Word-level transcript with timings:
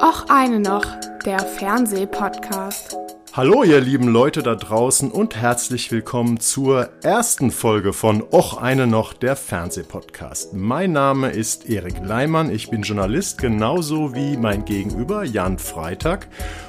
Och 0.00 0.24
eine 0.28 0.60
noch, 0.60 0.84
der 1.24 1.38
Fernsehpodcast. 1.40 2.96
Hallo 3.32 3.62
ihr 3.64 3.80
lieben 3.80 4.08
Leute 4.08 4.42
da 4.42 4.54
draußen 4.54 5.10
und 5.10 5.36
herzlich 5.36 5.90
willkommen 5.90 6.38
zur 6.40 6.88
ersten 7.02 7.50
Folge 7.50 7.92
von 7.92 8.22
Och 8.32 8.56
eine 8.56 8.86
noch, 8.86 9.12
der 9.12 9.36
Fernsehpodcast. 9.36 10.54
Mein 10.54 10.92
Name 10.92 11.30
ist 11.30 11.68
Erik 11.68 12.04
Leimann, 12.04 12.50
ich 12.50 12.70
bin 12.70 12.82
Journalist, 12.82 13.38
genauso 13.38 14.14
wie 14.14 14.36
mein 14.36 14.64
Gegenüber 14.64 15.24
Jan 15.24 15.58
Freitag. 15.58 16.28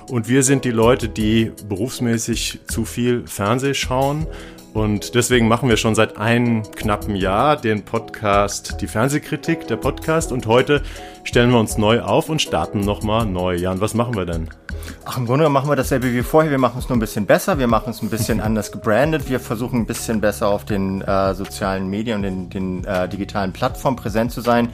Und 0.10 0.28
wir 0.28 0.44
sind 0.44 0.66
die 0.66 0.72
Leute, 0.72 1.08
die 1.10 1.52
berufsmäßig 1.68 2.62
zu 2.68 2.86
viel 2.86 3.28
Fernseh 3.28 3.74
schauen 3.74 4.28
und 4.74 5.14
deswegen 5.14 5.48
machen 5.48 5.70
wir 5.70 5.78
schon 5.78 5.94
seit 5.94 6.18
einem 6.18 6.64
knappen 6.64 7.16
Jahr 7.16 7.58
den 7.58 7.86
Podcast 7.86 8.82
Die 8.82 8.88
Fernsehkritik, 8.88 9.68
der 9.68 9.78
Podcast. 9.78 10.32
Und 10.32 10.48
heute 10.48 10.82
stellen 11.24 11.52
wir 11.52 11.60
uns 11.60 11.78
neu 11.78 12.02
auf 12.02 12.30
und 12.30 12.42
starten 12.42 12.82
nochmal 12.82 13.26
neu. 13.26 13.56
Jan, 13.56 13.82
was 13.82 13.94
machen 13.94 14.16
wir 14.16 14.26
denn? 14.26 14.50
Ach, 15.06 15.18
im 15.18 15.26
Grunde 15.26 15.48
machen 15.50 15.70
wir 15.70 15.76
dasselbe 15.76 16.14
wie 16.14 16.24
vorher. 16.24 16.52
Wir 16.52 16.58
machen 16.58 16.80
es 16.80 16.90
nur 16.90 16.98
ein 16.98 17.00
bisschen 17.00 17.26
besser. 17.26 17.58
Wir 17.58 17.68
machen 17.68 17.92
es 17.92 18.02
ein 18.02 18.10
bisschen 18.10 18.42
anders 18.42 18.72
gebrandet. 18.72 19.30
Wir 19.30 19.40
versuchen 19.40 19.82
ein 19.82 19.86
bisschen 19.86 20.22
besser 20.22 20.48
auf 20.48 20.66
den 20.66 21.02
äh, 21.02 21.34
sozialen 21.34 21.90
Medien 21.90 22.18
und 22.18 22.24
den, 22.24 22.50
den 22.50 22.86
äh, 22.86 23.08
digitalen 23.08 23.54
Plattformen 23.54 23.96
präsent 23.96 24.32
zu 24.32 24.42
sein 24.42 24.70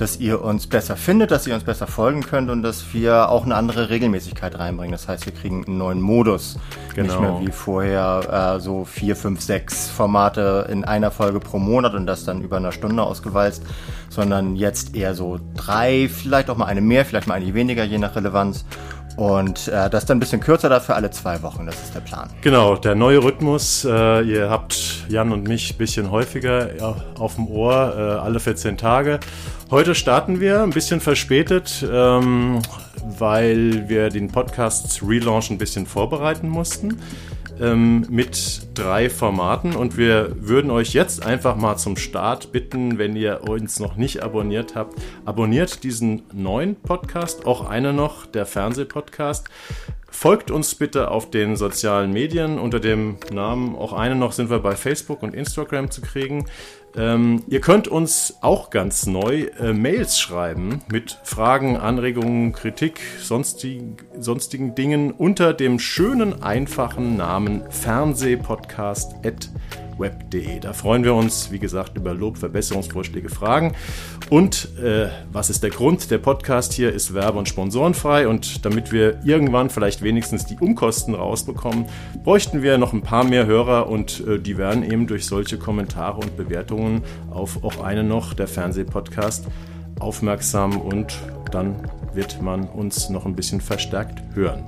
dass 0.00 0.18
ihr 0.18 0.42
uns 0.42 0.66
besser 0.66 0.96
findet, 0.96 1.30
dass 1.30 1.46
ihr 1.46 1.54
uns 1.54 1.64
besser 1.64 1.86
folgen 1.86 2.22
könnt 2.22 2.50
und 2.50 2.62
dass 2.62 2.94
wir 2.94 3.28
auch 3.28 3.44
eine 3.44 3.54
andere 3.54 3.90
Regelmäßigkeit 3.90 4.58
reinbringen. 4.58 4.92
Das 4.92 5.08
heißt, 5.08 5.26
wir 5.26 5.34
kriegen 5.34 5.64
einen 5.66 5.78
neuen 5.78 6.00
Modus. 6.00 6.58
Genau. 6.94 7.08
Nicht 7.08 7.20
mehr 7.20 7.40
wie 7.40 7.52
vorher 7.52 8.56
äh, 8.56 8.60
so 8.60 8.84
vier, 8.84 9.14
fünf, 9.14 9.40
sechs 9.40 9.88
Formate 9.88 10.66
in 10.70 10.84
einer 10.84 11.10
Folge 11.10 11.40
pro 11.40 11.58
Monat 11.58 11.94
und 11.94 12.06
das 12.06 12.24
dann 12.24 12.40
über 12.40 12.56
eine 12.56 12.72
Stunde 12.72 13.02
ausgewalzt, 13.02 13.62
sondern 14.10 14.56
jetzt 14.56 14.94
eher 14.94 15.14
so 15.14 15.38
drei, 15.54 16.10
vielleicht 16.12 16.50
auch 16.50 16.56
mal 16.56 16.66
eine 16.66 16.82
mehr, 16.82 17.06
vielleicht 17.06 17.28
mal 17.28 17.34
eine 17.34 17.54
weniger, 17.54 17.84
je 17.84 17.96
nach 17.96 18.14
Relevanz. 18.14 18.66
Und 19.16 19.68
äh, 19.68 19.90
das 19.90 20.06
dann 20.06 20.16
ein 20.16 20.20
bisschen 20.20 20.40
kürzer 20.40 20.68
dafür 20.68 20.94
alle 20.96 21.10
zwei 21.10 21.42
Wochen, 21.42 21.66
das 21.66 21.74
ist 21.82 21.94
der 21.94 22.00
Plan. 22.00 22.30
Genau, 22.42 22.76
der 22.76 22.94
neue 22.94 23.22
Rhythmus. 23.22 23.84
Äh, 23.84 24.22
ihr 24.22 24.50
habt 24.50 25.04
Jan 25.08 25.32
und 25.32 25.46
mich 25.46 25.74
ein 25.74 25.78
bisschen 25.78 26.10
häufiger 26.10 26.96
auf 27.18 27.34
dem 27.34 27.48
Ohr, 27.48 27.94
äh, 27.96 28.00
alle 28.00 28.40
14 28.40 28.76
Tage. 28.76 29.20
Heute 29.70 29.94
starten 29.94 30.40
wir 30.40 30.62
ein 30.62 30.70
bisschen 30.70 31.00
verspätet, 31.00 31.84
ähm, 31.90 32.62
weil 33.18 33.88
wir 33.88 34.08
den 34.08 34.28
Podcast 34.28 35.02
Relaunch 35.02 35.50
ein 35.50 35.58
bisschen 35.58 35.86
vorbereiten 35.86 36.48
mussten 36.48 36.98
ähm, 37.60 38.06
mit 38.08 38.68
drei 38.74 39.10
Formaten 39.10 39.76
und 39.76 39.96
wir 39.96 40.34
würden 40.40 40.70
euch 40.70 40.92
jetzt 40.94 41.24
einfach 41.24 41.56
mal 41.56 41.76
zum 41.76 41.96
Start 41.96 42.52
bitten, 42.52 42.98
wenn 42.98 43.16
ihr 43.16 43.42
uns 43.48 43.78
noch 43.78 43.96
nicht 43.96 44.22
abonniert 44.22 44.74
habt, 44.74 45.00
abonniert 45.24 45.84
diesen 45.84 46.22
neuen 46.32 46.76
Podcast, 46.76 47.46
auch 47.46 47.68
einer 47.68 47.92
noch, 47.92 48.26
der 48.26 48.46
Fernsehpodcast. 48.46 49.48
Folgt 50.12 50.50
uns 50.50 50.74
bitte 50.74 51.10
auf 51.10 51.30
den 51.30 51.54
sozialen 51.54 52.12
Medien 52.12 52.58
unter 52.58 52.80
dem 52.80 53.18
Namen, 53.32 53.76
auch 53.76 53.92
eine 53.92 54.16
noch 54.16 54.32
sind 54.32 54.50
wir 54.50 54.58
bei 54.58 54.74
Facebook 54.74 55.22
und 55.22 55.34
Instagram 55.34 55.90
zu 55.90 56.00
kriegen. 56.00 56.46
Ähm, 56.96 57.44
ihr 57.48 57.60
könnt 57.60 57.88
uns 57.88 58.38
auch 58.40 58.70
ganz 58.70 59.06
neu 59.06 59.48
äh, 59.60 59.72
Mails 59.72 60.18
schreiben 60.18 60.82
mit 60.90 61.18
Fragen, 61.22 61.76
Anregungen, 61.76 62.52
Kritik, 62.52 63.00
sonstigen, 63.20 63.96
sonstigen 64.18 64.74
Dingen 64.74 65.12
unter 65.12 65.52
dem 65.52 65.78
schönen, 65.78 66.42
einfachen 66.42 67.16
Namen 67.16 67.62
Fernsehpodcast@ 67.70 69.50
web.de. 70.00 70.58
Da 70.60 70.72
freuen 70.72 71.04
wir 71.04 71.14
uns, 71.14 71.52
wie 71.52 71.58
gesagt, 71.58 71.96
über 71.96 72.14
Lob, 72.14 72.38
Verbesserungsvorschläge, 72.38 73.28
Fragen. 73.28 73.74
Und 74.30 74.76
äh, 74.78 75.08
was 75.30 75.50
ist 75.50 75.62
der 75.62 75.70
Grund? 75.70 76.10
Der 76.10 76.18
Podcast 76.18 76.72
hier 76.72 76.92
ist 76.92 77.14
werbe- 77.14 77.38
und 77.38 77.48
sponsorenfrei 77.48 78.26
und 78.26 78.64
damit 78.64 78.90
wir 78.90 79.20
irgendwann 79.24 79.70
vielleicht 79.70 80.02
wenigstens 80.02 80.46
die 80.46 80.56
Umkosten 80.58 81.14
rausbekommen, 81.14 81.84
bräuchten 82.24 82.62
wir 82.62 82.78
noch 82.78 82.92
ein 82.92 83.02
paar 83.02 83.24
mehr 83.24 83.46
Hörer 83.46 83.88
und 83.88 84.26
äh, 84.26 84.38
die 84.38 84.56
werden 84.56 84.82
eben 84.82 85.06
durch 85.06 85.26
solche 85.26 85.58
Kommentare 85.58 86.18
und 86.18 86.36
Bewertungen 86.36 87.02
auf 87.30 87.62
auch 87.62 87.82
eine 87.82 88.02
noch, 88.02 88.34
der 88.34 88.48
Fernsehpodcast, 88.48 89.46
aufmerksam 89.98 90.80
und 90.80 91.18
dann 91.52 91.76
wird 92.14 92.40
man 92.40 92.68
uns 92.68 93.10
noch 93.10 93.26
ein 93.26 93.36
bisschen 93.36 93.60
verstärkt 93.60 94.22
hören. 94.34 94.64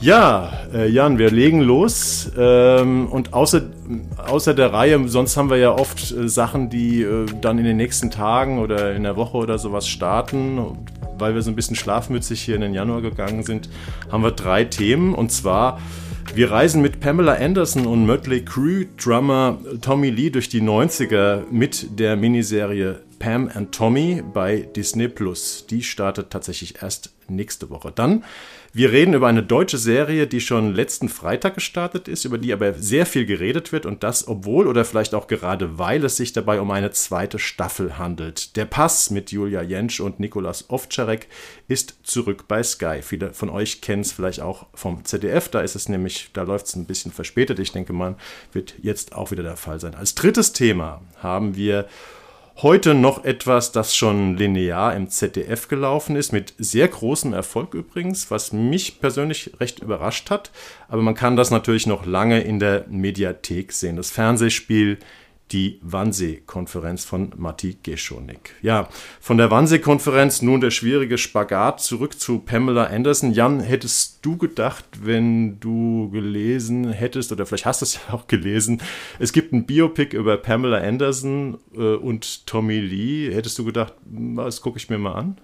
Ja, 0.00 0.52
äh, 0.74 0.88
Jan, 0.88 1.18
wir 1.18 1.30
legen 1.30 1.60
los. 1.60 2.30
Ähm, 2.36 3.08
und 3.08 3.32
außer, 3.32 3.62
außer 4.28 4.52
der 4.52 4.72
Reihe, 4.72 5.08
sonst 5.08 5.36
haben 5.36 5.48
wir 5.48 5.56
ja 5.56 5.72
oft 5.72 6.12
äh, 6.12 6.28
Sachen, 6.28 6.68
die 6.68 7.02
äh, 7.02 7.26
dann 7.40 7.58
in 7.58 7.64
den 7.64 7.78
nächsten 7.78 8.10
Tagen 8.10 8.58
oder 8.58 8.94
in 8.94 9.04
der 9.04 9.16
Woche 9.16 9.38
oder 9.38 9.58
sowas 9.58 9.88
starten. 9.88 10.60
Weil 11.18 11.34
wir 11.34 11.40
so 11.40 11.50
ein 11.50 11.56
bisschen 11.56 11.76
schlafmützig 11.76 12.42
hier 12.42 12.56
in 12.56 12.60
den 12.60 12.74
Januar 12.74 13.00
gegangen 13.00 13.42
sind, 13.42 13.70
haben 14.12 14.22
wir 14.22 14.32
drei 14.32 14.64
Themen. 14.64 15.14
Und 15.14 15.32
zwar, 15.32 15.80
wir 16.34 16.50
reisen 16.50 16.82
mit 16.82 17.00
Pamela 17.00 17.32
Anderson 17.34 17.86
und 17.86 18.04
Mötley 18.04 18.44
Crue 18.44 18.86
Drummer 19.02 19.56
Tommy 19.80 20.10
Lee 20.10 20.28
durch 20.28 20.50
die 20.50 20.60
90er 20.60 21.44
mit 21.50 21.98
der 21.98 22.16
Miniserie 22.16 23.00
Pam 23.18 23.50
and 23.54 23.74
Tommy 23.74 24.22
bei 24.22 24.60
Disney 24.60 25.08
Plus. 25.08 25.66
Die 25.68 25.82
startet 25.82 26.30
tatsächlich 26.30 26.82
erst 26.82 27.12
nächste 27.28 27.70
Woche. 27.70 27.92
Dann 27.92 28.24
wir 28.76 28.92
reden 28.92 29.14
über 29.14 29.26
eine 29.26 29.42
deutsche 29.42 29.78
Serie, 29.78 30.26
die 30.26 30.42
schon 30.42 30.74
letzten 30.74 31.08
Freitag 31.08 31.54
gestartet 31.54 32.08
ist, 32.08 32.26
über 32.26 32.36
die 32.36 32.52
aber 32.52 32.74
sehr 32.74 33.06
viel 33.06 33.24
geredet 33.24 33.72
wird 33.72 33.86
und 33.86 34.02
das, 34.02 34.28
obwohl 34.28 34.66
oder 34.66 34.84
vielleicht 34.84 35.14
auch 35.14 35.28
gerade 35.28 35.78
weil 35.78 36.04
es 36.04 36.18
sich 36.18 36.34
dabei 36.34 36.60
um 36.60 36.70
eine 36.70 36.90
zweite 36.90 37.38
Staffel 37.38 37.96
handelt. 37.96 38.54
Der 38.54 38.66
Pass 38.66 39.08
mit 39.08 39.32
Julia 39.32 39.62
Jentsch 39.62 40.00
und 40.00 40.20
Nikolas 40.20 40.68
Ovtcharek 40.68 41.26
ist 41.68 42.00
zurück 42.02 42.44
bei 42.48 42.62
Sky. 42.62 43.00
Viele 43.00 43.32
von 43.32 43.48
euch 43.48 43.80
kennen 43.80 44.02
es 44.02 44.12
vielleicht 44.12 44.40
auch 44.40 44.66
vom 44.74 45.06
ZDF, 45.06 45.48
da 45.48 45.60
ist 45.60 45.74
es 45.74 45.88
nämlich, 45.88 46.28
da 46.34 46.42
läuft 46.42 46.66
es 46.66 46.76
ein 46.76 46.84
bisschen 46.84 47.12
verspätet. 47.12 47.58
Ich 47.58 47.72
denke 47.72 47.94
mal, 47.94 48.16
wird 48.52 48.74
jetzt 48.82 49.14
auch 49.14 49.30
wieder 49.30 49.42
der 49.42 49.56
Fall 49.56 49.80
sein. 49.80 49.94
Als 49.94 50.14
drittes 50.14 50.52
Thema 50.52 51.00
haben 51.22 51.56
wir 51.56 51.86
Heute 52.62 52.94
noch 52.94 53.22
etwas, 53.22 53.70
das 53.72 53.94
schon 53.94 54.38
linear 54.38 54.96
im 54.96 55.10
ZDF 55.10 55.68
gelaufen 55.68 56.16
ist, 56.16 56.32
mit 56.32 56.54
sehr 56.56 56.88
großem 56.88 57.34
Erfolg 57.34 57.74
übrigens, 57.74 58.30
was 58.30 58.50
mich 58.50 58.98
persönlich 58.98 59.50
recht 59.60 59.80
überrascht 59.80 60.30
hat. 60.30 60.52
Aber 60.88 61.02
man 61.02 61.14
kann 61.14 61.36
das 61.36 61.50
natürlich 61.50 61.86
noch 61.86 62.06
lange 62.06 62.40
in 62.40 62.58
der 62.58 62.86
Mediathek 62.88 63.72
sehen. 63.72 63.96
Das 63.96 64.10
Fernsehspiel 64.10 64.96
die 65.52 65.78
Wannsee-Konferenz 65.82 67.04
von 67.04 67.32
Matti 67.36 67.76
Geschonik. 67.82 68.54
Ja, 68.62 68.88
von 69.20 69.38
der 69.38 69.50
Wannsee-Konferenz 69.50 70.42
nun 70.42 70.60
der 70.60 70.70
schwierige 70.70 71.18
Spagat 71.18 71.80
zurück 71.80 72.18
zu 72.18 72.40
Pamela 72.40 72.84
Anderson. 72.84 73.32
Jan, 73.32 73.60
hättest 73.60 74.24
du 74.24 74.36
gedacht, 74.36 74.84
wenn 75.02 75.60
du 75.60 76.10
gelesen 76.10 76.90
hättest, 76.90 77.30
oder 77.32 77.46
vielleicht 77.46 77.66
hast 77.66 77.82
du 77.82 77.84
es 77.84 77.94
ja 77.94 78.14
auch 78.14 78.26
gelesen, 78.26 78.82
es 79.18 79.32
gibt 79.32 79.52
ein 79.52 79.66
Biopic 79.66 80.16
über 80.16 80.36
Pamela 80.36 80.78
Anderson 80.78 81.58
äh, 81.74 81.94
und 81.94 82.46
Tommy 82.46 82.80
Lee. 82.80 83.32
Hättest 83.32 83.58
du 83.58 83.64
gedacht, 83.64 83.94
das 84.04 84.60
gucke 84.60 84.78
ich 84.78 84.90
mir 84.90 84.98
mal 84.98 85.14
an? 85.14 85.40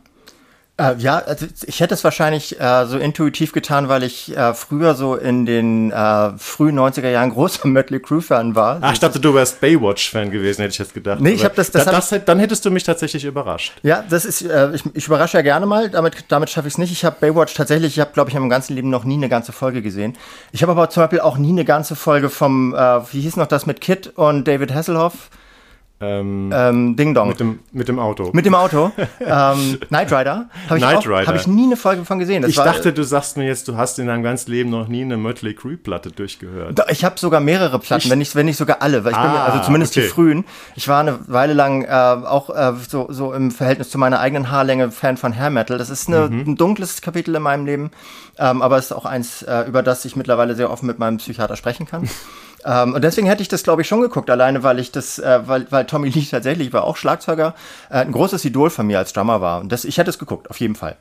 Äh, 0.79 0.95
ja, 0.97 1.19
also 1.19 1.47
ich 1.67 1.81
hätte 1.81 1.93
es 1.93 2.03
wahrscheinlich 2.03 2.59
äh, 2.59 2.87
so 2.87 2.97
intuitiv 2.97 3.53
getan, 3.53 3.89
weil 3.89 4.03
ich 4.03 4.35
äh, 4.35 4.55
früher 4.55 4.95
so 4.95 5.17
in 5.17 5.45
den 5.45 5.91
äh, 5.93 6.31
frühen 6.39 6.79
90er 6.79 7.11
Jahren 7.11 7.31
großer 7.31 7.69
Mötley 7.69 8.01
Crüe-Fan 8.01 8.55
war. 8.55 8.79
Ach, 8.81 8.95
ich 8.95 8.99
dachte, 8.99 9.21
du 9.21 9.35
wärst 9.35 9.61
Baywatch-Fan 9.61 10.31
gewesen, 10.31 10.63
hätte 10.63 10.73
ich 10.73 10.79
jetzt 10.79 10.95
gedacht. 10.95 11.21
Nee, 11.21 11.33
ich 11.33 11.45
habe 11.45 11.55
das, 11.55 11.71
das, 11.71 11.85
da, 11.85 11.91
das 11.91 12.11
hab 12.11 12.25
Dann 12.25 12.39
hättest 12.39 12.65
du 12.65 12.71
mich 12.71 12.85
tatsächlich 12.85 13.25
überrascht. 13.27 13.75
Ja, 13.83 14.03
das 14.09 14.25
ist, 14.25 14.43
äh, 14.43 14.71
ich, 14.75 14.83
ich 14.95 15.07
überrasche 15.07 15.37
ja 15.37 15.43
gerne 15.43 15.67
mal, 15.67 15.91
damit, 15.91 16.25
damit 16.29 16.49
schaffe 16.49 16.69
ich 16.69 16.75
es 16.75 16.79
nicht. 16.79 16.91
Ich 16.91 17.05
habe 17.05 17.17
Baywatch 17.21 17.53
tatsächlich, 17.53 17.93
ich 17.95 18.01
habe, 18.01 18.13
glaube 18.15 18.31
ich, 18.31 18.35
in 18.35 18.41
meinem 18.41 18.51
ganzen 18.51 18.75
Leben 18.75 18.89
noch 18.89 19.05
nie 19.05 19.17
eine 19.17 19.29
ganze 19.29 19.53
Folge 19.53 19.83
gesehen. 19.83 20.17
Ich 20.53 20.63
habe 20.63 20.73
aber 20.73 20.89
zum 20.89 21.03
Beispiel 21.03 21.21
auch 21.21 21.37
nie 21.37 21.51
eine 21.51 21.67
ganze 21.67 21.97
Folge 21.97 22.31
vom, 22.31 22.75
äh, 22.75 22.79
wie 23.13 23.21
hieß 23.21 23.37
noch 23.37 23.47
das 23.47 23.67
mit 23.67 23.83
Kit 23.83 24.07
und 24.17 24.49
David 24.49 24.73
Hasselhoff? 24.73 25.29
Ähm, 26.03 26.51
ähm, 26.53 26.97
Ding 26.97 27.15
Dong. 27.15 27.29
Mit 27.29 27.39
dem, 27.39 27.61
mit 27.71 27.87
dem 27.87 27.99
Auto. 28.01 28.31
Mit 28.33 28.45
dem 28.45 28.55
Auto. 28.55 28.91
ähm, 29.21 29.79
Knight 29.89 30.13
Rider. 30.13 30.49
Habe 30.69 30.79
ich, 30.79 30.85
hab 30.85 31.37
ich 31.37 31.47
nie 31.47 31.65
eine 31.65 31.77
Folge 31.77 32.05
von 32.05 32.19
gesehen. 32.19 32.43
Das 32.43 32.51
ich 32.51 32.57
war, 32.57 32.65
dachte, 32.65 32.93
du 32.93 33.05
sagst 33.05 33.37
mir 33.37 33.47
jetzt, 33.47 33.69
du 33.69 33.77
hast 33.77 34.01
in 34.01 34.09
deinem 34.09 34.25
ganzen 34.25 34.51
Leben 34.51 34.71
noch 34.71 34.89
nie 34.89 35.03
eine 35.03 35.17
Mötley 35.17 35.55
Crüe-Platte 35.55 36.11
durchgehört. 36.11 36.81
Ich 36.91 37.05
habe 37.05 37.19
sogar 37.21 37.41
mehrere 37.41 37.79
Platten, 37.79 38.07
ich, 38.07 38.11
wenn, 38.11 38.19
nicht, 38.19 38.35
wenn 38.35 38.47
nicht 38.47 38.57
sogar 38.57 38.83
alle. 38.83 39.05
Weil 39.05 39.13
ich 39.13 39.19
ah, 39.19 39.23
bin, 39.23 39.53
also 39.53 39.65
zumindest 39.65 39.97
okay. 39.97 40.07
die 40.07 40.13
frühen. 40.13 40.45
Ich 40.75 40.89
war 40.89 41.01
eine 41.01 41.21
Weile 41.29 41.53
lang 41.53 41.85
äh, 41.85 41.89
auch 41.89 42.51
äh, 42.51 42.73
so, 42.89 43.07
so 43.11 43.33
im 43.33 43.53
Verhältnis 43.53 43.91
zu 43.91 43.99
meiner 43.99 44.19
eigenen 44.19 44.51
Haarlänge 44.51 44.91
Fan 44.91 45.17
von 45.17 45.37
Hair 45.37 45.51
Metal. 45.51 45.79
Das 45.79 45.89
ist 45.89 46.09
eine, 46.09 46.29
mhm. 46.29 46.41
ein 46.49 46.57
dunkles 46.57 47.01
Kapitel 47.01 47.35
in 47.37 47.43
meinem 47.43 47.65
Leben. 47.65 47.93
Ähm, 48.39 48.63
aber 48.63 48.79
es 48.79 48.87
ist 48.87 48.93
auch 48.93 49.05
eins, 49.05 49.43
äh, 49.43 49.63
über 49.69 49.83
das 49.83 50.05
ich 50.05 50.17
mittlerweile 50.17 50.57
sehr 50.57 50.71
offen 50.71 50.87
mit 50.87 50.99
meinem 50.99 51.19
Psychiater 51.19 51.55
sprechen 51.55 51.87
kann. 51.87 52.09
Ähm, 52.65 52.95
und 52.95 53.03
deswegen 53.03 53.27
hätte 53.27 53.43
ich 53.43 53.49
das, 53.49 53.63
glaube 53.63 53.83
ich, 53.83 53.89
schon 53.89 54.01
geguckt, 54.01 54.31
alleine 54.31 54.63
weil 54.63 54.79
ich 54.79 54.93
das, 54.93 55.19
äh, 55.19 55.41
weil, 55.47 55.67
weil 55.71 55.87
Tommy 55.87 56.09
Lee 56.15 56.27
tatsächlich 56.31 56.73
war 56.73 56.85
auch 56.85 56.97
Schlagzeuger, 56.97 57.55
äh, 57.91 57.95
ein 57.99 58.13
großes 58.13 58.45
Idol 58.45 58.71
von 58.71 58.87
mir 58.87 58.99
als 58.99 59.13
Drummer 59.13 59.41
war. 59.41 59.61
Und 59.61 59.73
das, 59.73 59.85
ich 59.85 59.99
hätte 59.99 60.11
es 60.11 60.19
geguckt, 60.19 60.51
auf 60.51 60.61
jeden 60.61 60.75
Fall. 60.75 60.97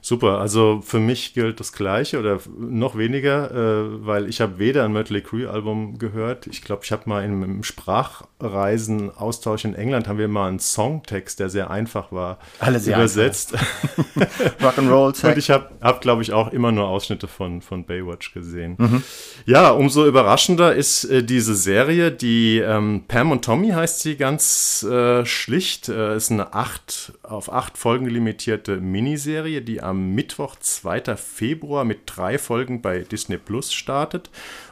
Super, 0.00 0.38
also 0.38 0.80
für 0.84 1.00
mich 1.00 1.34
gilt 1.34 1.60
das 1.60 1.72
Gleiche 1.72 2.18
oder 2.18 2.38
noch 2.58 2.96
weniger, 2.96 3.50
äh, 3.50 4.06
weil 4.06 4.28
ich 4.28 4.40
habe 4.40 4.58
weder 4.58 4.84
ein 4.84 4.92
Mötley 4.92 5.22
Crüe 5.22 5.50
Album 5.50 5.98
gehört. 5.98 6.46
Ich 6.46 6.62
glaube, 6.62 6.82
ich 6.84 6.92
habe 6.92 7.02
mal 7.06 7.24
in 7.24 7.42
einem 7.42 7.62
Sprachreisen 7.62 9.10
Austausch 9.14 9.64
in 9.64 9.74
England 9.74 10.08
haben 10.08 10.18
wir 10.18 10.28
mal 10.28 10.48
einen 10.48 10.60
Songtext, 10.60 11.40
der 11.40 11.50
sehr 11.50 11.70
einfach 11.70 12.12
war, 12.12 12.38
Alle 12.60 12.78
sehr 12.78 12.96
übersetzt. 12.96 13.54
Rock'n'Roll. 14.60 15.26
Und 15.26 15.38
ich 15.38 15.50
habe, 15.50 15.70
hab, 15.80 16.00
glaube 16.00 16.22
ich, 16.22 16.32
auch 16.32 16.52
immer 16.52 16.72
nur 16.72 16.88
Ausschnitte 16.88 17.26
von, 17.26 17.60
von 17.60 17.84
Baywatch 17.84 18.32
gesehen. 18.32 18.76
Mhm. 18.78 19.02
Ja, 19.46 19.70
umso 19.70 20.06
überraschender 20.06 20.74
ist 20.74 21.04
äh, 21.04 21.24
diese 21.24 21.54
Serie, 21.54 22.12
die 22.12 22.58
ähm, 22.58 23.04
Pam 23.08 23.32
und 23.32 23.44
Tommy 23.44 23.70
heißt 23.70 24.00
sie 24.00 24.16
ganz 24.16 24.82
äh, 24.88 25.24
schlicht. 25.24 25.88
Äh, 25.88 26.16
ist 26.16 26.30
eine 26.30 26.54
acht 26.54 27.12
auf 27.22 27.52
acht 27.52 27.76
Folgen 27.76 28.06
limitierte 28.06 28.76
Miniserie, 28.76 29.62
die 29.62 29.80
am 29.82 29.97
Mittwoch, 29.98 30.56
2. 30.56 31.16
Februar 31.16 31.84
mit 31.84 32.00
drei 32.06 32.38
Folgen 32.38 32.80
bei 32.80 33.00
Disney 33.00 33.36
Plus 33.36 33.72
startet. 33.72 34.30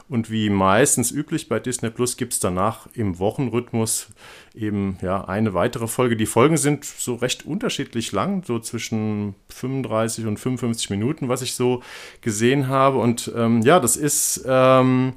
Und 0.09 0.31
wie 0.31 0.49
meistens 0.49 1.11
üblich 1.11 1.49
bei 1.49 1.59
Disney 1.59 1.89
Plus 1.89 2.17
gibt 2.17 2.33
es 2.33 2.39
danach 2.39 2.87
im 2.93 3.19
Wochenrhythmus 3.19 4.07
eben 4.55 4.97
ja 5.01 5.25
eine 5.25 5.53
weitere 5.53 5.87
Folge. 5.87 6.15
Die 6.15 6.25
Folgen 6.25 6.57
sind 6.57 6.85
so 6.85 7.15
recht 7.15 7.45
unterschiedlich 7.45 8.11
lang, 8.11 8.43
so 8.45 8.59
zwischen 8.59 9.35
35 9.49 10.25
und 10.25 10.39
55 10.39 10.89
Minuten, 10.89 11.29
was 11.29 11.41
ich 11.41 11.55
so 11.55 11.83
gesehen 12.21 12.67
habe. 12.67 12.99
Und 12.99 13.31
ähm, 13.35 13.61
ja, 13.61 13.79
das 13.79 13.97
ist 13.97 14.43
ähm, 14.47 15.13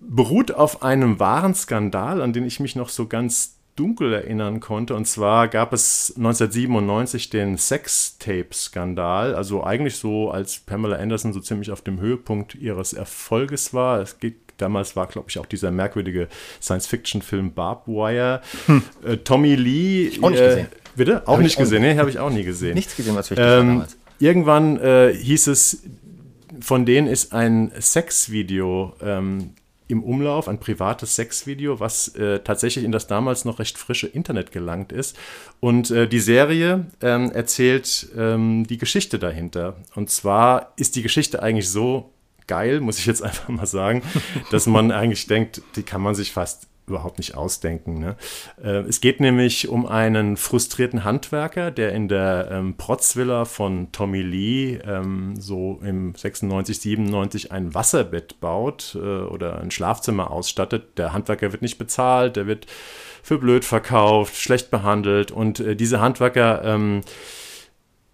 beruht 0.00 0.52
auf 0.52 0.82
einem 0.82 1.18
wahren 1.18 1.54
Skandal, 1.54 2.22
an 2.22 2.32
den 2.32 2.44
ich 2.44 2.60
mich 2.60 2.76
noch 2.76 2.88
so 2.88 3.06
ganz 3.06 3.57
dunkel 3.78 4.12
erinnern 4.12 4.60
konnte. 4.60 4.94
Und 4.94 5.06
zwar 5.06 5.48
gab 5.48 5.72
es 5.72 6.12
1997 6.16 7.30
den 7.30 7.56
Sextape-Skandal. 7.56 9.34
Also 9.34 9.62
eigentlich 9.64 9.96
so, 9.96 10.30
als 10.30 10.58
Pamela 10.58 10.96
Anderson 10.96 11.32
so 11.32 11.40
ziemlich 11.40 11.70
auf 11.70 11.82
dem 11.82 12.00
Höhepunkt 12.00 12.54
ihres 12.54 12.92
Erfolges 12.92 13.72
war. 13.74 14.00
Es 14.00 14.18
geht 14.18 14.36
Damals 14.58 14.96
war, 14.96 15.06
glaube 15.06 15.28
ich, 15.30 15.38
auch 15.38 15.46
dieser 15.46 15.70
merkwürdige 15.70 16.26
Science-Fiction-Film 16.60 17.52
Barbed 17.52 17.86
Wire. 17.86 18.42
Hm. 18.66 18.82
Äh, 19.06 19.16
Tommy 19.18 19.54
Lee. 19.54 20.10
Auch 20.20 20.30
nicht 20.30 20.42
gesehen. 20.42 20.66
Äh, 20.66 20.96
bitte? 20.96 21.28
Auch 21.28 21.34
hab 21.34 21.42
nicht 21.42 21.56
gesehen. 21.56 21.82
Nee, 21.82 21.96
habe 21.96 22.10
ich 22.10 22.18
auch 22.18 22.30
nie 22.30 22.42
gesehen. 22.42 22.74
Nichts 22.74 22.96
gesehen, 22.96 23.14
was 23.14 23.30
wichtig 23.30 23.46
ähm, 23.46 23.52
war 23.52 23.64
damals. 23.64 23.96
Irgendwann 24.18 24.80
äh, 24.80 25.14
hieß 25.14 25.46
es, 25.46 25.84
von 26.60 26.84
denen 26.84 27.06
ist 27.06 27.32
ein 27.32 27.70
Sexvideo 27.78 28.94
ähm, 29.00 29.50
im 29.88 30.02
Umlauf, 30.02 30.48
ein 30.48 30.60
privates 30.60 31.16
Sexvideo, 31.16 31.80
was 31.80 32.08
äh, 32.14 32.40
tatsächlich 32.40 32.84
in 32.84 32.92
das 32.92 33.06
damals 33.06 33.44
noch 33.44 33.58
recht 33.58 33.78
frische 33.78 34.06
Internet 34.06 34.52
gelangt 34.52 34.92
ist. 34.92 35.16
Und 35.60 35.90
äh, 35.90 36.06
die 36.06 36.20
Serie 36.20 36.86
ähm, 37.00 37.32
erzählt 37.32 38.08
ähm, 38.16 38.66
die 38.66 38.78
Geschichte 38.78 39.18
dahinter. 39.18 39.76
Und 39.94 40.10
zwar 40.10 40.72
ist 40.76 40.94
die 40.94 41.02
Geschichte 41.02 41.42
eigentlich 41.42 41.70
so 41.70 42.12
geil, 42.46 42.80
muss 42.80 42.98
ich 42.98 43.06
jetzt 43.06 43.22
einfach 43.24 43.48
mal 43.48 43.66
sagen, 43.66 44.02
dass 44.50 44.66
man 44.66 44.92
eigentlich 44.92 45.26
denkt, 45.26 45.62
die 45.76 45.82
kann 45.82 46.02
man 46.02 46.14
sich 46.14 46.32
fast 46.32 46.68
überhaupt 46.88 47.18
nicht 47.18 47.34
ausdenken. 47.34 47.98
Ne? 47.98 48.16
Äh, 48.62 48.80
es 48.88 49.00
geht 49.00 49.20
nämlich 49.20 49.68
um 49.68 49.86
einen 49.86 50.36
frustrierten 50.36 51.04
Handwerker, 51.04 51.70
der 51.70 51.92
in 51.92 52.08
der 52.08 52.48
ähm, 52.50 52.76
Protzvilla 52.76 53.44
von 53.44 53.92
Tommy 53.92 54.22
Lee 54.22 54.78
ähm, 54.84 55.34
so 55.38 55.80
im 55.82 56.14
96, 56.14 56.80
97 56.80 57.52
ein 57.52 57.74
Wasserbett 57.74 58.40
baut 58.40 58.96
äh, 58.96 58.98
oder 58.98 59.60
ein 59.60 59.70
Schlafzimmer 59.70 60.30
ausstattet. 60.30 60.98
Der 60.98 61.12
Handwerker 61.12 61.52
wird 61.52 61.62
nicht 61.62 61.78
bezahlt, 61.78 62.36
der 62.36 62.46
wird 62.46 62.66
für 63.22 63.38
blöd 63.38 63.64
verkauft, 63.64 64.36
schlecht 64.36 64.70
behandelt 64.70 65.30
und 65.30 65.60
äh, 65.60 65.76
diese 65.76 66.00
Handwerker 66.00 66.62
ähm, 66.64 67.02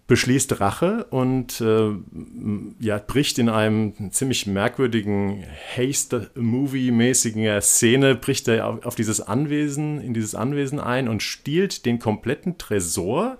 beschließt 0.07 0.59
Rache 0.59 1.05
und 1.09 1.61
äh, 1.61 1.89
ja, 2.79 2.99
bricht 2.99 3.39
in 3.39 3.49
einem 3.49 4.11
ziemlich 4.11 4.45
merkwürdigen 4.45 5.43
Haste-Movie-mäßigen 5.75 7.61
Szene, 7.61 8.15
bricht 8.15 8.47
er 8.47 8.67
auf, 8.67 8.85
auf, 8.85 8.95
dieses 8.95 9.21
Anwesen, 9.21 9.99
in 9.99 10.13
dieses 10.13 10.35
Anwesen 10.35 10.79
ein 10.79 11.07
und 11.07 11.23
stiehlt 11.23 11.87
den 11.87 11.97
kompletten 11.97 12.59
Tresor, 12.59 13.37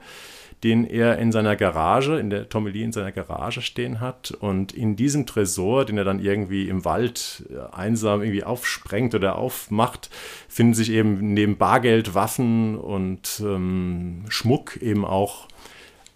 den 0.63 0.85
er 0.85 1.19
in 1.19 1.31
seiner 1.31 1.56
Garage, 1.56 2.17
in 2.17 2.31
der 2.31 2.50
Tommy 2.50 2.71
Lee 2.71 2.81
in 2.81 2.91
seiner 2.91 3.12
Garage 3.12 3.62
stehen 3.62 4.00
hat. 4.00 4.31
Und 4.31 4.71
in 4.71 4.95
diesem 4.95 5.27
Tresor, 5.27 5.85
den 5.85 6.00
er 6.00 6.03
dann 6.03 6.19
irgendwie 6.19 6.67
im 6.67 6.83
Wald 6.83 7.44
äh, 7.51 7.75
einsam 7.75 8.23
irgendwie 8.23 8.44
aufsprengt 8.44 9.13
oder 9.13 9.38
aufmacht, 9.38 10.09
finden 10.50 10.73
sich 10.73 10.89
eben 10.89 11.35
neben 11.35 11.57
Bargeld, 11.57 12.15
Waffen 12.15 12.75
und 12.75 13.39
ähm, 13.45 14.23
Schmuck 14.29 14.77
eben 14.77 15.06
auch 15.06 15.47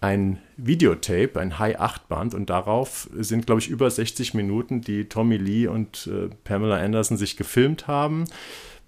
ein 0.00 0.38
Videotape, 0.56 1.38
ein 1.38 1.58
High-8-Band 1.58 2.34
und 2.34 2.48
darauf 2.48 3.08
sind, 3.14 3.46
glaube 3.46 3.60
ich, 3.60 3.68
über 3.68 3.90
60 3.90 4.34
Minuten, 4.34 4.80
die 4.80 5.08
Tommy 5.08 5.36
Lee 5.36 5.66
und 5.66 6.08
äh, 6.10 6.30
Pamela 6.44 6.76
Anderson 6.76 7.16
sich 7.16 7.36
gefilmt 7.36 7.86
haben. 7.86 8.24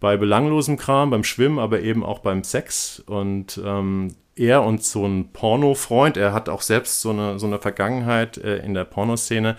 Bei 0.00 0.16
belanglosem 0.16 0.78
Kram, 0.78 1.10
beim 1.10 1.22
Schwimmen, 1.22 1.58
aber 1.58 1.80
eben 1.80 2.02
auch 2.02 2.20
beim 2.20 2.44
Sex. 2.44 3.02
Und 3.06 3.60
ähm, 3.64 4.14
er 4.34 4.62
und 4.62 4.82
so 4.82 5.06
ein 5.06 5.32
Porno-Freund, 5.32 6.16
er 6.16 6.32
hat 6.32 6.48
auch 6.48 6.62
selbst 6.62 7.02
so 7.02 7.10
eine, 7.10 7.38
so 7.38 7.46
eine 7.46 7.58
Vergangenheit 7.58 8.38
äh, 8.38 8.56
in 8.58 8.72
der 8.72 8.84
Pornoszene, 8.84 9.56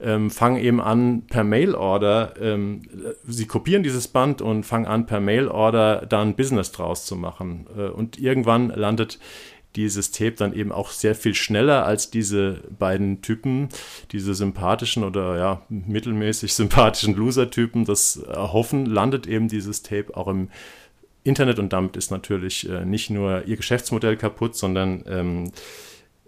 ähm, 0.00 0.30
fangen 0.30 0.58
eben 0.58 0.80
an 0.80 1.22
per 1.28 1.44
Mail-Order, 1.44 2.34
ähm, 2.40 2.82
sie 3.26 3.46
kopieren 3.46 3.82
dieses 3.82 4.08
Band 4.08 4.42
und 4.42 4.64
fangen 4.64 4.86
an 4.86 5.06
per 5.06 5.20
Mail-Order 5.20 6.04
da 6.06 6.20
ein 6.20 6.34
Business 6.34 6.72
draus 6.72 7.06
zu 7.06 7.16
machen. 7.16 7.66
Äh, 7.76 7.88
und 7.88 8.18
irgendwann 8.18 8.68
landet 8.70 9.18
dieses 9.76 10.10
Tape 10.10 10.32
dann 10.32 10.54
eben 10.54 10.72
auch 10.72 10.90
sehr 10.90 11.14
viel 11.14 11.34
schneller 11.34 11.84
als 11.84 12.10
diese 12.10 12.62
beiden 12.78 13.22
Typen, 13.22 13.68
diese 14.12 14.34
sympathischen 14.34 15.04
oder 15.04 15.36
ja, 15.36 15.62
mittelmäßig 15.68 16.54
sympathischen 16.54 17.14
Loser-Typen. 17.14 17.84
Das 17.84 18.16
erhoffen, 18.16 18.86
landet 18.86 19.26
eben 19.26 19.48
dieses 19.48 19.82
Tape 19.82 20.16
auch 20.16 20.28
im 20.28 20.48
Internet 21.24 21.58
und 21.58 21.72
damit 21.72 21.96
ist 21.96 22.10
natürlich 22.10 22.68
äh, 22.68 22.84
nicht 22.84 23.10
nur 23.10 23.44
ihr 23.46 23.56
Geschäftsmodell 23.56 24.16
kaputt, 24.16 24.56
sondern 24.56 25.04
ähm, 25.06 25.52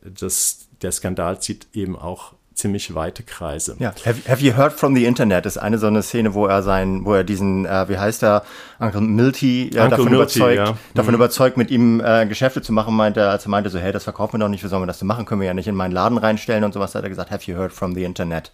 das, 0.02 0.68
der 0.82 0.92
Skandal 0.92 1.40
zieht 1.40 1.68
eben 1.72 1.96
auch 1.96 2.34
ziemlich 2.58 2.94
weite 2.94 3.22
Kreise. 3.22 3.76
Ja, 3.78 3.94
have, 4.04 4.28
have, 4.28 4.44
you 4.44 4.56
heard 4.56 4.72
from 4.72 4.94
the 4.94 5.04
Internet 5.04 5.46
ist 5.46 5.58
eine 5.58 5.78
so 5.78 5.86
eine 5.86 6.02
Szene, 6.02 6.34
wo 6.34 6.46
er 6.46 6.62
sein, 6.62 7.04
wo 7.04 7.14
er 7.14 7.24
diesen, 7.24 7.66
äh, 7.66 7.88
wie 7.88 7.98
heißt 7.98 8.22
er, 8.22 8.42
Uncle 8.78 9.00
Milty 9.00 9.70
ja, 9.72 9.84
Uncle 9.84 9.96
davon 9.96 10.12
Milty, 10.12 10.38
überzeugt, 10.38 10.56
ja. 10.56 10.78
davon 10.94 11.12
mhm. 11.12 11.20
überzeugt, 11.20 11.56
mit 11.56 11.70
ihm 11.70 12.00
äh, 12.00 12.26
Geschäfte 12.26 12.60
zu 12.60 12.72
machen, 12.72 12.94
meinte, 12.94 13.28
als 13.28 13.46
er 13.46 13.50
meinte 13.50 13.70
so, 13.70 13.78
hey, 13.78 13.92
das 13.92 14.04
verkaufen 14.04 14.34
wir 14.34 14.40
doch 14.40 14.48
nicht, 14.48 14.64
wie 14.64 14.68
sollen 14.68 14.82
wir 14.82 14.86
das 14.86 14.98
denn 14.98 15.08
machen, 15.08 15.24
können 15.24 15.40
wir 15.40 15.48
ja 15.48 15.54
nicht 15.54 15.68
in 15.68 15.74
meinen 15.74 15.92
Laden 15.92 16.18
reinstellen 16.18 16.64
und 16.64 16.74
sowas, 16.74 16.94
hat 16.94 17.02
er 17.02 17.08
gesagt, 17.08 17.30
have 17.30 17.50
you 17.50 17.56
heard 17.56 17.72
from 17.72 17.94
the 17.94 18.04
Internet? 18.04 18.50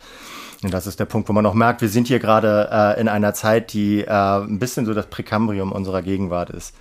Und 0.63 0.73
das 0.73 0.87
ist 0.87 1.01
der 1.01 1.05
Punkt, 1.05 1.29
wo 1.29 1.33
man 1.33 1.45
noch 1.45 1.55
merkt, 1.55 1.83
wir 1.83 1.89
sind 1.89 2.07
hier 2.07 2.19
gerade 2.19 2.69
äh, 2.71 3.01
in 3.01 3.09
einer 3.09 3.35
Zeit, 3.35 3.73
die 3.73 4.01
äh, 4.01 4.11
ein 4.11 4.59
bisschen 4.59 4.87
so 4.87 4.95
das 4.95 5.07
Präkambrium 5.07 5.73
unserer 5.73 6.03
Gegenwart 6.03 6.51
ist. 6.51 6.75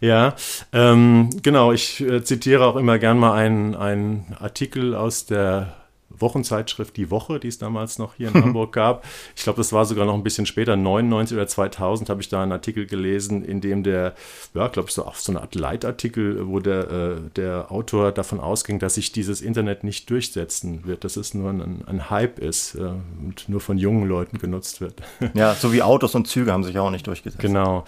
Ja, 0.00 0.34
ähm, 0.72 1.30
genau. 1.42 1.72
Ich 1.72 2.00
äh, 2.00 2.22
zitiere 2.22 2.64
auch 2.64 2.76
immer 2.76 2.98
gern 2.98 3.18
mal 3.18 3.32
einen, 3.32 3.74
einen 3.74 4.36
Artikel 4.38 4.94
aus 4.94 5.26
der 5.26 5.74
Wochenzeitschrift 6.20 6.96
Die 6.96 7.10
Woche, 7.10 7.40
die 7.40 7.48
es 7.48 7.58
damals 7.58 7.98
noch 7.98 8.14
hier 8.14 8.28
in 8.28 8.34
Hamburg 8.42 8.72
gab. 8.72 9.04
Ich 9.36 9.42
glaube, 9.42 9.58
das 9.58 9.72
war 9.72 9.84
sogar 9.84 10.06
noch 10.06 10.14
ein 10.14 10.22
bisschen 10.22 10.46
später, 10.46 10.76
99 10.76 11.36
oder 11.36 11.46
2000 11.46 12.10
habe 12.10 12.20
ich 12.20 12.28
da 12.28 12.42
einen 12.42 12.52
Artikel 12.52 12.86
gelesen, 12.86 13.44
in 13.44 13.60
dem 13.60 13.82
der, 13.82 14.14
ja, 14.54 14.68
glaube 14.68 14.88
ich, 14.88 14.94
so 14.94 15.04
auf 15.04 15.20
so 15.20 15.32
eine 15.32 15.40
Art 15.40 15.54
Leitartikel, 15.54 16.48
wo 16.48 16.60
der, 16.60 16.90
äh, 16.90 17.16
der 17.36 17.70
Autor 17.70 18.12
davon 18.12 18.40
ausging, 18.40 18.78
dass 18.78 18.94
sich 18.94 19.12
dieses 19.12 19.40
Internet 19.40 19.84
nicht 19.84 20.10
durchsetzen 20.10 20.84
wird, 20.84 21.04
dass 21.04 21.16
es 21.16 21.34
nur 21.34 21.50
ein, 21.50 21.84
ein 21.86 22.10
Hype 22.10 22.38
ist 22.38 22.74
äh, 22.74 22.80
und 23.24 23.48
nur 23.48 23.60
von 23.60 23.78
jungen 23.78 24.08
Leuten 24.08 24.38
genutzt 24.38 24.80
wird. 24.80 24.94
Ja, 25.34 25.54
so 25.54 25.72
wie 25.72 25.82
Autos 25.82 26.14
und 26.14 26.26
Züge 26.26 26.52
haben 26.52 26.64
sich 26.64 26.78
auch 26.78 26.90
nicht 26.90 27.06
durchgesetzt. 27.06 27.40
Genau. 27.40 27.84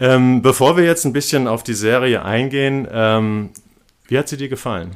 Ähm, 0.00 0.42
bevor 0.42 0.76
wir 0.76 0.84
jetzt 0.84 1.04
ein 1.04 1.12
bisschen 1.12 1.48
auf 1.48 1.62
die 1.62 1.74
Serie 1.74 2.24
eingehen, 2.24 2.86
ähm, 2.90 3.50
wie 4.08 4.18
hat 4.18 4.28
sie 4.28 4.36
dir 4.36 4.48
gefallen? 4.48 4.92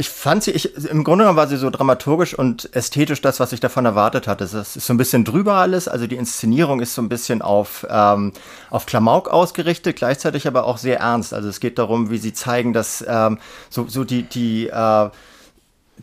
Ich 0.00 0.08
fand 0.08 0.42
sie, 0.42 0.52
ich, 0.52 0.74
im 0.86 1.04
Grunde 1.04 1.24
genommen 1.24 1.36
war 1.36 1.46
sie 1.46 1.58
so 1.58 1.68
dramaturgisch 1.68 2.32
und 2.32 2.74
ästhetisch 2.74 3.20
das, 3.20 3.38
was 3.38 3.52
ich 3.52 3.60
davon 3.60 3.84
erwartet 3.84 4.26
hatte. 4.28 4.44
Es 4.44 4.54
ist 4.54 4.72
so 4.72 4.94
ein 4.94 4.96
bisschen 4.96 5.26
drüber 5.26 5.56
alles, 5.56 5.88
also 5.88 6.06
die 6.06 6.16
Inszenierung 6.16 6.80
ist 6.80 6.94
so 6.94 7.02
ein 7.02 7.10
bisschen 7.10 7.42
auf, 7.42 7.86
ähm, 7.90 8.32
auf 8.70 8.86
Klamauk 8.86 9.28
ausgerichtet, 9.28 9.96
gleichzeitig 9.96 10.46
aber 10.46 10.64
auch 10.64 10.78
sehr 10.78 11.00
ernst. 11.00 11.34
Also 11.34 11.50
es 11.50 11.60
geht 11.60 11.78
darum, 11.78 12.08
wie 12.08 12.16
sie 12.16 12.32
zeigen, 12.32 12.72
dass 12.72 13.04
ähm, 13.06 13.36
so, 13.68 13.88
so 13.88 14.04
die, 14.04 14.22
die 14.22 14.68
äh, 14.68 15.10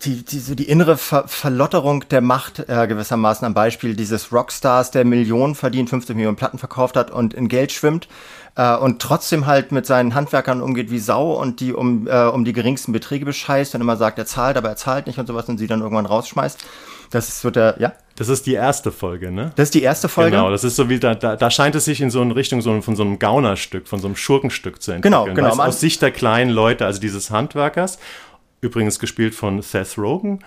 die, 0.04 0.24
die, 0.24 0.40
so 0.40 0.56
die 0.56 0.70
innere 0.70 0.98
Ver 0.98 1.28
Verlotterung 1.28 2.08
der 2.10 2.22
Macht 2.22 2.60
äh, 2.68 2.88
gewissermaßen 2.88 3.46
am 3.46 3.54
Beispiel 3.54 3.96
dieses 3.96 4.32
Rockstars, 4.32 4.92
der 4.92 5.06
Millionen 5.06 5.56
verdient, 5.56 5.90
50 5.90 6.16
Millionen 6.16 6.38
Platten 6.38 6.58
verkauft 6.58 6.96
hat 6.96 7.12
und 7.12 7.34
in 7.34 7.48
Geld 7.48 7.72
schwimmt 7.72 8.08
äh, 8.56 8.76
und 8.76 9.02
trotzdem 9.02 9.46
halt 9.46 9.72
mit 9.72 9.86
seinen 9.86 10.14
Handwerkern 10.14 10.62
umgeht 10.62 10.92
wie 10.92 11.00
Sau 11.00 11.34
und 11.34 11.60
die 11.60 11.74
um, 11.74 12.08
äh, 12.08 12.26
um 12.26 12.46
die 12.46 12.54
geringsten 12.54 12.92
Beträge 12.92 13.26
bescheißt 13.26 13.76
und 13.76 13.82
immer 13.82 13.98
sagt, 13.98 14.18
er 14.18 14.26
zahlt, 14.26 14.58
aber 14.58 14.70
er 14.70 14.76
zahlt 14.76 15.08
nicht 15.08 15.20
und 15.20 15.28
sowas 15.28 15.48
und 15.50 15.58
sie 15.58 15.68
dann 15.68 15.82
irgendwann 15.82 16.06
rausschmeißt. 16.06 16.64
Das 17.10 17.30
ist 17.30 17.42
so 17.42 17.50
der, 17.50 17.76
ja? 17.80 17.94
Das 18.18 18.30
ist 18.30 18.48
die 18.48 18.54
erste 18.54 18.92
Folge, 18.92 19.32
ne? 19.32 19.52
Das 19.56 19.66
ist 19.66 19.76
die 19.76 19.84
erste 19.84 20.10
Folge. 20.10 20.32
Genau, 20.32 20.50
das 20.50 20.64
ist 20.64 20.76
so 20.76 20.90
wie, 20.90 21.00
da, 21.00 21.16
da, 21.16 21.36
da 21.36 21.52
scheint 21.52 21.76
es 21.76 21.86
sich 21.86 22.02
in 22.02 22.10
so 22.10 22.20
eine 22.20 22.36
Richtung 22.36 22.62
so, 22.62 22.82
von 22.82 22.96
so 22.96 23.04
einem 23.04 23.20
Gaunerstück, 23.20 23.88
von 23.88 24.00
so 24.00 24.08
einem 24.08 24.16
Schurkenstück 24.16 24.82
zu 24.82 24.92
entwickeln. 24.92 25.24
Genau, 25.26 25.50
genau. 25.52 25.64
Aus 25.64 25.80
Sicht 25.80 26.02
der 26.02 26.12
kleinen 26.12 26.50
Leute, 26.50 26.86
also 26.86 27.00
dieses 27.00 27.30
Handwerkers. 27.30 28.00
Übrigens 28.62 29.00
gespielt 29.00 29.36
von 29.36 29.62
Seth 29.62 29.98
Rogen. 29.98 30.40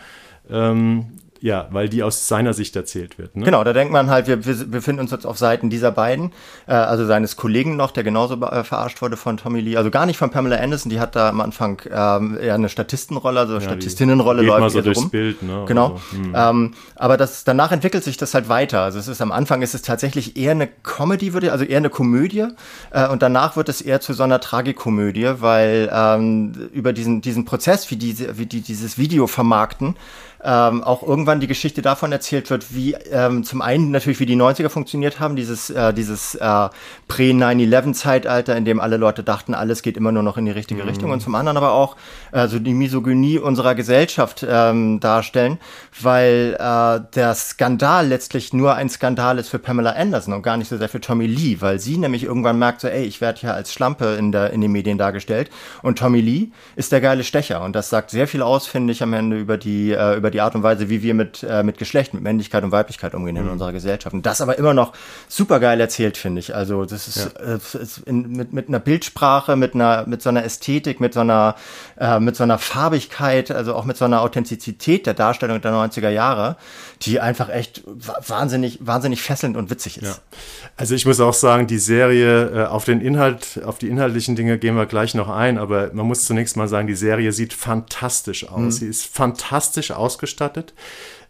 Ähm, 0.49 1.07
ja, 1.40 1.68
weil 1.70 1.88
die 1.88 2.02
aus 2.02 2.28
seiner 2.28 2.52
Sicht 2.52 2.76
erzählt 2.76 3.18
wird. 3.18 3.35
Ne? 3.35 3.44
Genau, 3.44 3.64
da 3.64 3.73
denkt 3.73 3.92
man 3.92 4.11
halt, 4.11 4.26
wir, 4.26 4.44
wir 4.44 4.54
befinden 4.66 5.00
uns 5.00 5.11
jetzt 5.11 5.26
auf 5.26 5.38
Seiten 5.38 5.70
dieser 5.70 5.90
beiden, 5.90 6.32
äh, 6.66 6.73
also 6.73 7.06
seines 7.06 7.37
Kollegen 7.37 7.76
noch, 7.76 7.90
der 7.92 8.04
genauso 8.04 8.35
äh, 8.42 8.62
verarscht 8.62 9.00
wurde 9.00 9.16
von 9.16 9.38
Tommy 9.38 9.61
Lee, 9.61 9.76
also 9.76 9.90
gar 9.90 10.04
nicht 10.06 10.18
von 10.18 10.30
Pamela 10.30 10.56
Anderson, 10.56 10.90
die 10.90 11.00
hat 11.00 11.16
da 11.16 11.30
am 11.30 11.40
Anfang 11.40 11.80
ähm, 11.90 12.38
eher 12.40 12.54
eine 12.54 12.68
Statistenrolle, 12.68 13.40
also 13.40 13.54
ja, 13.54 13.61
Statistinnenrolle 13.61 14.42
läuft 14.42 14.61
mal 14.61 14.70
so 14.70 14.82
durchs 14.82 15.00
rum. 15.00 15.11
Bild, 15.11 15.42
ne? 15.42 15.64
Genau, 15.66 15.92
also, 15.92 16.02
hm. 16.12 16.35
ähm, 16.37 16.75
aber 16.97 17.16
das, 17.16 17.44
danach 17.44 17.73
entwickelt 17.73 18.04
sich 18.04 18.18
das 18.18 18.35
halt 18.35 18.49
weiter, 18.50 18.80
also 18.82 18.99
es 18.99 19.09
ist 19.09 19.23
am 19.23 19.32
Anfang 19.32 19.62
ist 19.62 19.75
es 19.75 19.82
tatsächlich 19.82 20.37
eher 20.37 20.52
eine 20.52 20.66
Comedy, 20.66 21.32
würde 21.32 21.52
also 21.52 21.64
eher 21.64 21.78
eine 21.78 21.90
Komödie 21.90 22.49
äh, 22.90 23.09
und 23.09 23.23
danach 23.23 23.56
wird 23.56 23.70
es 23.70 23.80
eher 23.80 24.00
zu 24.00 24.12
so 24.12 24.23
einer 24.25 24.40
Tragikomödie, 24.40 25.37
weil 25.38 25.90
ähm, 25.90 26.52
über 26.73 26.92
diesen, 26.92 27.23
diesen 27.23 27.47
Prozess, 27.47 27.90
wie, 27.90 27.97
diese, 27.97 28.37
wie 28.37 28.47
die 28.47 28.61
dieses 28.61 28.99
Video 28.99 29.26
vermarkten, 29.26 29.97
ähm, 30.42 30.82
auch 30.82 31.02
irgendwann 31.02 31.40
die 31.40 31.47
Geschichte 31.47 31.82
davon 31.82 32.12
erzählt 32.12 32.49
wird, 32.50 32.75
wie 32.75 32.94
ähm, 33.11 33.44
zum 33.44 33.61
einen 33.61 33.90
natürlich, 33.90 34.20
wie 34.20 34.26
die 34.26 34.37
90er 34.37 34.68
funktioniert 34.70 35.20
haben, 35.20 35.37
dieses, 35.37 35.70
äh, 35.70 35.92
dieses 35.92 36.35
äh, 36.35 36.68
Prä-9-11-Zeitalter, 37.09 38.56
in 38.56 38.64
dem 38.64 38.80
alle 38.80 38.97
Leute 38.97 39.23
dachten, 39.23 39.54
alles 39.54 39.82
geht 39.82 39.97
immer 39.97 40.12
nur 40.12 40.23
noch 40.23 40.38
in 40.38 40.47
die 40.47 40.50
richtige 40.50 40.82
mhm. 40.82 40.88
Richtung 40.88 41.11
und 41.11 41.20
zum 41.20 41.35
anderen 41.35 41.56
aber 41.59 41.73
auch 41.73 41.97
äh, 42.32 42.49
so 42.49 42.59
die 42.59 42.73
Misogynie 42.73 43.38
unserer 43.38 43.75
Gesellschaft 43.75 44.47
ähm, 44.49 45.00
darstellen, 45.00 45.59
weil 46.00 46.56
äh, 46.59 47.00
der 47.14 47.35
Skandal 47.35 48.09
letztlich 48.09 48.52
nur 48.52 48.75
ein 48.75 48.88
Skandal 48.88 49.38
ist 49.38 49.50
für 49.50 49.59
Pamela 49.59 49.92
Anderson 49.92 50.32
und 50.32 50.42
gar 50.42 50.56
nicht 50.56 50.68
so 50.68 50.78
sehr 50.78 50.88
für 50.88 51.00
Tommy 51.00 51.26
Lee, 51.26 51.59
weil 51.61 51.78
sie 51.78 51.99
nämlich 51.99 52.25
irgendwann 52.25 52.59
merkt, 52.59 52.80
so, 52.80 52.88
ey, 52.88 53.04
ich 53.04 53.20
werde 53.20 53.40
hier 53.40 53.54
als 53.54 53.73
Schlampe 53.73 54.16
in, 54.18 54.32
der, 54.32 54.52
in 54.52 54.61
den 54.61 54.73
Medien 54.73 54.97
dargestellt 54.97 55.50
und 55.82 55.99
Tommy 55.99 56.20
Lee 56.20 56.49
ist 56.76 56.92
der 56.92 57.00
geile 57.00 57.25
Stecher 57.25 57.62
und 57.62 57.76
das 57.76 57.90
sagt 57.90 58.11
sehr 58.11 58.26
viel 58.26 58.42
aus, 58.42 58.66
finde 58.66 58.92
ich, 58.92 59.02
am 59.02 59.12
Ende 59.12 59.38
über 59.38 59.59
die, 59.59 59.92
äh, 59.92 60.16
über 60.16 60.29
die 60.30 60.40
Art 60.40 60.54
und 60.54 60.62
Weise, 60.62 60.88
wie 60.88 61.02
wir 61.02 61.14
mit, 61.14 61.42
äh, 61.42 61.62
mit 61.62 61.78
Geschlecht, 61.78 62.14
mit 62.14 62.22
Männlichkeit 62.22 62.64
und 62.64 62.72
Weiblichkeit 62.72 63.14
umgehen 63.14 63.37
mhm. 63.37 63.42
in 63.42 63.49
unserer 63.49 63.72
Gesellschaft. 63.72 64.14
Und 64.14 64.26
das 64.26 64.40
aber 64.40 64.58
immer 64.58 64.75
noch 64.75 64.92
super 65.28 65.60
geil 65.60 65.80
erzählt, 65.80 66.16
finde 66.16 66.40
ich. 66.40 66.54
Also 66.54 66.84
das 66.84 67.08
ist, 67.08 67.32
ja. 67.38 67.54
äh, 67.54 67.82
ist 67.82 67.99
in, 68.06 68.30
mit, 68.32 68.52
mit 68.52 68.68
einer 68.68 68.78
Bildsprache, 68.78 69.56
mit 69.56 69.75
einer, 69.75 70.06
mit 70.06 70.22
so 70.22 70.28
einer 70.28 70.44
Ästhetik, 70.44 71.00
mit 71.00 71.14
so 71.14 71.20
einer, 71.20 71.56
äh, 71.99 72.20
mit 72.20 72.37
so 72.37 72.42
einer 72.42 72.58
Farbigkeit, 72.58 73.50
also 73.50 73.75
auch 73.75 73.84
mit 73.84 73.96
so 73.96 74.04
einer 74.04 74.22
Authentizität 74.22 75.06
der 75.06 75.14
Darstellung 75.14 75.60
der 75.60 75.72
90er 75.72 76.10
Jahre, 76.10 76.56
die 77.02 77.20
einfach 77.20 77.49
echt 77.49 77.82
wahnsinnig, 77.87 78.78
wahnsinnig 78.80 79.22
fesselnd 79.22 79.56
und 79.56 79.70
witzig 79.70 79.99
ist. 79.99 80.04
Ja. 80.04 80.38
Also 80.76 80.94
ich 80.94 81.06
muss 81.06 81.20
auch 81.20 81.34
sagen, 81.34 81.66
die 81.66 81.78
Serie, 81.78 82.64
äh, 82.64 82.66
auf 82.66 82.84
den 82.84 83.00
Inhalt, 83.00 83.60
auf 83.64 83.78
die 83.78 83.88
inhaltlichen 83.88 84.37
Dinge 84.37 84.58
gehen 84.58 84.76
wir 84.76 84.87
gleich 84.87 85.14
noch 85.14 85.28
ein, 85.28 85.58
aber 85.58 85.90
man 85.92 86.06
muss 86.06 86.25
zunächst 86.25 86.56
mal 86.56 86.68
sagen, 86.68 86.87
die 86.87 86.94
Serie 86.94 87.32
sieht 87.32 87.52
fantastisch 87.52 88.49
aus. 88.49 88.60
Mhm. 88.60 88.70
Sie 88.70 88.87
ist 88.87 89.06
fantastisch 89.06 89.90
ausgestattet. 89.90 90.19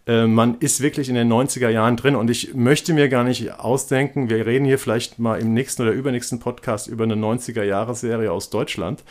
Äh, 0.07 0.27
man 0.27 0.59
ist 0.59 0.81
wirklich 0.81 1.09
in 1.09 1.15
den 1.15 1.33
90er 1.33 1.69
Jahren 1.69 1.97
drin 1.97 2.17
und 2.17 2.31
ich 2.31 2.55
möchte 2.55 2.95
mir 2.95 3.09
gar 3.09 3.25
nicht 3.25 3.59
ausdenken, 3.59 4.31
wir 4.31 4.47
reden 4.47 4.65
hier 4.65 4.79
vielleicht 4.79 5.19
mal 5.19 5.41
im 5.41 5.53
nächsten 5.55 5.83
oder 5.83 5.93
übernächsten 5.93 6.41
Podcast 6.41 6.87
über 6.87 7.05
eine 7.05 7.15
90er-Jahre-Serie 7.15 8.33
aus 8.33 8.51
Deutschland, 8.51 9.05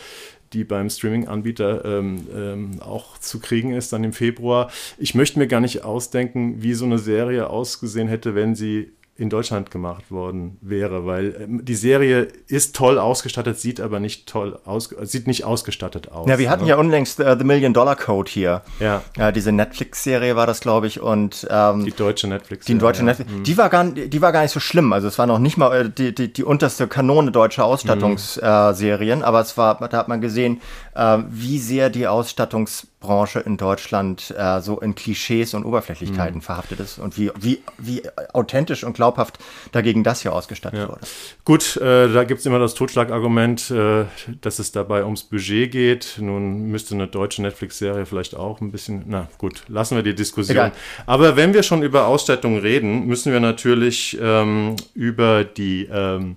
die 0.53 0.63
beim 0.63 0.89
Streaming-Anbieter 0.89 1.85
ähm, 1.85 2.27
ähm, 2.35 2.71
auch 2.81 3.17
zu 3.19 3.39
kriegen 3.39 3.71
ist, 3.71 3.93
dann 3.93 4.03
im 4.03 4.13
Februar. 4.13 4.71
Ich 4.97 5.13
möchte 5.13 5.37
mir 5.37 5.47
gar 5.47 5.61
nicht 5.61 5.83
ausdenken, 5.83 6.63
wie 6.63 6.73
so 6.73 6.85
eine 6.85 6.97
Serie 6.97 7.49
ausgesehen 7.49 8.07
hätte, 8.07 8.33
wenn 8.33 8.55
sie 8.55 8.91
in 9.19 9.29
Deutschland 9.29 9.69
gemacht 9.69 10.11
worden 10.11 10.57
wäre, 10.61 11.05
weil 11.05 11.35
ähm, 11.41 11.65
die 11.65 11.75
Serie 11.75 12.29
ist 12.47 12.73
toll 12.73 12.97
ausgestattet, 12.97 13.59
sieht 13.59 13.81
aber 13.81 13.99
nicht 13.99 14.27
toll 14.27 14.57
aus, 14.63 14.95
sieht 15.01 15.27
nicht 15.27 15.43
ausgestattet 15.43 16.09
aus. 16.09 16.29
Ja, 16.29 16.39
wir 16.39 16.49
hatten 16.49 16.63
ne? 16.63 16.69
ja 16.69 16.77
unlängst 16.77 17.19
uh, 17.19 17.35
The 17.37 17.43
Million 17.43 17.73
Dollar 17.73 17.97
Code 17.97 18.31
hier. 18.31 18.61
Ja. 18.79 19.01
ja 19.17 19.33
diese 19.33 19.51
Netflix-Serie 19.51 20.37
war 20.37 20.47
das, 20.47 20.61
glaube 20.61 20.87
ich, 20.87 21.01
und 21.01 21.45
ähm, 21.49 21.83
die 21.83 21.91
deutsche 21.91 22.29
Netflix. 22.29 22.65
Die 22.65 22.77
deutsche 22.77 23.01
ja. 23.01 23.07
Netflix. 23.07 23.29
Mhm. 23.29 23.43
Die 23.43 23.57
war 23.57 23.69
gar, 23.69 23.83
die 23.83 24.21
war 24.21 24.31
gar 24.31 24.43
nicht 24.43 24.51
so 24.51 24.61
schlimm. 24.61 24.93
Also 24.93 25.09
es 25.09 25.19
war 25.19 25.27
noch 25.27 25.39
nicht 25.39 25.57
mal 25.57 25.87
äh, 25.87 25.89
die, 25.89 26.15
die, 26.15 26.31
die 26.31 26.43
unterste 26.45 26.87
Kanone 26.87 27.31
deutscher 27.31 27.65
Ausstattungsserien, 27.65 29.19
mhm. 29.19 29.23
äh, 29.23 29.27
aber 29.27 29.41
es 29.41 29.57
war, 29.57 29.85
da 29.89 29.97
hat 29.97 30.07
man 30.07 30.21
gesehen, 30.21 30.61
äh, 30.95 31.17
wie 31.29 31.59
sehr 31.59 31.89
die 31.89 32.07
Ausstattungs 32.07 32.87
Branche 32.99 33.39
in 33.39 33.55
Deutschland 33.55 34.33
äh, 34.37 34.59
so 34.59 34.79
in 34.79 34.93
Klischees 34.93 35.53
und 35.53 35.63
Oberflächlichkeiten 35.63 36.37
mhm. 36.37 36.41
verhaftet 36.41 36.81
ist 36.81 36.99
und 36.99 37.17
wie, 37.17 37.31
wie, 37.39 37.61
wie 37.77 38.01
authentisch 38.33 38.83
und 38.83 38.93
glaubhaft 38.93 39.39
dagegen 39.71 40.03
das 40.03 40.21
hier 40.21 40.33
ausgestattet 40.33 40.79
ja. 40.79 40.89
wurde. 40.89 41.01
Gut, 41.45 41.77
äh, 41.77 42.11
da 42.11 42.25
gibt 42.25 42.41
es 42.41 42.45
immer 42.45 42.59
das 42.59 42.73
Totschlagargument, 42.73 43.71
äh, 43.71 44.05
dass 44.41 44.59
es 44.59 44.73
dabei 44.73 45.05
ums 45.05 45.23
Budget 45.23 45.71
geht. 45.71 46.17
Nun 46.19 46.63
müsste 46.63 46.93
eine 46.93 47.07
deutsche 47.07 47.41
Netflix-Serie 47.41 48.05
vielleicht 48.05 48.35
auch 48.35 48.59
ein 48.59 48.71
bisschen, 48.71 49.03
na 49.07 49.29
gut, 49.37 49.63
lassen 49.69 49.95
wir 49.95 50.03
die 50.03 50.15
Diskussion. 50.15 50.57
Egal. 50.57 50.71
Aber 51.05 51.37
wenn 51.37 51.53
wir 51.53 51.63
schon 51.63 51.83
über 51.83 52.07
Ausstattung 52.07 52.57
reden, 52.57 53.07
müssen 53.07 53.31
wir 53.31 53.39
natürlich 53.39 54.17
ähm, 54.21 54.75
über 54.93 55.45
die 55.45 55.85
ähm, 55.85 56.35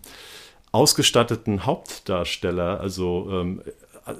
ausgestatteten 0.70 1.66
Hauptdarsteller, 1.66 2.80
also 2.80 3.28
ähm, 3.30 3.62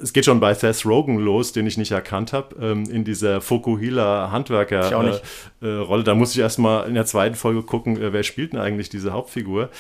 es 0.03 0.13
geht 0.13 0.25
schon 0.25 0.41
bei 0.41 0.55
Seth 0.55 0.87
Rogen 0.87 1.19
los, 1.19 1.53
den 1.53 1.67
ich 1.67 1.77
nicht 1.77 1.91
erkannt 1.91 2.33
habe, 2.33 2.57
ähm, 2.61 2.85
in 2.91 3.05
dieser 3.05 3.41
Fokuhila 3.41 4.31
Handwerker 4.31 5.21
äh, 5.61 5.67
äh, 5.67 5.75
Rolle. 5.79 6.05
Da 6.05 6.15
muss 6.15 6.33
ich 6.33 6.41
erstmal 6.41 6.89
in 6.89 6.95
der 6.95 7.07
zweiten 7.07 7.35
Folge 7.35 7.63
gucken, 7.63 8.01
äh, 8.01 8.13
wer 8.13 8.23
spielt 8.23 8.53
denn 8.53 8.61
eigentlich 8.61 8.89
diese 8.89 9.13
Hauptfigur, 9.13 9.71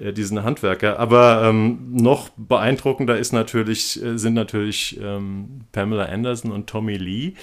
äh, 0.00 0.12
diesen 0.12 0.42
Handwerker. 0.42 0.98
Aber 0.98 1.44
ähm, 1.44 1.92
noch 1.92 2.30
beeindruckender 2.36 3.16
ist 3.16 3.32
natürlich, 3.32 4.02
äh, 4.02 4.18
sind 4.18 4.34
natürlich 4.34 4.98
ähm, 5.00 5.62
Pamela 5.72 6.06
Anderson 6.06 6.52
und 6.52 6.66
Tommy 6.68 6.96
Lee 6.96 7.34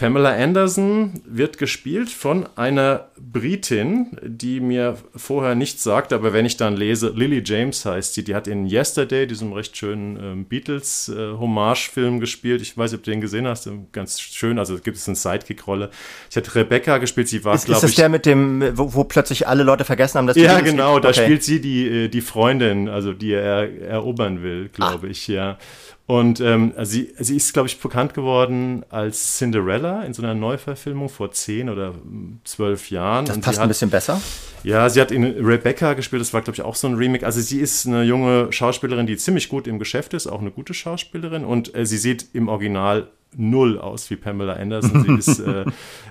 Pamela 0.00 0.34
Anderson 0.34 1.20
wird 1.26 1.58
gespielt 1.58 2.08
von 2.08 2.48
einer 2.56 3.08
Britin, 3.18 4.16
die 4.22 4.60
mir 4.60 4.96
vorher 5.14 5.54
nichts 5.54 5.82
sagt, 5.82 6.14
aber 6.14 6.32
wenn 6.32 6.46
ich 6.46 6.56
dann 6.56 6.74
lese, 6.74 7.12
Lily 7.14 7.42
James 7.44 7.84
heißt 7.84 8.14
sie, 8.14 8.24
die 8.24 8.34
hat 8.34 8.48
in 8.48 8.66
Yesterday, 8.66 9.26
diesem 9.26 9.52
recht 9.52 9.76
schönen 9.76 10.16
ähm, 10.16 10.44
Beatles-Hommage-Film 10.46 12.16
äh, 12.16 12.20
gespielt. 12.20 12.62
Ich 12.62 12.78
weiß 12.78 12.92
nicht, 12.92 13.00
ob 13.00 13.04
du 13.04 13.10
den 13.10 13.20
gesehen 13.20 13.46
hast, 13.46 13.68
ganz 13.92 14.18
schön, 14.22 14.58
also 14.58 14.78
gibt 14.78 14.96
es 14.96 15.06
eine 15.06 15.16
Sidekick-Rolle. 15.16 15.90
Ich 16.30 16.36
hatte 16.38 16.54
Rebecca 16.54 16.96
gespielt, 16.96 17.28
sie 17.28 17.44
war, 17.44 17.58
glaube 17.58 17.70
ich... 17.70 17.76
Ist 17.76 17.82
das 17.82 17.94
der 17.96 18.08
mit 18.08 18.24
dem, 18.24 18.78
wo, 18.78 18.94
wo, 18.94 19.04
plötzlich 19.04 19.48
alle 19.48 19.64
Leute 19.64 19.84
vergessen 19.84 20.16
haben, 20.16 20.26
dass 20.28 20.34
die 20.34 20.44
Ja, 20.44 20.60
genau, 20.60 20.98
da 20.98 21.12
spielt 21.12 21.44
sie 21.44 21.60
die, 21.60 21.86
äh, 21.86 22.08
die 22.08 22.22
Freundin, 22.22 22.88
also 22.88 23.12
die 23.12 23.34
er 23.34 23.82
erobern 23.82 24.42
will, 24.42 24.70
glaube 24.70 25.08
ah. 25.08 25.10
ich, 25.10 25.28
ja. 25.28 25.58
Und 26.10 26.40
ähm, 26.40 26.72
sie, 26.82 27.14
sie 27.20 27.36
ist, 27.36 27.52
glaube 27.52 27.68
ich, 27.68 27.78
bekannt 27.78 28.14
geworden 28.14 28.84
als 28.90 29.38
Cinderella 29.38 30.02
in 30.02 30.12
so 30.12 30.24
einer 30.24 30.34
Neuverfilmung 30.34 31.08
vor 31.08 31.30
zehn 31.30 31.70
oder 31.70 31.94
zwölf 32.42 32.90
Jahren. 32.90 33.26
Das 33.26 33.36
und 33.36 33.44
passt 33.44 33.58
hat, 33.58 33.62
ein 33.62 33.68
bisschen 33.68 33.90
besser. 33.90 34.20
Ja, 34.64 34.90
sie 34.90 35.00
hat 35.00 35.12
in 35.12 35.22
Rebecca 35.24 35.92
gespielt, 35.94 36.20
das 36.20 36.34
war, 36.34 36.42
glaube 36.42 36.56
ich, 36.56 36.62
auch 36.62 36.74
so 36.74 36.88
ein 36.88 36.96
Remake. 36.96 37.24
Also 37.24 37.40
sie 37.40 37.60
ist 37.60 37.86
eine 37.86 38.02
junge 38.02 38.52
Schauspielerin, 38.52 39.06
die 39.06 39.16
ziemlich 39.18 39.48
gut 39.48 39.68
im 39.68 39.78
Geschäft 39.78 40.12
ist, 40.12 40.26
auch 40.26 40.40
eine 40.40 40.50
gute 40.50 40.74
Schauspielerin. 40.74 41.44
Und 41.44 41.76
äh, 41.76 41.86
sie 41.86 41.98
sieht 41.98 42.26
im 42.32 42.48
Original 42.48 43.06
null 43.36 43.78
aus 43.78 44.10
wie 44.10 44.16
Pamela 44.16 44.54
Anderson. 44.54 45.04
Sie 45.04 45.14
ist 45.14 45.38
äh, 45.40 45.64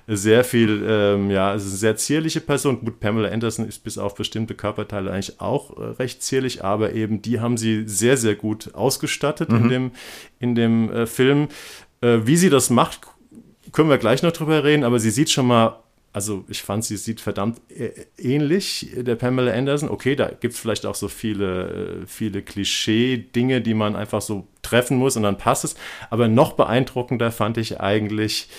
sehr 0.07 0.43
viel, 0.43 0.83
ähm, 0.87 1.29
ja, 1.29 1.53
ist 1.53 1.63
eine 1.63 1.71
sehr 1.71 1.95
zierliche 1.97 2.41
Person. 2.41 2.79
Gut, 2.79 2.99
Pamela 2.99 3.29
Anderson 3.29 3.67
ist 3.67 3.83
bis 3.83 3.97
auf 3.97 4.15
bestimmte 4.15 4.55
Körperteile 4.55 5.11
eigentlich 5.11 5.39
auch 5.41 5.77
äh, 5.77 5.83
recht 5.99 6.23
zierlich, 6.23 6.63
aber 6.63 6.93
eben 6.93 7.21
die 7.21 7.39
haben 7.39 7.57
sie 7.57 7.87
sehr, 7.87 8.17
sehr 8.17 8.35
gut 8.35 8.73
ausgestattet 8.73 9.51
mhm. 9.51 9.57
in 9.57 9.69
dem, 9.69 9.91
in 10.39 10.55
dem 10.55 10.91
äh, 10.91 11.05
Film. 11.05 11.49
Äh, 12.01 12.19
wie 12.23 12.37
sie 12.37 12.49
das 12.49 12.69
macht, 12.69 13.01
können 13.71 13.89
wir 13.89 13.97
gleich 13.97 14.23
noch 14.23 14.31
drüber 14.31 14.63
reden, 14.63 14.83
aber 14.83 14.99
sie 14.99 15.11
sieht 15.11 15.29
schon 15.29 15.47
mal 15.47 15.79
also 16.11 16.43
ich 16.47 16.61
fand, 16.63 16.83
sie 16.83 16.97
sieht 16.97 17.21
verdammt 17.21 17.61
äh, 17.69 17.91
ähnlich 18.17 18.91
der 18.95 19.15
Pamela 19.15 19.53
Anderson. 19.53 19.89
Okay, 19.89 20.15
da 20.15 20.29
gibt 20.29 20.55
es 20.55 20.59
vielleicht 20.59 20.85
auch 20.85 20.95
so 20.95 21.07
viele, 21.07 22.01
äh, 22.03 22.07
viele 22.07 22.41
Klischee-Dinge, 22.41 23.61
die 23.61 23.73
man 23.73 23.95
einfach 23.95 24.21
so 24.21 24.47
treffen 24.61 24.97
muss 24.97 25.17
und 25.17 25.23
dann 25.23 25.37
passt 25.37 25.65
es. 25.65 25.75
Aber 26.09 26.27
noch 26.27 26.53
beeindruckender 26.53 27.31
fand 27.31 27.57
ich 27.57 27.79
eigentlich 27.79 28.49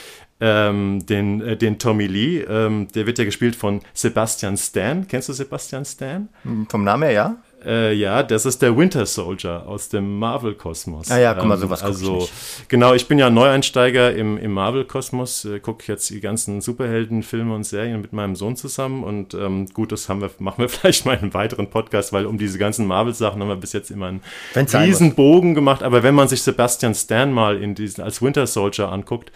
ähm, 0.40 1.04
den, 1.06 1.40
äh, 1.40 1.56
den 1.56 1.78
Tommy 1.78 2.06
Lee. 2.06 2.40
Ähm, 2.40 2.88
der 2.94 3.06
wird 3.06 3.18
ja 3.18 3.24
gespielt 3.24 3.56
von 3.56 3.80
Sebastian 3.94 4.56
Stan. 4.56 5.06
Kennst 5.06 5.28
du 5.28 5.32
Sebastian 5.32 5.84
Stan? 5.84 6.28
Vom 6.68 6.84
Namen 6.84 7.02
her, 7.04 7.12
ja. 7.12 7.42
Äh, 7.64 7.92
ja, 7.92 8.22
das 8.22 8.46
ist 8.46 8.62
der 8.62 8.76
Winter 8.76 9.04
Soldier 9.04 9.66
aus 9.66 9.90
dem 9.90 10.18
Marvel-Kosmos. 10.18 11.10
Ah 11.10 11.18
ja, 11.18 11.34
guck 11.34 11.44
mal, 11.44 11.54
ähm, 11.54 11.60
sowas 11.60 11.82
Also, 11.82 12.18
ich 12.18 12.68
genau, 12.68 12.94
ich 12.94 13.06
bin 13.06 13.18
ja 13.18 13.28
Neueinsteiger 13.28 14.14
im, 14.14 14.38
im 14.38 14.52
Marvel-Kosmos, 14.52 15.44
äh, 15.44 15.60
gucke 15.60 15.84
jetzt 15.86 16.08
die 16.08 16.20
ganzen 16.20 16.60
Superhelden-Filme 16.62 17.54
und 17.54 17.64
Serien 17.64 18.00
mit 18.00 18.12
meinem 18.12 18.34
Sohn 18.34 18.56
zusammen 18.56 19.04
und 19.04 19.34
ähm, 19.34 19.66
gut, 19.74 19.92
das 19.92 20.08
haben 20.08 20.22
wir, 20.22 20.30
machen 20.38 20.62
wir 20.62 20.68
vielleicht 20.68 21.04
mal 21.04 21.14
in 21.14 21.20
einem 21.20 21.34
weiteren 21.34 21.68
Podcast, 21.68 22.12
weil 22.12 22.24
um 22.24 22.38
diese 22.38 22.58
ganzen 22.58 22.86
Marvel-Sachen 22.86 23.40
haben 23.40 23.48
wir 23.48 23.56
bis 23.56 23.74
jetzt 23.74 23.90
immer 23.90 24.06
einen 24.06 24.22
Wenn's 24.54 24.74
riesen 24.74 25.14
Bogen 25.14 25.54
gemacht, 25.54 25.82
aber 25.82 26.02
wenn 26.02 26.14
man 26.14 26.28
sich 26.28 26.42
Sebastian 26.42 26.94
Stan 26.94 27.30
mal 27.30 27.62
in 27.62 27.74
diesen, 27.74 28.02
als 28.02 28.22
Winter 28.22 28.46
Soldier 28.46 28.90
anguckt, 28.90 29.32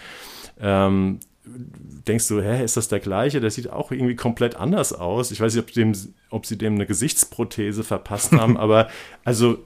ähm, 0.61 1.21
denkst 1.46 2.28
du, 2.28 2.40
hä, 2.40 2.64
ist 2.64 2.76
das 2.76 2.88
der 2.88 3.00
gleiche? 3.00 3.40
Der 3.40 3.50
sieht 3.50 3.70
auch 3.70 3.90
irgendwie 3.90 4.16
komplett 4.16 4.56
anders 4.56 4.92
aus. 4.92 5.30
Ich 5.30 5.40
weiß 5.40 5.54
nicht, 5.54 5.62
ob, 5.62 5.72
dem, 5.72 5.92
ob 6.30 6.46
sie 6.46 6.56
dem 6.56 6.74
eine 6.74 6.86
Gesichtsprothese 6.86 7.84
verpasst 7.84 8.32
haben, 8.32 8.56
aber 8.58 8.88
also 9.24 9.58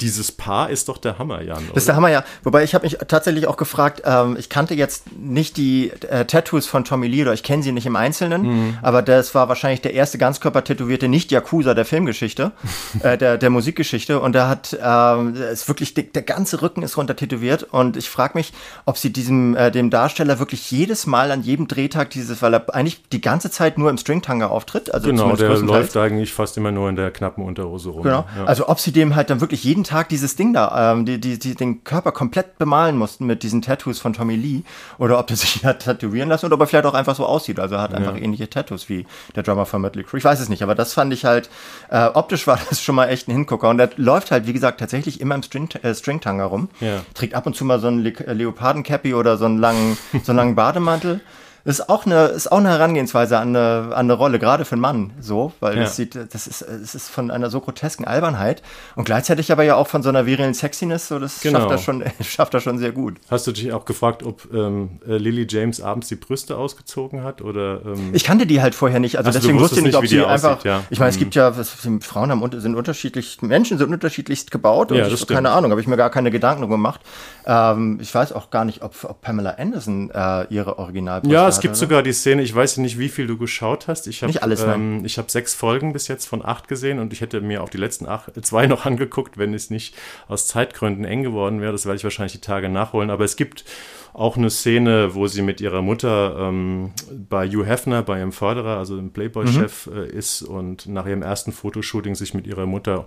dieses 0.00 0.30
Paar 0.30 0.70
ist 0.70 0.88
doch 0.88 0.98
der 0.98 1.18
Hammer, 1.18 1.42
Jan. 1.42 1.58
Oder? 1.58 1.66
Das 1.74 1.82
ist 1.82 1.88
der 1.88 1.96
Hammer, 1.96 2.08
ja. 2.08 2.24
Wobei 2.44 2.62
ich 2.62 2.74
habe 2.74 2.84
mich 2.84 2.98
tatsächlich 3.08 3.46
auch 3.46 3.56
gefragt, 3.56 4.02
ähm, 4.04 4.36
ich 4.38 4.48
kannte 4.48 4.74
jetzt 4.74 5.12
nicht 5.18 5.56
die 5.56 5.90
äh, 6.08 6.24
Tattoos 6.24 6.66
von 6.66 6.84
Tommy 6.84 7.08
Lee 7.08 7.22
oder 7.22 7.32
ich 7.32 7.42
kenne 7.42 7.62
sie 7.62 7.72
nicht 7.72 7.86
im 7.86 7.96
Einzelnen, 7.96 8.42
mhm. 8.42 8.78
aber 8.82 9.02
das 9.02 9.34
war 9.34 9.48
wahrscheinlich 9.48 9.80
der 9.80 9.94
erste 9.94 10.16
Ganzkörper-tätowierte 10.18 11.08
Nicht-Yakuza 11.08 11.74
der 11.74 11.84
Filmgeschichte, 11.84 12.52
äh, 13.02 13.18
der, 13.18 13.38
der 13.38 13.50
Musikgeschichte. 13.50 14.20
Und 14.20 14.34
da 14.34 14.48
hat, 14.48 14.78
ähm, 14.80 15.34
ist 15.34 15.66
wirklich, 15.66 15.94
der, 15.94 16.04
der 16.04 16.22
ganze 16.22 16.62
Rücken 16.62 16.82
ist 16.82 16.96
runter 16.96 17.16
tätowiert. 17.16 17.64
Und 17.64 17.96
ich 17.96 18.08
frage 18.08 18.38
mich, 18.38 18.52
ob 18.84 18.98
sie 18.98 19.12
diesem, 19.12 19.56
äh, 19.56 19.72
dem 19.72 19.90
Darsteller 19.90 20.38
wirklich 20.38 20.70
jedes 20.70 21.06
Mal 21.06 21.32
an 21.32 21.42
jedem 21.42 21.66
Drehtag 21.66 22.10
dieses, 22.10 22.40
weil 22.40 22.54
er 22.54 22.72
eigentlich 22.74 23.02
die 23.10 23.20
ganze 23.20 23.50
Zeit 23.50 23.78
nur 23.78 23.90
im 23.90 23.98
Stringtanga 23.98 24.46
auftritt. 24.46 24.94
Also 24.94 25.08
genau, 25.08 25.34
der 25.34 25.58
läuft 25.58 25.96
eigentlich 25.96 26.32
fast 26.32 26.56
immer 26.56 26.70
nur 26.70 26.88
in 26.88 26.94
der 26.94 27.10
knappen 27.10 27.44
Unterhose 27.44 27.88
rum. 27.90 28.02
Genau. 28.02 28.26
Ja. 28.36 28.44
Also 28.44 28.68
ob 28.68 28.78
sie 28.78 28.92
dem 28.92 29.16
halt 29.16 29.30
dann 29.30 29.40
wirklich 29.40 29.64
jeden 29.64 29.84
Tag 29.88 30.10
dieses 30.10 30.36
Ding 30.36 30.52
da, 30.52 30.92
ähm, 30.92 31.06
die, 31.06 31.18
die, 31.18 31.38
die, 31.38 31.54
den 31.54 31.82
Körper 31.82 32.12
komplett 32.12 32.58
bemalen 32.58 32.96
mussten 32.96 33.24
mit 33.26 33.42
diesen 33.42 33.62
Tattoos 33.62 33.98
von 33.98 34.12
Tommy 34.12 34.36
Lee 34.36 34.62
oder 34.98 35.18
ob 35.18 35.26
der 35.26 35.36
sich 35.38 35.64
hat 35.64 35.80
tätowieren 35.80 36.28
lassen 36.28 36.46
oder 36.46 36.56
ob 36.56 36.60
er 36.60 36.66
vielleicht 36.66 36.84
auch 36.86 36.94
einfach 36.94 37.16
so 37.16 37.24
aussieht. 37.24 37.58
Also 37.58 37.76
er 37.76 37.80
hat 37.80 37.94
einfach 37.94 38.16
ähnliche 38.16 38.50
Tattoos 38.50 38.88
wie 38.88 39.06
der 39.34 39.42
Drummer 39.42 39.64
von 39.64 39.80
Mötley 39.80 40.04
Crüe. 40.04 40.18
Ich 40.18 40.24
weiß 40.24 40.40
es 40.40 40.48
nicht, 40.48 40.62
aber 40.62 40.74
das 40.74 40.92
fand 40.92 41.12
ich 41.12 41.24
halt, 41.24 41.48
äh, 41.90 42.06
optisch 42.06 42.46
war 42.46 42.58
das 42.68 42.82
schon 42.82 42.94
mal 42.94 43.08
echt 43.08 43.28
ein 43.28 43.32
Hingucker. 43.32 43.70
Und 43.70 43.80
er 43.80 43.90
läuft 43.96 44.30
halt, 44.30 44.46
wie 44.46 44.52
gesagt, 44.52 44.78
tatsächlich 44.78 45.20
immer 45.20 45.34
im 45.34 45.42
String, 45.42 45.68
äh, 45.82 45.94
Stringtanga 45.94 46.44
rum. 46.44 46.68
Ja. 46.80 47.00
Trägt 47.14 47.34
ab 47.34 47.46
und 47.46 47.56
zu 47.56 47.64
mal 47.64 47.80
so 47.80 47.88
einen 47.88 48.00
Le 48.00 48.10
Leopardencappy 48.10 49.14
oder 49.14 49.38
so 49.38 49.46
einen 49.46 49.58
langen, 49.58 49.96
so 50.22 50.32
einen 50.32 50.36
langen 50.36 50.54
Bademantel 50.54 51.20
ist 51.64 51.88
auch 51.88 52.06
eine, 52.06 52.26
ist 52.26 52.50
auch 52.50 52.58
eine 52.58 52.70
Herangehensweise 52.70 53.38
an 53.38 53.48
eine, 53.48 53.94
an 53.94 54.06
eine 54.06 54.12
Rolle, 54.12 54.38
gerade 54.38 54.64
für 54.64 54.72
einen 54.72 54.82
Mann, 54.82 55.12
so, 55.20 55.52
weil 55.60 55.76
ja. 55.76 55.82
das 55.82 55.96
sieht, 55.96 56.14
das 56.14 56.46
ist, 56.46 56.62
es 56.62 56.94
ist 56.94 57.08
von 57.08 57.30
einer 57.30 57.50
so 57.50 57.60
grotesken 57.60 58.04
Albernheit 58.04 58.62
und 58.96 59.04
gleichzeitig 59.04 59.52
aber 59.52 59.62
ja 59.64 59.76
auch 59.76 59.86
von 59.86 60.02
so 60.02 60.08
einer 60.08 60.26
virilen 60.26 60.54
Sexiness, 60.54 61.08
so, 61.08 61.18
das 61.18 61.40
genau. 61.40 61.60
schafft 61.60 61.70
er 61.70 61.78
schon, 61.78 62.04
schafft 62.22 62.54
er 62.54 62.60
schon 62.60 62.78
sehr 62.78 62.92
gut. 62.92 63.16
Hast 63.30 63.46
du 63.46 63.52
dich 63.52 63.72
auch 63.72 63.84
gefragt, 63.84 64.22
ob 64.22 64.52
ähm, 64.52 65.00
äh, 65.06 65.16
Lily 65.16 65.46
James 65.48 65.80
abends 65.80 66.08
die 66.08 66.16
Brüste 66.16 66.56
ausgezogen 66.56 67.22
hat 67.24 67.42
oder? 67.42 67.82
Ähm 67.84 68.10
ich 68.12 68.24
kannte 68.24 68.46
die 68.46 68.62
halt 68.62 68.74
vorher 68.74 69.00
nicht, 69.00 69.16
also, 69.16 69.28
also 69.28 69.38
deswegen 69.38 69.60
wusste 69.60 69.78
ich 69.78 69.86
nicht, 69.86 69.96
ob 69.96 70.06
sie 70.06 70.24
einfach, 70.24 70.64
ja. 70.64 70.82
ich 70.90 70.98
meine, 70.98 71.10
es 71.10 71.18
gibt 71.18 71.34
mhm. 71.34 71.40
ja, 71.40 71.52
Frauen 72.00 72.30
haben, 72.30 72.60
sind 72.60 72.74
unterschiedlich, 72.74 73.42
Menschen 73.42 73.78
sind 73.78 73.92
unterschiedlichst 73.92 74.50
gebaut 74.50 74.92
und 74.92 74.98
ja, 74.98 75.06
ich, 75.06 75.26
keine 75.26 75.50
Ahnung, 75.50 75.70
habe 75.70 75.80
ich 75.80 75.86
mir 75.86 75.96
gar 75.96 76.10
keine 76.10 76.30
Gedanken 76.30 76.68
gemacht. 76.68 77.00
Ähm, 77.46 77.98
ich 78.00 78.14
weiß 78.14 78.32
auch 78.32 78.50
gar 78.50 78.64
nicht, 78.64 78.82
ob, 78.82 78.94
ob 79.04 79.20
Pamela 79.22 79.56
Anderson 79.58 80.10
äh, 80.10 80.44
ihre 80.50 80.78
Originalbrüste 80.78 81.34
Ja, 81.34 81.47
es 81.48 81.60
gibt 81.60 81.72
oder? 81.72 81.78
sogar 81.78 82.02
die 82.02 82.12
Szene, 82.12 82.42
ich 82.42 82.54
weiß 82.54 82.78
nicht, 82.78 82.98
wie 82.98 83.08
viel 83.08 83.26
du 83.26 83.36
geschaut 83.36 83.88
hast. 83.88 84.06
Ich 84.06 84.22
hab, 84.22 84.28
nicht 84.28 84.42
alles, 84.42 84.62
ähm, 84.62 85.04
Ich 85.04 85.18
habe 85.18 85.30
sechs 85.30 85.54
Folgen 85.54 85.92
bis 85.92 86.08
jetzt 86.08 86.26
von 86.26 86.44
acht 86.44 86.68
gesehen 86.68 86.98
und 86.98 87.12
ich 87.12 87.20
hätte 87.20 87.40
mir 87.40 87.62
auch 87.62 87.68
die 87.68 87.78
letzten 87.78 88.06
acht, 88.06 88.36
äh, 88.36 88.42
zwei 88.42 88.66
noch 88.68 88.86
angeguckt, 88.86 89.38
wenn 89.38 89.54
es 89.54 89.70
nicht 89.70 89.94
aus 90.28 90.46
Zeitgründen 90.46 91.04
eng 91.04 91.22
geworden 91.22 91.60
wäre. 91.60 91.72
Das 91.72 91.86
werde 91.86 91.96
ich 91.96 92.04
wahrscheinlich 92.04 92.32
die 92.32 92.40
Tage 92.40 92.68
nachholen. 92.68 93.10
Aber 93.10 93.24
es 93.24 93.36
gibt 93.36 93.64
auch 94.12 94.36
eine 94.36 94.50
Szene, 94.50 95.14
wo 95.14 95.26
sie 95.26 95.42
mit 95.42 95.60
ihrer 95.60 95.82
Mutter 95.82 96.36
ähm, 96.40 96.92
bei 97.12 97.48
Hugh 97.48 97.64
Hefner, 97.64 98.02
bei 98.02 98.18
ihrem 98.18 98.32
Förderer, 98.32 98.76
also 98.78 98.96
dem 98.96 99.12
Playboy-Chef, 99.12 99.86
mhm. 99.86 99.96
äh, 99.96 100.06
ist 100.06 100.42
und 100.42 100.86
nach 100.86 101.06
ihrem 101.06 101.22
ersten 101.22 101.52
Fotoshooting 101.52 102.14
sich 102.14 102.34
mit 102.34 102.46
ihrer 102.46 102.66
Mutter 102.66 103.06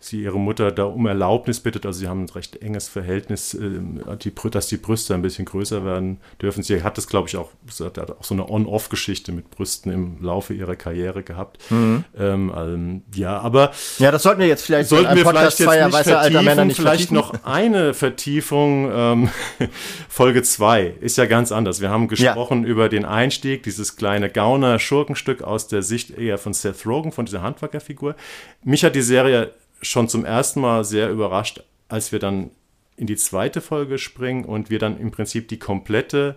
sie 0.00 0.22
ihre 0.22 0.38
Mutter 0.38 0.72
da 0.72 0.84
um 0.84 1.06
Erlaubnis 1.06 1.60
bittet. 1.60 1.84
Also 1.84 2.00
sie 2.00 2.08
haben 2.08 2.24
ein 2.24 2.28
recht 2.30 2.60
enges 2.62 2.88
Verhältnis, 2.88 3.52
äh, 3.52 3.80
die, 4.22 4.32
dass 4.50 4.66
die 4.66 4.78
Brüste 4.78 5.14
ein 5.14 5.20
bisschen 5.20 5.44
größer 5.44 5.84
werden 5.84 6.18
dürfen. 6.40 6.62
Sie 6.62 6.82
hat 6.82 6.96
das, 6.96 7.06
glaube 7.06 7.28
ich, 7.28 7.36
auch, 7.36 7.50
sie 7.70 7.84
hat 7.84 7.98
auch 7.98 8.24
so 8.24 8.34
eine 8.34 8.48
On-Off-Geschichte 8.48 9.30
mit 9.30 9.50
Brüsten 9.50 9.92
im 9.92 10.22
Laufe 10.22 10.54
ihrer 10.54 10.74
Karriere 10.74 11.22
gehabt. 11.22 11.58
Mhm. 11.70 12.04
Ähm, 12.18 12.52
ähm, 12.56 13.02
ja, 13.14 13.38
aber 13.38 13.72
ja, 13.98 14.10
das 14.10 14.22
sollten 14.22 14.40
wir 14.40 14.48
jetzt 14.48 14.64
vielleicht 14.64 14.88
sollten 14.88 15.14
wir 15.14 15.26
vielleicht 15.26 15.58
jetzt 15.58 15.68
nicht 15.68 16.04
vertiefen, 16.04 16.66
nicht 16.66 16.76
vielleicht 16.76 17.08
vertiefen. 17.08 17.14
noch 17.14 17.44
eine 17.44 17.92
Vertiefung. 17.92 18.90
Ähm, 18.92 19.28
Folge 20.08 20.42
2 20.42 20.94
ist 21.00 21.18
ja 21.18 21.26
ganz 21.26 21.52
anders. 21.52 21.82
Wir 21.82 21.90
haben 21.90 22.08
gesprochen 22.08 22.62
ja. 22.62 22.68
über 22.68 22.88
den 22.88 23.04
Einstieg, 23.04 23.64
dieses 23.64 23.96
kleine 23.96 24.30
Gauner-Schurkenstück 24.30 25.42
aus 25.42 25.68
der 25.68 25.82
Sicht 25.82 26.16
eher 26.16 26.38
von 26.38 26.54
Seth 26.54 26.86
Rogen, 26.86 27.12
von 27.12 27.26
dieser 27.26 27.42
Handwerkerfigur. 27.42 28.16
Mich 28.64 28.82
hat 28.82 28.94
die 28.94 29.02
Serie 29.02 29.52
schon 29.82 30.08
zum 30.08 30.24
ersten 30.24 30.60
Mal 30.60 30.84
sehr 30.84 31.10
überrascht, 31.10 31.62
als 31.88 32.12
wir 32.12 32.18
dann 32.18 32.50
in 32.96 33.06
die 33.06 33.16
zweite 33.16 33.60
Folge 33.60 33.98
springen 33.98 34.44
und 34.44 34.70
wir 34.70 34.78
dann 34.78 34.98
im 34.98 35.10
Prinzip 35.10 35.48
die 35.48 35.58
komplette 35.58 36.36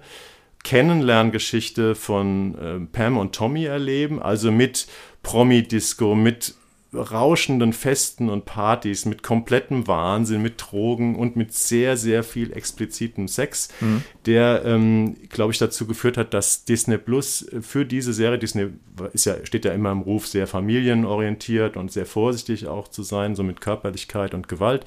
Kennenlerngeschichte 0.63 1.93
von 1.93 2.57
äh, 2.57 2.79
Pam 2.91 3.17
und 3.17 3.35
Tommy 3.35 3.65
erleben, 3.65 4.21
also 4.21 4.51
mit 4.51 4.87
Promi-Disco, 5.21 6.15
mit 6.15 6.55
rauschenden 6.93 7.73
Festen 7.73 8.29
und 8.29 8.45
Partys 8.45 9.05
mit 9.05 9.23
komplettem 9.23 9.87
Wahnsinn, 9.87 10.41
mit 10.41 10.55
Drogen 10.57 11.15
und 11.15 11.35
mit 11.35 11.53
sehr, 11.53 11.97
sehr 11.97 12.23
viel 12.23 12.53
explizitem 12.53 13.27
Sex, 13.27 13.69
mhm. 13.79 14.03
der, 14.25 14.63
ähm, 14.65 15.15
glaube 15.29 15.51
ich, 15.51 15.57
dazu 15.57 15.87
geführt 15.87 16.17
hat, 16.17 16.33
dass 16.33 16.65
Disney 16.65 16.97
Plus 16.97 17.47
für 17.61 17.85
diese 17.85 18.13
Serie, 18.13 18.37
Disney 18.37 18.67
ist 19.13 19.25
ja, 19.25 19.35
steht 19.43 19.65
ja 19.65 19.71
immer 19.71 19.91
im 19.91 20.01
Ruf, 20.01 20.27
sehr 20.27 20.47
familienorientiert 20.47 21.77
und 21.77 21.91
sehr 21.91 22.05
vorsichtig 22.05 22.67
auch 22.67 22.87
zu 22.87 23.03
sein, 23.03 23.35
so 23.35 23.43
mit 23.43 23.61
Körperlichkeit 23.61 24.33
und 24.33 24.47
Gewalt. 24.47 24.85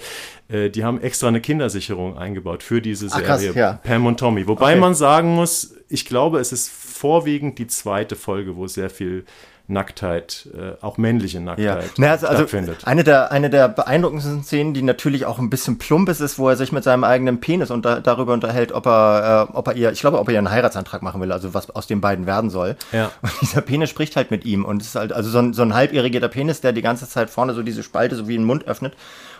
Äh, 0.49 0.71
die 0.71 0.85
haben 0.85 1.01
extra 1.01 1.29
eine 1.29 1.41
Kindersicherung 1.41 2.17
eingebaut 2.17 2.63
für 2.63 2.81
diese 2.81 3.09
Serie, 3.09 3.25
Ach, 3.25 3.27
krass, 3.27 3.55
ja. 3.55 3.73
Pam 3.75 4.07
und 4.07 4.21
Tommy. 4.21 4.47
Wobei 4.47 4.73
okay. 4.73 4.81
man 4.81 4.95
sagen 4.95 5.35
muss, 5.35 5.75
ich 5.89 6.07
glaube, 6.07 6.39
es 6.39 6.53
ist 6.53 6.69
vorwiegend 6.69 7.59
die 7.59 7.67
zweite 7.67 8.17
Folge, 8.17 8.57
wo 8.57 8.67
sehr 8.67 8.91
viel 8.91 9.25
Nacktheit, 9.69 10.49
äh, 10.57 10.73
auch 10.81 10.97
männliche 10.97 11.41
Nacktheit 11.41 11.99
ja. 11.99 12.11
also, 12.11 12.29
also 12.29 12.47
Eine 12.85 13.03
der, 13.03 13.33
eine 13.33 13.51
der 13.51 13.69
beeindruckendsten 13.69 14.45
Szenen, 14.45 14.75
die 14.75 14.83
natürlich 14.83 15.27
auch 15.27 15.39
ein 15.39 15.51
bisschen 15.51 15.79
plump 15.79 16.09
ist, 16.09 16.21
ist, 16.21 16.39
wo 16.39 16.49
er 16.49 16.57
sich 16.57 16.71
mit 16.71 16.85
seinem 16.85 17.03
eigenen 17.03 17.41
Penis 17.41 17.71
unter, 17.71 18.01
darüber 18.01 18.33
unterhält, 18.33 18.71
ob 18.71 18.87
er, 18.87 19.49
äh, 19.51 19.57
ob 19.57 19.67
er 19.69 19.75
ihr, 19.75 19.91
ich 19.91 20.01
glaube, 20.01 20.21
ob 20.21 20.29
er 20.29 20.35
ihr 20.35 20.39
einen 20.39 20.51
Heiratsantrag 20.51 21.03
machen 21.03 21.21
will, 21.21 21.33
also 21.33 21.53
was 21.53 21.71
aus 21.71 21.87
den 21.87 22.01
beiden 22.01 22.27
werden 22.27 22.51
soll. 22.51 22.77
Ja. 22.93 23.11
Und 23.23 23.33
dieser 23.41 23.61
Penis 23.61 23.91
spricht 23.91 24.15
halt 24.15 24.31
mit 24.31 24.45
ihm 24.45 24.65
und 24.65 24.83
es 24.83 24.89
ist 24.89 24.95
halt, 24.95 25.13
also 25.13 25.31
so 25.31 25.39
ein, 25.39 25.53
so 25.53 25.63
ein 25.63 25.75
halbirrigierter 25.75 26.29
Penis, 26.29 26.61
der 26.61 26.73
die 26.73 26.83
ganze 26.83 27.09
Zeit 27.09 27.29
vorne 27.31 27.55
so 27.55 27.63
diese 27.63 27.83
Spalte 27.83 28.15
so 28.15 28.29
wie 28.29 28.37
einen 28.37 28.45
Mund 28.45 28.69
öffnet 28.69 28.95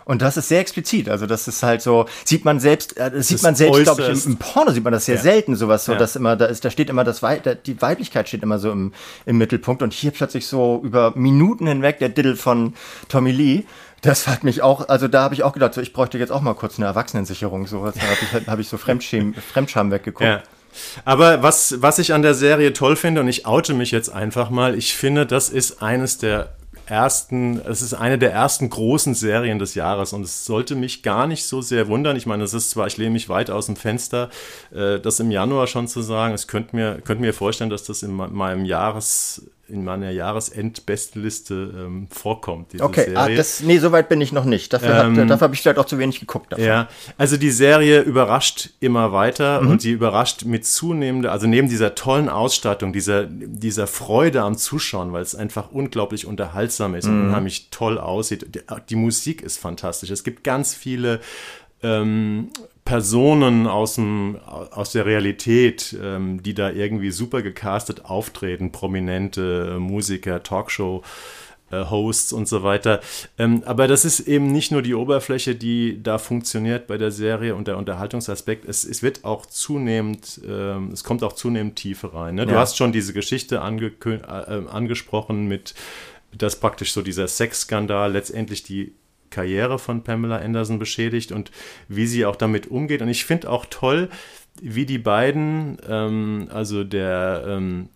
und 0.07 0.23
das 0.23 0.37
ist 0.37 0.49
sehr 0.49 0.61
explizit. 0.61 1.09
Also 1.09 1.27
das 1.27 1.49
ist 1.49 1.65
halt 1.65 1.83
so, 1.83 2.07
sieht 2.25 2.45
man 2.45 2.61
selbst, 2.61 2.97
äh, 2.97 3.11
das 3.11 3.27
sieht 3.27 3.43
man 3.43 3.57
selbst, 3.57 3.83
glaube 3.83 4.03
ich, 4.03 4.25
im, 4.25 4.33
im, 4.33 4.37
Porno 4.39 4.71
sieht 4.71 4.85
man 4.85 4.93
das 4.93 5.05
sehr 5.05 5.17
ja. 5.17 5.21
selten, 5.21 5.57
sowas 5.57 5.85
so, 5.85 5.93
ja. 5.93 5.99
dass 5.99 6.15
immer, 6.15 6.37
da 6.37 6.47
ist, 6.47 6.65
da 6.65 6.71
steht 6.71 6.89
immer 6.89 7.03
das 7.03 7.25
Wei 7.25 7.41
die 7.41 7.83
Weiblichkeit 7.83 8.29
steht 8.29 8.45
immer 8.45 8.61
so 8.61 8.71
im, 8.71 8.93
im 9.27 9.37
Mittelpunkt 9.37 9.83
und 9.83 9.93
hier 9.93 10.13
plötzlich 10.13 10.47
so 10.47 10.81
über 10.85 11.13
Minuten 11.17 11.67
hinweg 11.67 11.99
der 11.99 12.09
Diddle 12.09 12.37
von 12.37 12.75
Tommy 13.09 13.33
Lee. 13.33 13.65
Das 14.01 14.29
hat 14.29 14.45
mich 14.45 14.63
auch, 14.63 14.89
also 14.89 15.09
da 15.09 15.23
habe 15.23 15.35
ich 15.35 15.43
auch 15.43 15.53
gedacht, 15.53 15.75
so, 15.75 15.81
ich 15.81 15.93
bräuchte 15.93 16.19
jetzt 16.19 16.31
auch 16.31 16.41
mal 16.41 16.55
kurz 16.55 16.79
eine 16.79 16.87
Erwachsenensicherung. 16.87 17.67
So, 17.67 17.79
da 17.79 17.87
habe 17.87 18.41
ich, 18.41 18.47
hab 18.47 18.59
ich 18.61 18.69
so 18.69 18.79
Fremdscham, 18.79 19.35
Fremdscham 19.53 19.91
weggeguckt. 19.91 20.23
Ja. 20.23 20.43
Aber 21.05 21.43
was, 21.43 21.83
was 21.83 21.99
ich 21.99 22.13
an 22.13 22.23
der 22.23 22.35
Serie 22.35 22.73
toll 22.73 22.95
finde, 22.95 23.23
und 23.23 23.29
ich 23.29 23.45
oute 23.45 23.75
mich 23.75 23.91
jetzt 23.91 24.11
einfach 24.11 24.51
mal, 24.51 24.77
ich 24.77 24.95
finde, 24.95 25.27
das 25.27 25.49
ist 25.49 25.83
eines 25.83 26.19
der 26.19 26.55
ersten, 26.87 27.61
es 27.61 27.83
ist 27.83 27.95
eine 27.95 28.19
der 28.19 28.33
ersten 28.33 28.71
großen 28.71 29.15
Serien 29.15 29.59
des 29.59 29.75
Jahres 29.75 30.13
und 30.13 30.23
es 30.23 30.45
sollte 30.45 30.75
mich 30.75 31.03
gar 31.03 31.27
nicht 31.27 31.45
so 31.45 31.61
sehr 31.61 31.89
wundern. 31.89 32.17
Ich 32.17 32.27
meine, 32.27 32.45
es 32.45 32.55
ist 32.55 32.71
zwar, 32.71 32.87
ich 32.87 32.97
lehne 32.97 33.11
mich 33.11 33.29
weit 33.29 33.51
aus 33.51 33.67
dem 33.67 33.77
Fenster, 33.77 34.31
äh, 34.73 35.01
das 35.01 35.21
im 35.21 35.31
Januar 35.31 35.67
schon 35.67 35.89
zu 35.89 36.03
sagen. 36.03 36.35
Es 36.35 36.47
könnte 36.47 36.77
mir, 36.77 37.01
könnte 37.03 37.23
mir 37.23 37.35
vorstellen, 37.35 37.71
dass 37.71 37.85
das 37.85 38.03
in 38.03 38.13
meinem 38.13 38.65
Jahres, 38.65 39.51
in 39.69 39.85
meiner 39.85 40.11
Jahresendbestenliste 40.11 41.55
ähm, 41.77 42.09
vorkommt. 42.11 42.73
Diese 42.73 42.85
okay, 42.85 43.13
ah, 43.15 43.23
Serie. 43.25 43.37
Das, 43.37 43.61
nee, 43.61 43.79
soweit 43.79 44.09
bin 44.09 44.21
ich 44.21 44.33
noch 44.33 44.45
nicht. 44.45 44.73
Dafür, 44.73 45.05
ähm, 45.05 45.29
dafür 45.29 45.41
habe 45.41 45.55
ich 45.55 45.63
vielleicht 45.63 45.79
auch 45.79 45.87
zu 45.87 45.99
wenig 45.99 46.21
geguckt. 46.21 46.53
Davon. 46.53 46.65
Ja, 46.65 46.89
also 47.19 47.37
die 47.37 47.51
Serie 47.51 48.01
überrascht 48.01 48.71
immer 48.81 49.13
weiter 49.13 49.63
mhm. 49.63 49.71
und 49.71 49.83
sie 49.83 49.93
überrascht 49.93 50.45
mit 50.45 50.67
zunehmender, 50.67 51.33
also 51.33 51.47
neben 51.47 51.69
dieser 51.69 51.95
tollen 51.95 52.29
Ausstattung, 52.29 52.93
dieser, 52.93 53.25
dieser 53.27 53.87
Freude 53.87 54.43
am 54.43 54.57
Zuschauen, 54.57 55.13
weil 55.13 55.23
es 55.23 55.35
einfach 55.35 55.73
unglaublich 55.73 56.27
unterhaltsam 56.27 56.95
ist 56.95 57.07
mhm. 57.07 57.13
und 57.13 57.27
unheimlich 57.29 57.69
toll 57.71 57.99
aussieht. 57.99 58.55
Die, 58.55 58.61
die 58.89 58.97
Musik 58.97 59.43
ist 59.43 59.59
fantastisch. 59.59 60.11
Es 60.11 60.23
gibt 60.23 60.45
ganz 60.45 60.75
viele 60.75 61.21
ähm, 61.83 62.51
Personen 62.87 63.67
aus, 63.67 63.97
dem, 63.97 64.39
aus 64.47 64.93
der 64.93 65.05
Realität, 65.05 65.95
ähm, 66.03 66.43
die 66.43 66.55
da 66.55 66.71
irgendwie 66.71 67.11
super 67.11 67.43
gecastet 67.43 68.07
auftreten, 68.07 68.73
prominente 68.73 69.75
äh, 69.75 69.79
Musiker, 69.79 70.43
Talkshow. 70.43 71.03
Äh, 71.69 71.85
Hosts 71.91 72.33
und 72.33 72.47
so 72.47 72.63
weiter. 72.63 73.01
Ähm, 73.39 73.65
aber 73.67 73.89
das 73.89 74.05
ist 74.05 74.21
eben 74.21 74.53
nicht 74.53 74.71
nur 74.71 74.83
die 74.83 74.95
Oberfläche, 74.95 75.57
die 75.57 76.01
da 76.01 76.19
funktioniert 76.19 76.87
bei 76.87 76.97
der 76.97 77.11
Serie 77.11 77.57
und 77.57 77.67
der 77.67 77.77
Unterhaltungsaspekt. 77.77 78.65
Es, 78.65 78.85
es 78.85 79.03
wird 79.03 79.25
auch 79.25 79.47
zunehmend, 79.47 80.41
äh, 80.47 80.79
es 80.93 81.03
kommt 81.03 81.25
auch 81.25 81.33
zunehmend 81.33 81.75
Tiefe 81.75 82.15
rein. 82.15 82.37
Ne? 82.37 82.47
Du 82.47 82.53
ja. 82.53 82.61
hast 82.61 82.77
schon 82.77 82.93
diese 82.93 83.13
Geschichte 83.13 83.63
ange 83.63 83.91
äh, 84.05 84.69
angesprochen 84.71 85.49
mit, 85.49 85.75
dass 86.31 86.55
praktisch 86.55 86.93
so 86.93 87.03
dieser 87.03 87.27
Sexskandal 87.27 88.13
letztendlich 88.13 88.63
die 88.63 88.93
Karriere 89.31 89.79
von 89.79 90.03
Pamela 90.05 90.39
Anderson 90.39 90.79
beschädigt 90.79 91.33
und 91.33 91.51
wie 91.89 92.07
sie 92.07 92.27
auch 92.27 92.37
damit 92.37 92.69
umgeht. 92.69 93.03
Und 93.03 93.09
ich 93.09 93.25
finde 93.25 93.51
auch 93.51 93.67
toll, 93.69 94.09
wie 94.61 94.87
die 94.87 94.99
beiden, 94.99 95.79
ähm, 95.89 96.49
also 96.51 96.85
der 96.85 97.45
ähm, 97.47 97.89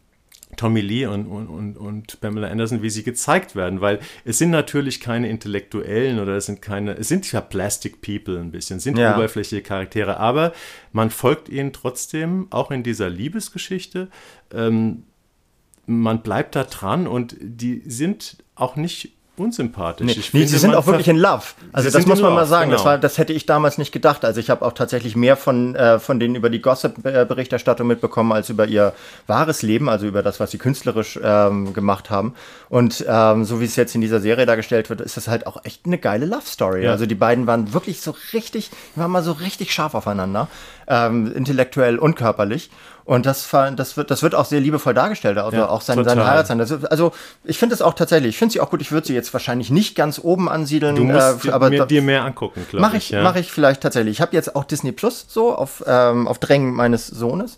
Tommy 0.57 0.81
Lee 0.81 1.07
und, 1.07 1.27
und, 1.27 1.77
und 1.77 2.21
Pamela 2.21 2.49
Anderson, 2.49 2.83
wie 2.83 2.91
sie 2.91 3.03
gezeigt 3.03 3.55
werden, 3.55 3.81
weil 3.81 4.01
es 4.25 4.39
sind 4.39 4.51
natürlich 4.51 5.01
keine 5.01 5.29
Intellektuellen 5.29 6.19
oder 6.19 6.37
es 6.37 6.47
sind 6.47 6.61
keine, 6.61 6.97
es 6.97 7.09
sind 7.09 7.31
ja 7.33 7.41
Plastic 7.41 8.03
People 8.03 8.39
ein 8.39 8.51
bisschen, 8.51 8.81
sind 8.81 8.99
ja. 8.99 9.15
oberflächliche 9.15 9.63
Charaktere, 9.63 10.19
aber 10.19 10.53
man 10.93 11.11
folgt 11.11 11.49
ihnen 11.49 11.73
trotzdem, 11.73 12.49
auch 12.51 12.71
in 12.71 12.83
dieser 12.83 13.09
Liebesgeschichte, 13.09 14.09
ähm, 14.53 15.05
man 15.87 16.23
bleibt 16.23 16.57
da 16.57 16.65
dran 16.65 17.07
und 17.07 17.37
die 17.41 17.83
sind 17.87 18.39
auch 18.55 18.77
nicht 18.77 19.17
unsympathisch. 19.41 20.07
Nee, 20.07 20.41
nee 20.41 20.47
sie 20.47 20.59
sind 20.59 20.75
auch 20.75 20.87
wirklich 20.87 21.09
in 21.09 21.17
Love. 21.17 21.43
Also 21.73 21.91
das 21.91 22.07
muss 22.07 22.21
man 22.21 22.35
mal 22.35 22.47
sagen. 22.47 22.71
Genau. 22.71 22.77
Das, 22.77 22.85
war, 22.85 22.99
das 22.99 23.19
hätte 23.19 23.33
ich 23.33 23.47
damals 23.47 23.79
nicht 23.79 23.93
gedacht. 23.93 24.25
Also 24.25 24.41
ich 24.41 24.51
habe 24.51 24.65
auch 24.65 24.73
tatsächlich 24.73 25.17
mehr 25.17 25.37
von, 25.37 25.75
äh, 25.75 25.99
von 25.99 26.21
denen 26.21 26.35
über 26.35 26.51
die 26.51 26.61
Gossip-Berichterstattung 26.61 27.87
mitbekommen, 27.87 28.33
als 28.33 28.51
über 28.51 28.67
ihr 28.67 28.93
wahres 29.27 29.63
Leben, 29.63 29.89
also 29.89 30.07
über 30.07 30.23
das, 30.23 30.41
was 30.41 30.51
sie 30.51 30.59
künstlerisch 30.59 31.19
ähm, 31.23 31.73
gemacht 31.73 32.11
haben. 32.11 32.35
Und 32.69 33.05
ähm, 33.09 33.45
so 33.45 33.61
wie 33.61 33.65
es 33.65 33.77
jetzt 33.77 33.95
in 33.95 34.01
dieser 34.01 34.21
Serie 34.21 34.47
dargestellt 34.47 34.91
wird, 34.91 35.01
ist 35.01 35.17
das 35.17 35.27
halt 35.27 35.47
auch 35.47 35.65
echt 35.65 35.87
eine 35.87 35.99
geile 35.99 36.27
Love-Story. 36.27 36.85
Ja. 36.85 36.93
Also 36.93 37.07
die 37.07 37.15
beiden 37.15 37.47
waren 37.47 37.73
wirklich 37.73 38.01
so 38.01 38.15
richtig, 38.33 38.71
waren 38.95 39.11
mal 39.11 39.23
so 39.23 39.33
richtig 39.33 39.73
scharf 39.73 39.95
aufeinander, 39.95 40.49
ähm, 40.87 41.33
intellektuell 41.35 41.99
und 41.99 42.15
körperlich. 42.15 42.71
Und 43.11 43.27
das, 43.27 43.49
das, 43.75 43.97
wird, 43.97 44.13
das 44.13 44.23
wird 44.23 44.37
auch 44.37 44.45
sehr 44.45 44.61
liebevoll 44.61 44.95
dargestellt, 44.95 45.37
also 45.37 45.57
ja, 45.57 45.69
auch 45.69 45.81
sein, 45.81 46.05
sein 46.05 46.25
Heiratsein. 46.25 46.61
Also 46.61 47.11
ich 47.43 47.59
finde 47.59 47.75
es 47.75 47.83
auch 47.83 47.95
tatsächlich, 47.95 48.29
ich 48.29 48.39
finde 48.39 48.53
sie 48.53 48.61
auch 48.61 48.71
gut. 48.71 48.81
Ich 48.81 48.93
würde 48.93 49.05
sie 49.05 49.15
jetzt 49.15 49.33
wahrscheinlich 49.33 49.69
nicht 49.69 49.97
ganz 49.97 50.21
oben 50.23 50.49
ansiedeln. 50.49 50.95
Du 50.95 51.03
musst 51.03 51.45
äh, 51.45 51.51
aber 51.51 51.71
mir, 51.71 51.87
dir 51.87 52.03
mehr 52.03 52.25
angucken, 52.25 52.65
glaube 52.71 52.83
mach 52.83 52.95
ich. 52.95 53.11
Ja. 53.11 53.25
Mache 53.25 53.41
ich 53.41 53.51
vielleicht 53.51 53.81
tatsächlich. 53.81 54.19
Ich 54.19 54.21
habe 54.21 54.37
jetzt 54.37 54.55
auch 54.55 54.63
Disney 54.63 54.93
Plus 54.93 55.27
so 55.29 55.53
auf, 55.53 55.83
ähm, 55.89 56.29
auf 56.29 56.39
Drängen 56.39 56.73
meines 56.73 57.09
Sohnes. 57.09 57.57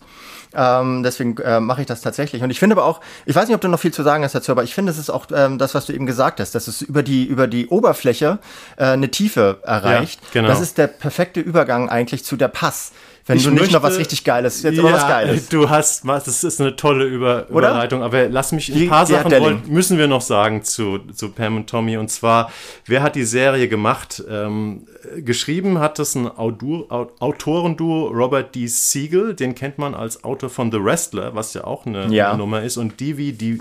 Ähm, 0.55 1.03
deswegen 1.03 1.37
äh, 1.37 1.59
mache 1.59 1.81
ich 1.81 1.87
das 1.87 2.01
tatsächlich. 2.01 2.41
Und 2.41 2.49
ich 2.49 2.57
finde 2.57 2.75
aber 2.75 2.85
auch, 2.85 2.99
ich 3.27 3.35
weiß 3.35 3.47
nicht, 3.47 3.53
ob 3.53 3.61
du 3.61 3.67
noch 3.67 3.79
viel 3.79 3.93
zu 3.93 4.01
sagen 4.01 4.23
hast 4.23 4.33
dazu, 4.33 4.51
aber 4.51 4.63
ich 4.63 4.73
finde, 4.73 4.91
es 4.91 4.97
ist 4.97 5.11
auch 5.11 5.27
ähm, 5.35 5.59
das, 5.59 5.75
was 5.75 5.85
du 5.85 5.93
eben 5.93 6.07
gesagt 6.07 6.39
hast, 6.39 6.55
dass 6.55 6.67
es 6.67 6.81
über 6.81 7.03
die, 7.03 7.25
über 7.25 7.45
die 7.45 7.67
Oberfläche 7.67 8.39
äh, 8.77 8.85
eine 8.85 9.11
Tiefe 9.11 9.59
erreicht. 9.63 10.19
Ja, 10.23 10.29
genau. 10.41 10.47
Das 10.47 10.61
ist 10.61 10.79
der 10.79 10.87
perfekte 10.87 11.41
Übergang 11.41 11.89
eigentlich 11.89 12.25
zu 12.25 12.37
der 12.37 12.47
Pass 12.47 12.91
wenn 13.25 13.37
ich 13.37 13.43
du 13.43 13.51
nicht 13.51 13.59
möchte, 13.61 13.75
noch 13.75 13.83
was 13.83 13.97
richtig 13.97 14.25
Geiles, 14.25 14.63
jetzt 14.63 14.75
ja, 14.75 14.83
was 14.83 15.07
Geiles. 15.07 15.47
Du 15.47 15.69
hast, 15.69 16.05
das 16.05 16.43
ist 16.43 16.59
eine 16.59 16.75
tolle 16.75 17.05
Über 17.05 17.45
Oder? 17.49 17.69
Überleitung, 17.69 18.03
aber 18.03 18.27
lass 18.27 18.51
mich 18.51 18.73
ein 18.73 18.89
paar 18.89 19.05
die, 19.05 19.13
Sachen 19.13 19.31
wollen, 19.31 19.61
müssen 19.67 19.97
wir 19.97 20.07
noch 20.07 20.21
sagen 20.21 20.63
zu, 20.63 20.99
zu 21.13 21.29
Pam 21.29 21.55
und 21.55 21.69
Tommy. 21.69 21.95
Und 21.95 22.09
zwar, 22.09 22.51
wer 22.85 23.01
hat 23.01 23.15
die 23.15 23.23
Serie 23.23 23.69
gemacht? 23.69 24.21
Ähm, 24.29 24.87
geschrieben 25.17 25.79
hat 25.79 25.99
das 25.99 26.15
ein 26.15 26.27
Autorenduo 26.27 28.07
Robert 28.07 28.55
D. 28.55 28.67
Siegel, 28.67 29.33
den 29.33 29.55
kennt 29.55 29.77
man 29.77 29.95
als 29.95 30.23
Autor 30.25 30.49
von 30.49 30.71
The 30.71 30.83
Wrestler, 30.83 31.33
was 31.33 31.53
ja 31.53 31.63
auch 31.63 31.85
eine, 31.85 32.07
ja. 32.07 32.35
Nummer 32.35 32.61
ist. 32.63 32.75
Und 32.75 32.99
Divi 32.99 33.31
Di 33.31 33.59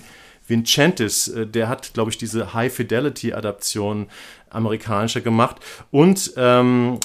Vincentis, 0.48 1.28
äh, 1.28 1.46
der 1.46 1.68
hat, 1.68 1.94
glaube 1.94 2.10
ich, 2.10 2.18
diese 2.18 2.52
High-Fidelity-Adaption 2.52 4.08
amerikanischer 4.50 5.20
gemacht. 5.20 5.56
Und 5.92 6.32
ähm, 6.36 6.98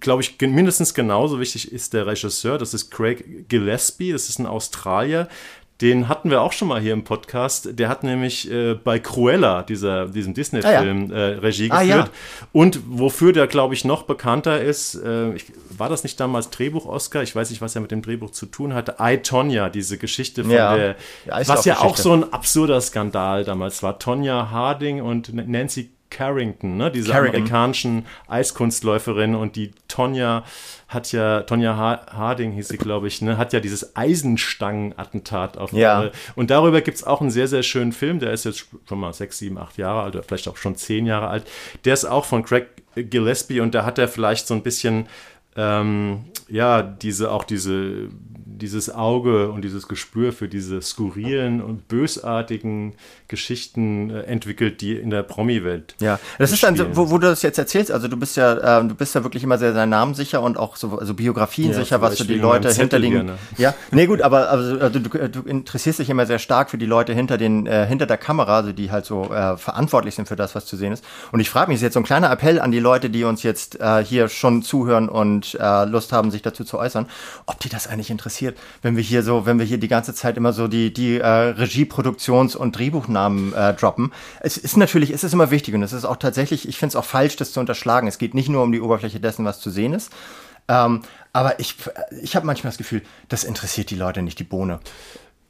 glaube 0.00 0.22
ich, 0.22 0.40
mindestens 0.40 0.94
genauso 0.94 1.40
wichtig 1.40 1.72
ist 1.72 1.92
der 1.92 2.06
Regisseur. 2.06 2.58
Das 2.58 2.74
ist 2.74 2.90
Craig 2.90 3.48
Gillespie, 3.48 4.12
das 4.12 4.28
ist 4.28 4.38
ein 4.38 4.46
Australier. 4.46 5.28
Den 5.82 6.08
hatten 6.08 6.30
wir 6.30 6.40
auch 6.40 6.52
schon 6.52 6.68
mal 6.68 6.80
hier 6.80 6.94
im 6.94 7.04
Podcast. 7.04 7.78
Der 7.78 7.90
hat 7.90 8.02
nämlich 8.02 8.50
äh, 8.50 8.72
bei 8.72 8.98
Cruella, 8.98 9.62
dieser, 9.62 10.06
diesem 10.06 10.32
Disney-Film, 10.32 11.10
ah, 11.10 11.14
ja. 11.14 11.28
äh, 11.28 11.34
Regie 11.34 11.70
ah, 11.70 11.82
geführt. 11.82 12.06
Ja. 12.06 12.46
Und 12.52 12.80
wofür 12.86 13.34
der, 13.34 13.46
glaube 13.46 13.74
ich, 13.74 13.84
noch 13.84 14.04
bekannter 14.04 14.62
ist, 14.62 14.94
äh, 14.94 15.34
ich, 15.34 15.52
war 15.68 15.90
das 15.90 16.02
nicht 16.02 16.18
damals 16.18 16.48
Drehbuch-Oscar? 16.48 17.22
Ich 17.22 17.36
weiß 17.36 17.50
nicht, 17.50 17.60
was 17.60 17.74
er 17.74 17.82
mit 17.82 17.90
dem 17.90 18.00
Drehbuch 18.00 18.30
zu 18.30 18.46
tun 18.46 18.72
hatte. 18.72 18.96
I, 18.98 19.18
Tonya, 19.18 19.68
diese 19.68 19.98
Geschichte 19.98 20.44
von 20.44 20.52
ja. 20.52 20.74
der, 20.76 20.96
was 21.26 21.66
ja 21.66 21.80
auch 21.80 21.98
so 21.98 22.14
ein 22.14 22.32
absurder 22.32 22.80
Skandal 22.80 23.44
damals 23.44 23.82
war. 23.82 23.98
Tonya 23.98 24.50
Harding 24.50 25.02
und 25.02 25.34
Nancy 25.34 25.90
Carrington, 26.10 26.76
ne? 26.76 26.90
diese 26.90 27.10
Carrington. 27.10 27.36
amerikanischen 27.36 28.06
Eiskunstläuferin 28.28 29.34
und 29.34 29.56
die 29.56 29.72
Tonja 29.88 30.44
hat 30.88 31.12
ja, 31.12 31.42
Tonja 31.42 31.76
Harding 31.76 32.52
hieß 32.52 32.68
sie, 32.68 32.78
glaube 32.78 33.08
ich, 33.08 33.22
ne? 33.22 33.38
hat 33.38 33.52
ja 33.52 33.60
dieses 33.60 33.96
Eisenstangen-Attentat 33.96 35.58
auf 35.58 35.72
ja. 35.72 36.10
Und 36.36 36.50
darüber 36.50 36.80
gibt 36.80 36.98
es 36.98 37.04
auch 37.04 37.20
einen 37.20 37.30
sehr, 37.30 37.48
sehr 37.48 37.62
schönen 37.62 37.92
Film, 37.92 38.20
der 38.20 38.32
ist 38.32 38.44
jetzt 38.44 38.66
schon 38.88 39.00
mal 39.00 39.12
sechs, 39.12 39.38
sieben, 39.38 39.58
acht 39.58 39.78
Jahre 39.78 40.02
alt 40.02 40.14
oder 40.14 40.22
vielleicht 40.22 40.48
auch 40.48 40.56
schon 40.56 40.76
zehn 40.76 41.06
Jahre 41.06 41.28
alt. 41.28 41.46
Der 41.84 41.94
ist 41.94 42.04
auch 42.04 42.24
von 42.24 42.44
Craig 42.44 42.68
Gillespie 42.94 43.60
und 43.60 43.74
da 43.74 43.84
hat 43.84 43.98
er 43.98 44.08
vielleicht 44.08 44.46
so 44.46 44.54
ein 44.54 44.62
bisschen 44.62 45.08
ähm, 45.56 46.24
ja, 46.48 46.82
diese, 46.82 47.32
auch 47.32 47.44
diese, 47.44 48.08
dieses 48.56 48.94
Auge 48.94 49.50
und 49.50 49.62
dieses 49.62 49.88
Gespür 49.88 50.32
für 50.32 50.48
diese 50.48 50.80
skurrilen 50.80 51.62
und 51.62 51.88
bösartigen 51.88 52.94
Geschichten 53.28 54.10
äh, 54.10 54.22
entwickelt, 54.22 54.80
die 54.80 54.96
in 54.96 55.10
der 55.10 55.22
Promi-Welt. 55.22 55.94
Ja, 56.00 56.18
das 56.38 56.52
ist 56.52 56.62
dann, 56.62 56.78
wo, 56.96 57.10
wo, 57.10 57.18
du 57.18 57.26
das 57.26 57.42
jetzt 57.42 57.58
erzählst, 57.58 57.90
also 57.90 58.08
du 58.08 58.16
bist 58.16 58.36
ja, 58.36 58.80
äh, 58.80 58.86
du 58.86 58.94
bist 58.94 59.14
ja 59.14 59.22
wirklich 59.24 59.42
immer 59.42 59.58
sehr, 59.58 59.72
sehr 59.72 59.86
namensicher 59.86 60.42
und 60.42 60.56
auch 60.56 60.76
so 60.76 60.98
also 60.98 61.14
Biografien 61.14 61.72
ja, 61.72 61.78
sicher, 61.78 62.00
was 62.00 62.16
du 62.16 62.24
die 62.24 62.34
Leute 62.34 62.72
hinter 62.72 63.00
den. 63.00 63.32
Ja, 63.58 63.74
nee, 63.90 64.06
gut, 64.06 64.22
aber 64.22 64.50
also, 64.50 64.78
also 64.78 64.98
du, 64.98 65.28
du, 65.28 65.40
interessierst 65.42 65.98
dich 65.98 66.10
immer 66.10 66.26
sehr 66.26 66.38
stark 66.38 66.70
für 66.70 66.78
die 66.78 66.86
Leute 66.86 67.12
hinter 67.12 67.38
den, 67.38 67.66
äh, 67.66 67.86
hinter 67.86 68.06
der 68.06 68.18
Kamera, 68.18 68.58
also 68.58 68.72
die 68.72 68.90
halt 68.90 69.04
so 69.04 69.32
äh, 69.32 69.56
verantwortlich 69.56 70.14
sind 70.14 70.28
für 70.28 70.36
das, 70.36 70.54
was 70.54 70.66
zu 70.66 70.76
sehen 70.76 70.92
ist. 70.92 71.04
Und 71.32 71.40
ich 71.40 71.50
frage 71.50 71.70
mich, 71.70 71.76
ist 71.76 71.82
jetzt 71.82 71.94
so 71.94 72.00
ein 72.00 72.04
kleiner 72.04 72.30
Appell 72.30 72.60
an 72.60 72.70
die 72.70 72.80
Leute, 72.80 73.10
die 73.10 73.24
uns 73.24 73.42
jetzt 73.42 73.80
äh, 73.80 74.04
hier 74.04 74.28
schon 74.28 74.62
zuhören 74.62 75.08
und 75.08 75.56
äh, 75.60 75.84
Lust 75.84 76.12
haben, 76.12 76.30
sich 76.30 76.42
dazu 76.42 76.64
zu 76.64 76.78
äußern, 76.78 77.06
ob 77.46 77.60
die 77.60 77.68
das 77.68 77.88
eigentlich 77.88 78.10
interessiert, 78.10 78.45
wenn 78.82 78.96
wir 78.96 79.02
hier 79.02 79.22
so, 79.22 79.46
wenn 79.46 79.58
wir 79.58 79.66
hier 79.66 79.78
die 79.78 79.88
ganze 79.88 80.14
Zeit 80.14 80.36
immer 80.36 80.52
so 80.52 80.68
die, 80.68 80.92
die 80.92 81.18
äh, 81.18 81.26
Regie, 81.26 81.84
Produktions- 81.84 82.56
und 82.56 82.76
Drehbuchnamen 82.76 83.52
äh, 83.54 83.74
droppen. 83.74 84.12
Es 84.40 84.56
ist 84.56 84.76
natürlich, 84.76 85.10
es 85.10 85.24
ist 85.24 85.32
immer 85.32 85.50
wichtig 85.50 85.74
und 85.74 85.82
es 85.82 85.92
ist 85.92 86.04
auch 86.04 86.16
tatsächlich, 86.16 86.68
ich 86.68 86.78
finde 86.78 86.90
es 86.90 86.96
auch 86.96 87.04
falsch, 87.04 87.36
das 87.36 87.52
zu 87.52 87.60
unterschlagen. 87.60 88.08
Es 88.08 88.18
geht 88.18 88.34
nicht 88.34 88.48
nur 88.48 88.62
um 88.62 88.72
die 88.72 88.80
Oberfläche 88.80 89.20
dessen, 89.20 89.44
was 89.44 89.60
zu 89.60 89.70
sehen 89.70 89.92
ist. 89.92 90.12
Ähm, 90.68 91.02
aber 91.32 91.60
ich, 91.60 91.76
ich 92.22 92.34
habe 92.34 92.46
manchmal 92.46 92.70
das 92.70 92.78
Gefühl, 92.78 93.02
das 93.28 93.44
interessiert 93.44 93.90
die 93.90 93.96
Leute 93.96 94.22
nicht, 94.22 94.38
die 94.38 94.44
Bohne. 94.44 94.80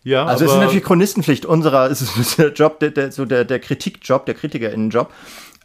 Ja, 0.03 0.25
also 0.25 0.45
es 0.45 0.53
ist 0.53 0.59
natürlich 0.59 0.85
Chronistenpflicht 0.85 1.47
unserer, 1.47 1.91
es 1.91 2.01
ist 2.01 2.39
der 2.39 2.53
Job, 2.53 2.79
der, 2.79 2.91
der, 2.91 3.11
so 3.11 3.25
der, 3.25 3.45
der 3.45 3.59
Kritikjob, 3.59 4.25
der 4.27 4.37
KritikerInnenjob. 4.37 5.13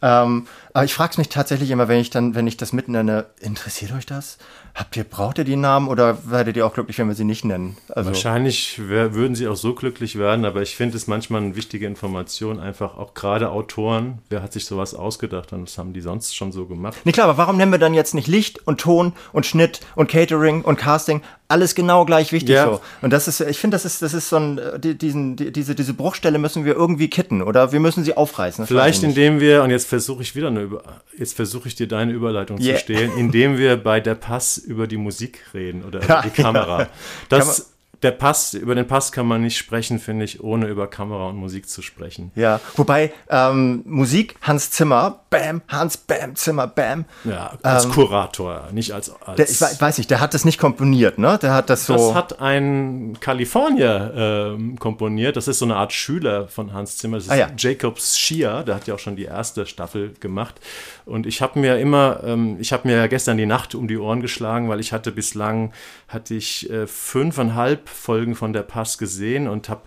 Ähm, 0.02 0.48
aber 0.72 0.84
ich 0.84 0.94
frage 0.94 1.14
mich 1.18 1.28
tatsächlich 1.28 1.70
immer, 1.70 1.86
wenn 1.86 2.00
ich 2.00 2.10
dann, 2.10 2.34
wenn 2.34 2.48
ich 2.48 2.56
das 2.56 2.72
mitten 2.72 2.90
nenne, 2.90 3.26
interessiert 3.40 3.92
euch 3.92 4.04
das? 4.04 4.38
Habt 4.74 4.96
ihr, 4.96 5.04
braucht 5.04 5.36
ihr 5.36 5.44
die 5.44 5.56
Namen 5.56 5.88
oder 5.88 6.30
werdet 6.30 6.56
ihr 6.56 6.66
auch 6.66 6.72
glücklich, 6.72 6.98
wenn 6.98 7.08
wir 7.08 7.14
sie 7.14 7.24
nicht 7.24 7.44
nennen? 7.44 7.76
Also 7.90 8.08
Wahrscheinlich 8.10 8.80
wär, 8.88 9.14
würden 9.14 9.34
sie 9.34 9.46
auch 9.46 9.56
so 9.56 9.74
glücklich 9.74 10.18
werden, 10.18 10.46
aber 10.46 10.62
ich 10.62 10.76
finde 10.76 10.96
es 10.96 11.06
manchmal 11.06 11.42
eine 11.42 11.56
wichtige 11.56 11.86
Information, 11.86 12.58
einfach 12.58 12.96
auch 12.96 13.12
gerade 13.12 13.50
Autoren, 13.50 14.18
wer 14.30 14.42
hat 14.42 14.54
sich 14.54 14.64
sowas 14.64 14.94
ausgedacht 14.94 15.52
und 15.52 15.68
das 15.68 15.76
haben 15.76 15.92
die 15.92 16.00
sonst 16.00 16.34
schon 16.34 16.52
so 16.52 16.64
gemacht? 16.64 16.96
Nee, 17.04 17.12
klar, 17.12 17.28
aber 17.28 17.36
warum 17.36 17.58
nennen 17.58 17.70
wir 17.70 17.78
dann 17.78 17.92
jetzt 17.92 18.14
nicht 18.14 18.28
Licht 18.28 18.66
und 18.66 18.80
Ton 18.80 19.12
und 19.34 19.44
Schnitt 19.44 19.80
und 19.94 20.08
Catering 20.08 20.62
und 20.62 20.76
Casting? 20.76 21.20
Alles 21.48 21.74
genau 21.74 22.06
gleich 22.06 22.32
wichtig 22.32 22.54
ja. 22.54 22.64
so. 22.64 22.80
Und 23.02 23.12
das 23.12 23.28
ist, 23.28 23.40
ich 23.42 23.58
finde, 23.58 23.74
das 23.74 23.84
ist, 23.84 24.00
das 24.00 24.14
ist 24.14 24.30
so 24.30 24.36
ein, 24.36 24.58
die, 24.78 24.96
diesen, 24.96 25.36
die, 25.36 25.52
diese, 25.52 25.74
diese 25.74 25.92
Bruchstelle 25.92 26.38
müssen 26.38 26.64
wir 26.64 26.74
irgendwie 26.74 27.10
kitten 27.10 27.42
oder 27.42 27.72
wir 27.72 27.80
müssen 27.80 28.04
sie 28.04 28.16
aufreißen. 28.16 28.66
Vielleicht 28.66 29.02
indem 29.02 29.38
wir, 29.38 29.62
und 29.62 29.68
jetzt 29.68 29.86
versuche 29.86 30.22
ich 30.22 30.34
wieder 30.34 30.46
eine, 30.46 30.70
jetzt 31.18 31.36
versuche 31.36 31.68
ich 31.68 31.74
dir 31.74 31.86
deine 31.86 32.12
Überleitung 32.12 32.58
yeah. 32.58 32.76
zu 32.76 32.80
stehlen, 32.80 33.12
indem 33.18 33.58
wir 33.58 33.76
bei 33.76 34.00
der 34.00 34.14
Pass 34.14 34.61
über 34.64 34.86
die 34.86 34.96
Musik 34.96 35.46
reden 35.54 35.84
oder 35.84 36.02
über 36.02 36.22
die 36.24 36.30
Kamera. 36.30 36.88
Das 37.28 37.71
der 38.02 38.10
Pass, 38.10 38.54
über 38.54 38.74
den 38.74 38.86
Pass 38.86 39.12
kann 39.12 39.26
man 39.26 39.42
nicht 39.42 39.56
sprechen, 39.56 39.98
finde 39.98 40.24
ich, 40.24 40.42
ohne 40.42 40.66
über 40.66 40.88
Kamera 40.88 41.28
und 41.28 41.36
Musik 41.36 41.68
zu 41.68 41.82
sprechen. 41.82 42.32
Ja, 42.34 42.60
wobei 42.74 43.12
ähm, 43.28 43.82
Musik, 43.84 44.36
Hans 44.42 44.70
Zimmer, 44.70 45.20
Bam, 45.30 45.62
Hans 45.68 45.96
Bam, 45.96 46.34
Zimmer, 46.34 46.66
Bam. 46.66 47.04
Ja, 47.24 47.58
als 47.62 47.84
ähm, 47.84 47.92
Kurator, 47.92 48.68
nicht 48.72 48.92
als. 48.92 49.12
als 49.24 49.36
der, 49.36 49.72
ich 49.72 49.80
weiß 49.80 49.98
nicht, 49.98 50.10
der 50.10 50.20
hat 50.20 50.34
das 50.34 50.44
nicht 50.44 50.58
komponiert, 50.58 51.18
ne? 51.18 51.38
Der 51.40 51.54
hat 51.54 51.70
das 51.70 51.86
so. 51.86 51.94
Das 51.94 52.14
hat 52.14 52.40
ein 52.40 53.16
Kalifornier 53.20 54.56
äh, 54.58 54.76
komponiert. 54.78 55.36
Das 55.36 55.46
ist 55.46 55.60
so 55.60 55.64
eine 55.64 55.76
Art 55.76 55.92
Schüler 55.92 56.48
von 56.48 56.72
Hans 56.72 56.98
Zimmer. 56.98 57.18
Das 57.18 57.26
ist 57.26 57.30
ah, 57.30 57.36
ja. 57.36 57.50
Jacob 57.56 58.00
Schier, 58.00 58.64
der 58.66 58.74
hat 58.74 58.86
ja 58.88 58.94
auch 58.94 58.98
schon 58.98 59.16
die 59.16 59.24
erste 59.24 59.64
Staffel 59.66 60.12
gemacht. 60.18 60.60
Und 61.04 61.26
ich 61.26 61.40
habe 61.40 61.58
mir 61.58 61.78
immer, 61.78 62.20
ähm, 62.24 62.56
ich 62.60 62.72
habe 62.72 62.88
mir 62.88 63.08
gestern 63.08 63.36
die 63.36 63.46
Nacht 63.46 63.74
um 63.74 63.88
die 63.88 63.98
Ohren 63.98 64.20
geschlagen, 64.20 64.68
weil 64.68 64.80
ich 64.80 64.92
hatte 64.92 65.12
bislang, 65.12 65.72
hatte 66.08 66.34
ich 66.34 66.68
äh, 66.70 66.86
fünfeinhalb 66.86 67.88
Folgen 67.92 68.34
von 68.34 68.52
der 68.52 68.62
Pass 68.62 68.98
gesehen 68.98 69.48
und 69.48 69.68
habe 69.68 69.82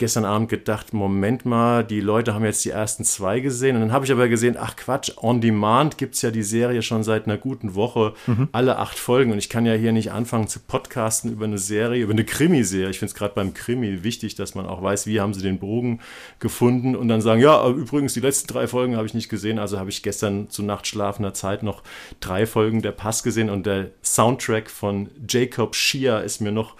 gestern 0.00 0.24
Abend 0.24 0.48
gedacht, 0.48 0.94
Moment 0.94 1.44
mal, 1.44 1.84
die 1.84 2.00
Leute 2.00 2.32
haben 2.32 2.44
jetzt 2.44 2.64
die 2.64 2.70
ersten 2.70 3.04
zwei 3.04 3.40
gesehen. 3.40 3.76
Und 3.76 3.82
dann 3.82 3.92
habe 3.92 4.06
ich 4.06 4.10
aber 4.10 4.28
gesehen, 4.28 4.56
ach 4.58 4.74
Quatsch, 4.74 5.12
On 5.22 5.42
Demand 5.42 5.98
gibt 5.98 6.14
es 6.14 6.22
ja 6.22 6.30
die 6.30 6.42
Serie 6.42 6.80
schon 6.80 7.04
seit 7.04 7.26
einer 7.26 7.36
guten 7.36 7.74
Woche, 7.74 8.14
mhm. 8.26 8.48
alle 8.50 8.78
acht 8.78 8.98
Folgen. 8.98 9.30
Und 9.30 9.36
ich 9.36 9.50
kann 9.50 9.66
ja 9.66 9.74
hier 9.74 9.92
nicht 9.92 10.10
anfangen 10.10 10.48
zu 10.48 10.58
podcasten 10.58 11.30
über 11.30 11.44
eine 11.44 11.58
Serie, 11.58 12.02
über 12.02 12.14
eine 12.14 12.24
Krimiserie. 12.24 12.88
Ich 12.88 12.98
finde 12.98 13.10
es 13.10 13.14
gerade 13.14 13.34
beim 13.34 13.52
Krimi 13.52 14.02
wichtig, 14.02 14.34
dass 14.36 14.54
man 14.54 14.64
auch 14.64 14.82
weiß, 14.82 15.06
wie 15.06 15.20
haben 15.20 15.34
sie 15.34 15.42
den 15.42 15.58
Bogen 15.58 16.00
gefunden 16.38 16.96
und 16.96 17.08
dann 17.08 17.20
sagen, 17.20 17.42
ja, 17.42 17.68
übrigens, 17.68 18.14
die 18.14 18.20
letzten 18.20 18.50
drei 18.50 18.66
Folgen 18.66 18.96
habe 18.96 19.06
ich 19.06 19.12
nicht 19.12 19.28
gesehen. 19.28 19.58
Also 19.58 19.78
habe 19.78 19.90
ich 19.90 20.02
gestern 20.02 20.48
zu 20.48 20.62
nachtschlafender 20.62 21.34
Zeit 21.34 21.62
noch 21.62 21.82
drei 22.20 22.46
Folgen 22.46 22.80
der 22.80 22.92
Pass 22.92 23.22
gesehen 23.22 23.50
und 23.50 23.66
der 23.66 23.90
Soundtrack 24.02 24.70
von 24.70 25.10
Jacob 25.28 25.76
Shia 25.76 26.20
ist 26.20 26.40
mir 26.40 26.52
noch 26.52 26.74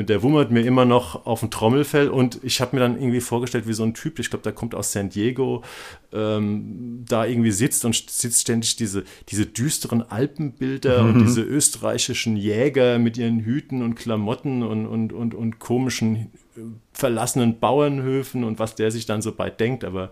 der 0.00 0.22
wummert 0.22 0.50
mir 0.50 0.62
immer 0.62 0.84
noch 0.84 1.26
auf 1.26 1.40
dem 1.40 1.50
Trommelfell 1.50 2.08
und 2.08 2.40
ich 2.42 2.60
habe 2.60 2.76
mir 2.76 2.80
dann 2.80 2.96
irgendwie 2.96 3.20
vorgestellt, 3.20 3.66
wie 3.66 3.72
so 3.72 3.82
ein 3.82 3.94
Typ, 3.94 4.18
ich 4.18 4.30
glaube, 4.30 4.42
der 4.42 4.52
kommt 4.52 4.74
aus 4.74 4.92
San 4.92 5.10
Diego, 5.10 5.62
ähm, 6.12 7.04
da 7.08 7.24
irgendwie 7.24 7.50
sitzt 7.50 7.84
und 7.84 7.94
sitzt 7.94 8.40
ständig 8.40 8.76
diese, 8.76 9.04
diese 9.28 9.46
düsteren 9.46 10.02
Alpenbilder 10.02 11.02
mhm. 11.02 11.08
und 11.08 11.26
diese 11.26 11.42
österreichischen 11.42 12.36
Jäger 12.36 12.98
mit 12.98 13.18
ihren 13.18 13.40
Hüten 13.40 13.82
und 13.82 13.94
Klamotten 13.94 14.62
und, 14.62 14.86
und, 14.86 15.12
und, 15.12 15.34
und 15.34 15.58
komischen 15.58 16.16
äh, 16.56 16.60
verlassenen 16.92 17.58
Bauernhöfen 17.58 18.44
und 18.44 18.58
was 18.58 18.74
der 18.74 18.90
sich 18.90 19.06
dann 19.06 19.22
so 19.22 19.32
bei 19.32 19.50
denkt, 19.50 19.84
aber 19.84 20.10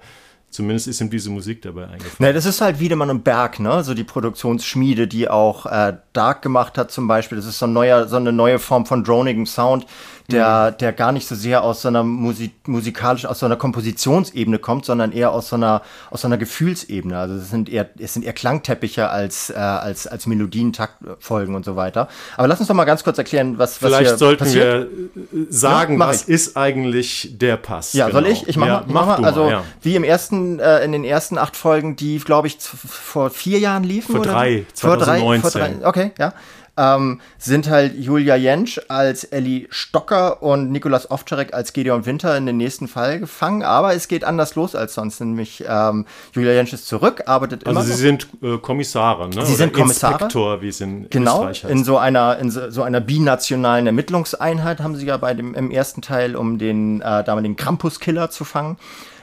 Zumindest 0.51 0.89
ist 0.89 1.01
ihm 1.01 1.11
diese 1.11 1.31
Musik 1.31 1.63
dabei 1.63 1.85
eingefallen. 1.85 2.17
Ne, 2.19 2.33
das 2.33 2.45
ist 2.45 2.61
halt 2.61 2.81
Wiedemann 2.81 3.09
und 3.09 3.23
Berg, 3.23 3.61
ne? 3.61 3.85
So 3.85 3.95
die 3.95 4.03
Produktionsschmiede, 4.03 5.07
die 5.07 5.29
auch 5.29 5.67
äh, 5.67 5.97
Dark 6.13 6.43
gemacht 6.43 6.77
hat 6.77 6.91
zum 6.91 7.07
Beispiel. 7.07 7.37
Das 7.37 7.47
ist 7.47 7.61
so, 7.61 7.67
ein 7.67 7.73
neuer, 7.73 8.09
so 8.09 8.17
eine 8.17 8.33
neue 8.33 8.59
Form 8.59 8.85
von 8.85 9.05
dronigem 9.05 9.47
Sound, 9.47 9.87
der, 10.33 10.71
mhm. 10.73 10.79
der 10.79 10.93
gar 10.93 11.13
nicht 11.13 11.27
so 11.27 11.35
sehr 11.35 11.63
aus 11.63 11.83
so 11.83 11.89
einer 11.89 12.03
Musik, 12.03 12.67
musikalisch, 12.67 13.27
aus 13.27 13.41
so 13.41 13.47
einer 13.47 13.57
Kompositionsebene 13.57 14.59
kommt, 14.59 14.85
sondern 14.85 15.13
eher 15.13 15.33
aus 15.33 15.49
so 15.49 15.57
einer, 15.57 15.83
aus 16.11 16.23
so 16.23 16.29
einer 16.29 16.39
Gefühlsebene. 16.39 17.19
Also 17.19 17.35
es 17.35 17.51
sind 17.51 17.69
eher, 17.69 17.89
es 17.99 18.15
sind 18.15 18.25
eher 18.25 18.33
Klangteppiche 18.33 19.09
als, 19.09 19.51
äh, 19.51 19.55
als, 19.55 20.07
als 20.07 20.27
Melodien, 20.27 20.73
Taktfolgen 20.73 21.55
und 21.55 21.65
so 21.65 21.77
weiter. 21.77 22.09
Aber 22.37 22.49
lass 22.49 22.61
uns 22.61 22.69
doch 22.69 22.75
mal 22.75 22.85
ganz 22.85 23.05
kurz 23.05 23.19
erklären, 23.19 23.59
was, 23.59 23.83
was 23.83 23.91
Vielleicht 23.91 24.19
sollten 24.19 24.45
passiert. 24.45 24.89
wir 25.33 25.41
äh, 25.41 25.47
sagen, 25.51 25.95
ja, 25.95 26.07
was 26.07 26.23
ich. 26.23 26.29
ist 26.29 26.57
eigentlich 26.57 27.37
der 27.39 27.57
Pass. 27.57 27.93
Ja, 27.93 28.07
genau. 28.07 28.21
soll 28.21 28.29
ich? 28.29 28.49
Ich 28.49 28.57
mach, 28.57 28.67
ja, 28.67 28.85
mach, 28.87 29.07
mach 29.07 29.19
mal. 29.19 29.25
Also, 29.25 29.49
ja. 29.49 29.65
wie 29.83 29.97
im 29.97 30.05
ersten, 30.05 30.59
äh, 30.59 30.85
in 30.85 30.93
den 30.93 31.05
ersten 31.05 31.39
acht 31.39 31.57
Folgen, 31.57 31.97
die, 31.97 32.19
glaube 32.19 32.47
ich, 32.47 32.59
vor 32.61 33.31
vier 33.31 33.59
Jahren 33.59 33.85
liefen. 33.85 34.13
Vor 34.13 34.21
oder? 34.21 34.33
drei, 34.33 34.67
2019. 34.75 35.41
Vor 35.43 35.51
drei, 35.51 35.71
vor 35.71 35.81
drei, 35.81 35.89
okay, 35.89 36.13
ja 36.19 36.33
ähm, 36.81 37.21
sind 37.39 37.69
halt 37.69 37.95
Julia 37.99 38.37
Jentsch 38.37 38.81
als 38.89 39.25
Ellie 39.25 39.67
Stocker 39.71 40.43
und 40.43 40.73
Nikolas 40.73 41.11
Ovtcharek 41.11 41.53
als 41.53 41.73
Gedeon 41.73 42.07
Winter 42.07 42.37
in 42.37 42.47
den 42.47 42.57
nächsten 42.57 42.89
Fall 42.89 43.21
gefangen. 43.21 43.63
Aber 43.63 43.95
es 43.95 44.09
geht 44.09 44.25
anders 44.25 44.55
los 44.55 44.75
als 44.75 44.95
sonst, 44.95 45.21
nämlich 45.21 45.65
ähm, 45.69 46.07
Julia 46.33 46.53
Jentsch 46.53 46.73
ist 46.73 46.87
zurück, 46.87 47.25
arbeitet 47.27 47.67
also 47.67 47.71
immer. 47.71 47.81
Also 47.81 47.93
sie 47.93 47.99
sind 47.99 48.29
äh, 48.43 48.57
Kommissare, 48.59 49.29
ne? 49.29 49.45
Sie 49.45 49.55
sind 49.55 49.73
Kommissare. 49.73 50.15
Inspektor, 50.15 50.63
wie 50.63 50.69
es 50.69 50.81
in 50.81 51.09
genau, 51.11 51.37
Österreich 51.41 51.65
heißt. 51.65 51.73
in 51.73 51.85
so 51.85 51.99
einer 51.99 52.39
in 52.39 52.51
so, 52.51 52.71
so, 52.71 52.83
einer 52.83 53.01
binationalen 53.01 53.87
Ermittlungseinheit 53.87 54.81
haben 54.81 54.97
sie 54.97 55.07
ja 55.07 55.17
bei 55.19 55.35
dem 55.35 55.55
im 55.55 55.71
ersten 55.71 56.01
Teil, 56.01 56.35
um 56.35 56.59
den 56.59 57.03
äh, 57.03 57.25
damaligen 57.25 57.57
Krampus-Killer 57.57 58.31
zu 58.31 58.45
fangen, 58.45 58.79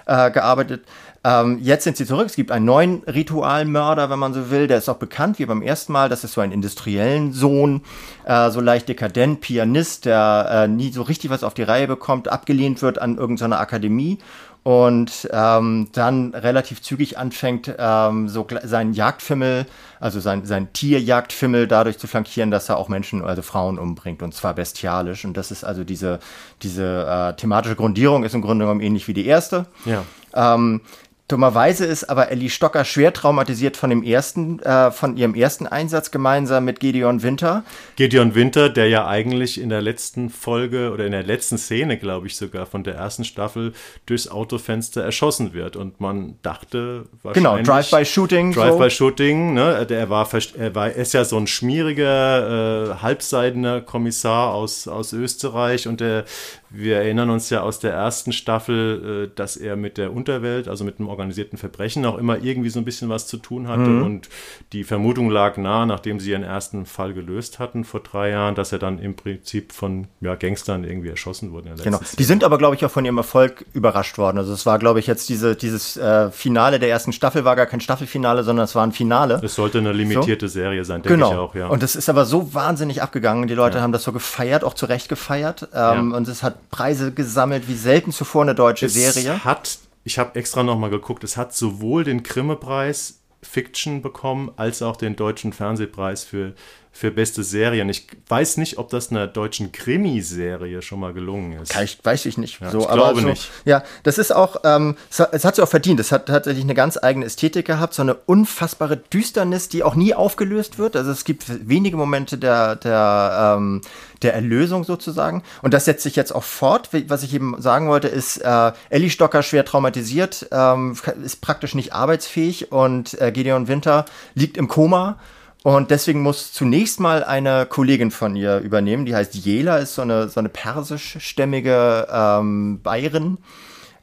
äh, 0.05 0.29
gearbeitet. 0.29 0.83
Ähm, 1.27 1.59
jetzt 1.61 1.83
sind 1.83 1.97
sie 1.97 2.05
zurück. 2.05 2.27
Es 2.27 2.37
gibt 2.37 2.51
einen 2.51 2.63
neuen 2.63 3.03
Ritualmörder, 3.03 4.09
wenn 4.09 4.17
man 4.17 4.33
so 4.33 4.49
will. 4.49 4.67
Der 4.67 4.77
ist 4.77 4.87
auch 4.87 4.95
bekannt 4.95 5.39
wie 5.39 5.45
beim 5.45 5.61
ersten 5.61 5.91
Mal. 5.91 6.07
Das 6.07 6.23
ist 6.23 6.31
so 6.31 6.39
ein 6.39 6.53
industriellen 6.53 7.33
Sohn, 7.33 7.81
äh, 8.23 8.49
so 8.49 8.61
leicht 8.61 8.87
dekadent, 8.87 9.41
Pianist, 9.41 10.05
der 10.05 10.47
äh, 10.49 10.67
nie 10.69 10.89
so 10.93 11.01
richtig 11.01 11.29
was 11.29 11.43
auf 11.43 11.53
die 11.53 11.63
Reihe 11.63 11.85
bekommt, 11.85 12.29
abgelehnt 12.29 12.81
wird 12.81 12.99
an 13.01 13.17
irgendeiner 13.17 13.59
Akademie 13.59 14.19
und 14.63 15.29
ähm, 15.31 15.89
dann 15.93 16.33
relativ 16.33 16.81
zügig 16.81 17.17
anfängt, 17.17 17.73
ähm, 17.77 18.27
so 18.27 18.45
seinen 18.63 18.93
Jagdfimmel, 18.93 19.65
also 19.99 20.19
sein, 20.19 20.45
sein 20.45 20.71
Tierjagdfimmel 20.73 21.67
dadurch 21.67 21.97
zu 21.97 22.07
flankieren, 22.07 22.51
dass 22.51 22.67
er 22.69 22.77
auch 22.77 22.89
Menschen, 22.89 23.23
also 23.23 23.41
Frauen 23.41 23.79
umbringt 23.79 24.21
und 24.23 24.33
zwar 24.33 24.53
bestialisch. 24.53 25.25
Und 25.25 25.37
das 25.37 25.51
ist 25.51 25.63
also 25.63 25.83
diese, 25.83 26.19
diese 26.63 27.05
äh, 27.05 27.33
thematische 27.37 27.75
Grundierung 27.75 28.23
ist 28.23 28.35
im 28.35 28.41
Grunde 28.41 28.65
genommen 28.65 28.81
ähnlich 28.81 29.07
wie 29.07 29.13
die 29.13 29.25
erste. 29.25 29.67
Ja. 29.85 30.03
Ähm, 30.33 30.81
Dummerweise 31.27 31.85
ist 31.85 32.05
aber 32.05 32.31
Ellie 32.31 32.49
Stocker 32.49 32.85
schwer 32.85 33.11
traumatisiert 33.11 33.75
von 33.75 33.89
dem 33.89 34.01
ersten, 34.01 34.59
äh, 34.59 34.91
von 34.91 35.17
ihrem 35.17 35.35
ersten 35.35 35.67
Einsatz 35.67 36.09
gemeinsam 36.09 36.63
mit 36.63 36.79
Gedeon 36.79 37.21
Winter. 37.21 37.65
Gedeon 37.97 38.33
Winter, 38.33 38.69
der 38.69 38.87
ja 38.87 39.05
eigentlich 39.07 39.59
in 39.59 39.67
der 39.67 39.81
letzten 39.81 40.29
Folge 40.29 40.91
oder 40.93 41.05
in 41.05 41.11
der 41.11 41.23
letzten 41.23 41.57
Szene, 41.57 41.97
glaube 41.97 42.27
ich 42.27 42.37
sogar, 42.37 42.65
von 42.65 42.85
der 42.85 42.95
ersten 42.95 43.25
Staffel 43.25 43.73
durchs 44.05 44.29
Autofenster 44.29 45.03
erschossen 45.03 45.51
wird. 45.53 45.75
Und 45.75 45.99
man 45.99 46.35
dachte 46.43 47.07
wahrscheinlich. 47.23 47.61
Genau, 47.61 47.61
Drive-by-Shooting. 47.61 48.53
Drive-by-Shooting, 48.53 49.49
so. 49.49 49.53
ne? 49.53 49.85
Der 49.85 50.09
war, 50.09 50.29
er 50.57 50.75
war, 50.75 50.91
ist 50.91 51.13
ja 51.13 51.25
so 51.25 51.35
ein 51.35 51.47
schmieriger, 51.47 52.91
äh, 52.91 53.01
halbseidener 53.01 53.81
Kommissar 53.81 54.53
aus, 54.53 54.87
aus 54.87 55.11
Österreich 55.11 55.89
und 55.89 55.99
der 55.99 56.23
wir 56.69 56.97
erinnern 56.97 57.29
uns 57.29 57.49
ja 57.49 57.61
aus 57.61 57.79
der 57.79 57.93
ersten 57.93 58.33
Staffel, 58.33 59.27
äh, 59.27 59.35
dass 59.35 59.55
er 59.55 59.75
mit 59.75 59.97
der 59.97 60.13
Unterwelt, 60.13 60.67
also 60.67 60.83
mit 60.83 60.99
dem 60.99 61.07
organisierten 61.07 61.57
Verbrechen, 61.57 62.05
auch 62.05 62.17
immer 62.17 62.39
irgendwie 62.43 62.69
so 62.69 62.79
ein 62.79 62.85
bisschen 62.85 63.09
was 63.09 63.27
zu 63.27 63.37
tun 63.37 63.67
hatte. 63.67 63.89
Mhm. 63.89 64.03
Und 64.03 64.29
die 64.73 64.83
Vermutung 64.83 65.29
lag 65.29 65.57
nahe, 65.57 65.87
nachdem 65.87 66.19
sie 66.19 66.31
ihren 66.31 66.43
ersten 66.43 66.85
Fall 66.85 67.13
gelöst 67.13 67.59
hatten 67.59 67.85
vor 67.85 68.01
drei 68.01 68.31
Jahren, 68.31 68.55
dass 68.55 68.71
er 68.71 68.79
dann 68.79 68.99
im 68.99 69.15
Prinzip 69.15 69.71
von 69.71 70.07
ja, 70.19 70.35
Gangstern 70.35 70.83
irgendwie 70.83 71.09
erschossen 71.09 71.51
wurde. 71.51 71.69
genau. 71.81 71.99
Die 72.17 72.23
sind 72.23 72.43
aber, 72.43 72.57
glaube 72.57 72.75
ich, 72.75 72.85
auch 72.85 72.91
von 72.91 73.05
ihrem 73.05 73.17
Erfolg 73.17 73.65
überrascht 73.73 74.17
worden. 74.17 74.37
Also 74.37 74.53
es 74.53 74.65
war, 74.65 74.77
glaube 74.77 74.99
ich, 74.99 75.07
jetzt 75.07 75.29
diese, 75.29 75.55
dieses 75.55 75.95
äh, 75.95 76.31
Finale 76.31 76.79
der 76.79 76.89
ersten 76.89 77.13
Staffel 77.13 77.45
war 77.45 77.55
gar 77.55 77.65
kein 77.65 77.79
Staffelfinale, 77.79 78.43
sondern 78.43 78.65
es 78.65 78.75
war 78.75 78.85
ein 78.85 78.91
Finale. 78.91 79.39
Es 79.41 79.55
sollte 79.55 79.77
eine 79.77 79.93
limitierte 79.93 80.49
so. 80.49 80.53
Serie 80.53 80.83
sein, 80.83 81.01
denke 81.01 81.17
genau. 81.17 81.31
ich 81.31 81.37
auch, 81.37 81.55
ja. 81.55 81.67
Und 81.67 81.81
das 81.81 81.95
ist 81.95 82.09
aber 82.09 82.25
so 82.25 82.53
wahnsinnig 82.53 83.01
abgegangen. 83.01 83.47
Die 83.47 83.53
Leute 83.53 83.77
ja. 83.77 83.83
haben 83.83 83.91
das 83.91 84.03
so 84.03 84.11
gefeiert, 84.11 84.63
auch 84.63 84.73
zu 84.73 84.85
Recht 84.85 85.07
gefeiert. 85.07 85.69
Ähm, 85.73 86.11
ja. 86.11 86.17
Und 86.17 86.27
es 86.27 86.43
hat 86.43 86.56
Preise 86.69 87.11
gesammelt 87.11 87.67
wie 87.67 87.75
selten 87.75 88.11
zuvor 88.11 88.43
eine 88.43 88.55
deutsche 88.55 88.87
es 88.87 88.93
Serie. 88.93 89.43
Hat, 89.43 89.79
ich 90.03 90.19
habe 90.19 90.35
extra 90.35 90.63
nochmal 90.63 90.89
geguckt, 90.89 91.23
es 91.23 91.37
hat 91.37 91.53
sowohl 91.53 92.03
den 92.03 92.23
Grimme-Preis 92.23 93.21
Fiction 93.43 94.01
bekommen, 94.01 94.51
als 94.57 94.81
auch 94.81 94.97
den 94.97 95.15
deutschen 95.15 95.53
Fernsehpreis 95.53 96.23
für 96.23 96.53
für 96.91 97.11
beste 97.11 97.43
Serien. 97.43 97.89
Ich 97.89 98.07
weiß 98.27 98.57
nicht, 98.57 98.77
ob 98.77 98.89
das 98.89 99.11
einer 99.11 99.27
deutschen 99.27 99.71
Krimiserie 99.71 100.81
schon 100.81 100.99
mal 100.99 101.13
gelungen 101.13 101.61
ist. 101.61 101.79
Ich, 101.79 102.03
weiß 102.03 102.25
ich 102.25 102.37
nicht. 102.37 102.59
Ja, 102.59 102.71
so, 102.71 102.79
ich 102.79 102.87
glaube 102.87 103.21
so, 103.21 103.27
nicht. 103.27 103.49
Ja, 103.65 103.83
das 104.03 104.17
ist 104.17 104.33
auch, 104.33 104.57
ähm, 104.63 104.95
es, 105.11 105.19
hat, 105.19 105.33
es 105.33 105.45
hat 105.45 105.55
sich 105.55 105.63
auch 105.63 105.69
verdient. 105.69 105.99
Es 105.99 106.11
hat 106.11 106.25
tatsächlich 106.25 106.63
eine 106.63 106.73
ganz 106.73 106.97
eigene 107.01 107.25
Ästhetik 107.25 107.67
gehabt, 107.67 107.93
so 107.93 108.01
eine 108.01 108.15
unfassbare 108.15 108.97
Düsternis, 108.97 109.69
die 109.69 109.83
auch 109.83 109.95
nie 109.95 110.15
aufgelöst 110.15 110.79
wird. 110.79 110.95
Also 110.95 111.11
es 111.11 111.23
gibt 111.23 111.45
wenige 111.69 111.97
Momente 111.97 112.37
der, 112.37 112.75
der, 112.75 113.55
ähm, 113.57 113.81
der 114.23 114.33
Erlösung 114.33 114.83
sozusagen. 114.83 115.43
Und 115.61 115.73
das 115.73 115.85
setzt 115.85 116.03
sich 116.03 116.15
jetzt 116.15 116.33
auch 116.33 116.43
fort. 116.43 116.89
Was 117.07 117.21
ich 117.21 117.33
eben 117.33 117.61
sagen 117.61 117.89
wollte, 117.89 118.07
ist, 118.07 118.37
äh, 118.37 118.71
Ellie 118.89 119.11
Stocker 119.11 119.43
schwer 119.43 119.65
traumatisiert, 119.65 120.47
ähm, 120.51 120.97
ist 121.23 121.41
praktisch 121.41 121.75
nicht 121.75 121.93
arbeitsfähig 121.93 122.71
und 122.71 123.19
äh, 123.21 123.31
Gideon 123.31 123.67
Winter 123.67 124.05
liegt 124.33 124.57
im 124.57 124.67
Koma 124.67 125.19
und 125.67 125.91
deswegen 125.91 126.21
muss 126.21 126.53
zunächst 126.53 127.01
mal 127.01 127.25
eine 127.25 127.65
Kollegin 127.65 128.09
von 128.09 128.37
ihr 128.37 128.59
übernehmen, 128.59 129.05
die 129.05 129.13
heißt 129.13 129.35
Jela, 129.35 129.79
ist 129.79 129.95
so 129.95 130.01
eine, 130.01 130.29
so 130.29 130.39
eine 130.39 130.47
persischstämmige 130.47 132.07
ähm, 132.09 132.79
Bayerin, 132.81 133.37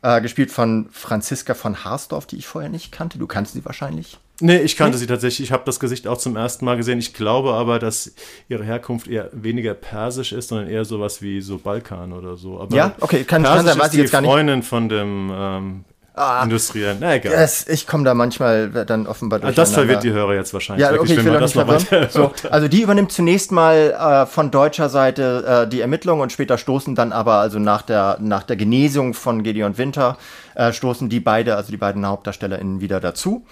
äh, 0.02 0.20
gespielt 0.20 0.50
von 0.50 0.88
Franziska 0.90 1.54
von 1.54 1.82
Harsdorf, 1.82 2.26
die 2.26 2.36
ich 2.36 2.46
vorher 2.46 2.68
nicht 2.68 2.92
kannte. 2.92 3.16
Du 3.16 3.26
kannst 3.26 3.54
sie 3.54 3.64
wahrscheinlich. 3.64 4.18
Nee, 4.42 4.58
ich 4.58 4.76
kannte 4.76 4.98
nee? 4.98 5.00
sie 5.00 5.06
tatsächlich. 5.06 5.48
Ich 5.48 5.52
habe 5.52 5.62
das 5.64 5.80
Gesicht 5.80 6.06
auch 6.06 6.18
zum 6.18 6.36
ersten 6.36 6.66
Mal 6.66 6.76
gesehen. 6.76 6.98
Ich 6.98 7.14
glaube 7.14 7.54
aber, 7.54 7.78
dass 7.78 8.12
ihre 8.50 8.64
Herkunft 8.64 9.08
eher 9.08 9.30
weniger 9.32 9.72
persisch 9.72 10.32
ist, 10.32 10.48
sondern 10.48 10.68
eher 10.68 10.84
sowas 10.84 11.22
wie 11.22 11.40
so 11.40 11.56
Balkan 11.56 12.12
oder 12.12 12.36
so. 12.36 12.60
Aber 12.60 12.76
ja, 12.76 12.94
okay, 13.00 13.24
kann, 13.24 13.42
kann 13.42 13.64
sein, 13.64 13.78
weiß 13.78 13.94
ich 13.94 14.00
jetzt 14.00 14.10
gar 14.10 14.20
nicht. 14.20 14.28
Freundin 14.28 14.62
von 14.62 14.90
dem 14.90 15.32
ähm, 15.34 15.84
Ah, 16.16 16.44
Industriell. 16.44 16.96
Na 17.00 17.16
egal. 17.16 17.32
Das, 17.32 17.66
ich 17.66 17.88
komme 17.88 18.04
da 18.04 18.14
manchmal 18.14 18.68
dann 18.70 19.08
offenbar 19.08 19.40
durch. 19.40 19.52
Ah, 19.52 19.54
das 19.54 19.72
verwirrt 19.72 20.04
die 20.04 20.12
Hörer 20.12 20.34
jetzt 20.34 20.54
wahrscheinlich. 20.54 20.82
Ja, 20.82 20.90
okay, 20.90 20.98
wirklich, 21.00 21.18
ich 21.18 21.24
will 21.24 21.32
das 21.32 21.56
noch 21.56 21.66
weiter 21.66 22.08
so, 22.08 22.32
Also 22.50 22.68
die 22.68 22.82
übernimmt 22.82 23.10
zunächst 23.10 23.50
mal 23.50 24.22
äh, 24.22 24.26
von 24.26 24.52
deutscher 24.52 24.88
Seite 24.88 25.64
äh, 25.64 25.68
die 25.68 25.80
Ermittlungen 25.80 26.22
und 26.22 26.30
später 26.30 26.56
stoßen 26.56 26.94
dann 26.94 27.12
aber, 27.12 27.34
also 27.34 27.58
nach 27.58 27.82
der, 27.82 28.18
nach 28.20 28.44
der 28.44 28.54
Genesung 28.54 29.12
von 29.12 29.42
Gedeon 29.42 29.76
Winter, 29.76 30.16
äh, 30.54 30.72
stoßen 30.72 31.08
die 31.08 31.18
beide, 31.18 31.56
also 31.56 31.72
die 31.72 31.78
beiden 31.78 32.06
HauptdarstellerInnen 32.06 32.80
wieder 32.80 33.00
dazu 33.00 33.44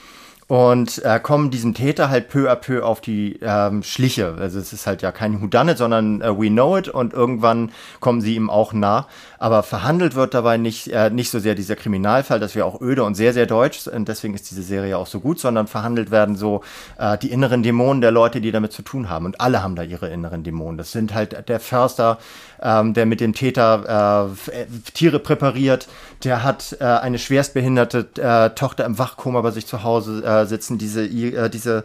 und 0.52 1.02
äh, 1.04 1.18
kommen 1.18 1.50
diesem 1.50 1.72
Täter 1.72 2.10
halt 2.10 2.28
peu 2.28 2.50
à 2.50 2.56
peu 2.56 2.84
auf 2.84 3.00
die 3.00 3.38
ähm, 3.40 3.82
Schliche. 3.82 4.34
Also 4.38 4.58
es 4.58 4.74
ist 4.74 4.86
halt 4.86 5.00
ja 5.00 5.10
kein 5.10 5.40
Whodunit, 5.40 5.78
sondern 5.78 6.20
äh, 6.20 6.38
We 6.38 6.48
Know 6.48 6.76
It 6.76 6.88
und 6.88 7.14
irgendwann 7.14 7.72
kommen 8.00 8.20
sie 8.20 8.34
ihm 8.34 8.50
auch 8.50 8.74
nah. 8.74 9.06
Aber 9.42 9.64
verhandelt 9.64 10.14
wird 10.14 10.34
dabei 10.34 10.56
nicht, 10.56 10.86
äh, 10.86 11.10
nicht 11.10 11.28
so 11.28 11.40
sehr 11.40 11.56
dieser 11.56 11.74
Kriminalfall, 11.74 12.38
das 12.38 12.54
wäre 12.54 12.64
auch 12.64 12.80
öde 12.80 13.02
und 13.02 13.16
sehr, 13.16 13.32
sehr 13.32 13.46
deutsch 13.46 13.88
und 13.88 14.06
deswegen 14.06 14.34
ist 14.34 14.48
diese 14.48 14.62
Serie 14.62 14.96
auch 14.96 15.08
so 15.08 15.18
gut, 15.18 15.40
sondern 15.40 15.66
verhandelt 15.66 16.12
werden 16.12 16.36
so 16.36 16.60
äh, 16.96 17.18
die 17.18 17.32
inneren 17.32 17.64
Dämonen 17.64 18.00
der 18.00 18.12
Leute, 18.12 18.40
die 18.40 18.52
damit 18.52 18.72
zu 18.72 18.82
tun 18.82 19.10
haben. 19.10 19.26
Und 19.26 19.40
alle 19.40 19.60
haben 19.60 19.74
da 19.74 19.82
ihre 19.82 20.08
inneren 20.10 20.44
Dämonen. 20.44 20.78
Das 20.78 20.92
sind 20.92 21.12
halt 21.12 21.48
der 21.48 21.58
Förster, 21.58 22.18
ähm, 22.62 22.94
der 22.94 23.04
mit 23.04 23.20
dem 23.20 23.34
Täter 23.34 24.30
äh, 24.30 24.66
Tiere 24.94 25.18
präpariert, 25.18 25.88
der 26.22 26.44
hat 26.44 26.76
äh, 26.78 26.84
eine 26.84 27.18
schwerstbehinderte 27.18 28.06
äh, 28.20 28.50
Tochter 28.50 28.84
im 28.84 28.96
Wachkoma 28.96 29.40
bei 29.40 29.50
sich 29.50 29.66
zu 29.66 29.82
Hause 29.82 30.22
äh, 30.24 30.46
sitzen. 30.46 30.78
Diese, 30.78 31.02
äh, 31.04 31.50
diese 31.50 31.82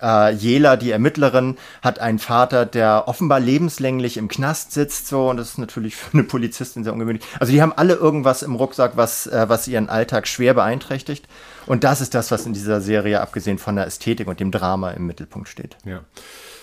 äh, 0.00 0.32
Jela, 0.32 0.76
die 0.76 0.90
Ermittlerin, 0.90 1.56
hat 1.82 1.98
einen 1.98 2.18
Vater, 2.18 2.66
der 2.66 3.04
offenbar 3.06 3.40
lebenslänglich 3.40 4.16
im 4.16 4.28
Knast 4.28 4.72
sitzt, 4.72 5.08
so, 5.08 5.30
und 5.30 5.36
das 5.36 5.50
ist 5.50 5.58
natürlich 5.58 5.96
für 5.96 6.12
eine 6.12 6.24
Polizistin 6.24 6.84
sehr 6.84 6.92
ungewöhnlich. 6.92 7.24
Also 7.40 7.52
die 7.52 7.62
haben 7.62 7.72
alle 7.72 7.94
irgendwas 7.94 8.42
im 8.42 8.54
Rucksack, 8.54 8.96
was, 8.96 9.26
äh, 9.26 9.48
was 9.48 9.68
ihren 9.68 9.88
Alltag 9.88 10.28
schwer 10.28 10.54
beeinträchtigt. 10.54 11.26
Und 11.66 11.84
das 11.84 12.00
ist 12.00 12.14
das, 12.14 12.30
was 12.30 12.46
in 12.46 12.52
dieser 12.52 12.80
Serie, 12.80 13.20
abgesehen 13.20 13.58
von 13.58 13.76
der 13.76 13.86
Ästhetik 13.86 14.28
und 14.28 14.40
dem 14.40 14.50
Drama, 14.50 14.90
im 14.92 15.06
Mittelpunkt 15.06 15.48
steht. 15.48 15.76
Ja. 15.84 16.02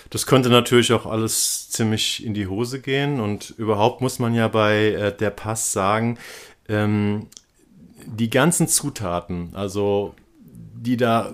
Das 0.10 0.28
könnte 0.28 0.50
natürlich 0.50 0.94
auch 0.94 1.08
alles 1.08 1.70
ziemlich 1.70 2.24
in 2.24 2.36
die 2.36 2.48
Hose 2.48 2.80
gehen 2.80 3.20
und 3.20 3.50
überhaupt 3.58 4.02
muss 4.02 4.20
man 4.20 4.36
ja 4.36 4.48
bei 4.48 4.92
äh, 4.92 5.18
der 5.18 5.32
Pass 5.32 5.72
sagen, 5.72 6.20
ähm, 6.70 7.28
die 8.06 8.30
ganzen 8.30 8.68
Zutaten, 8.68 9.50
also 9.54 10.14
die 10.76 10.98
da 10.98 11.34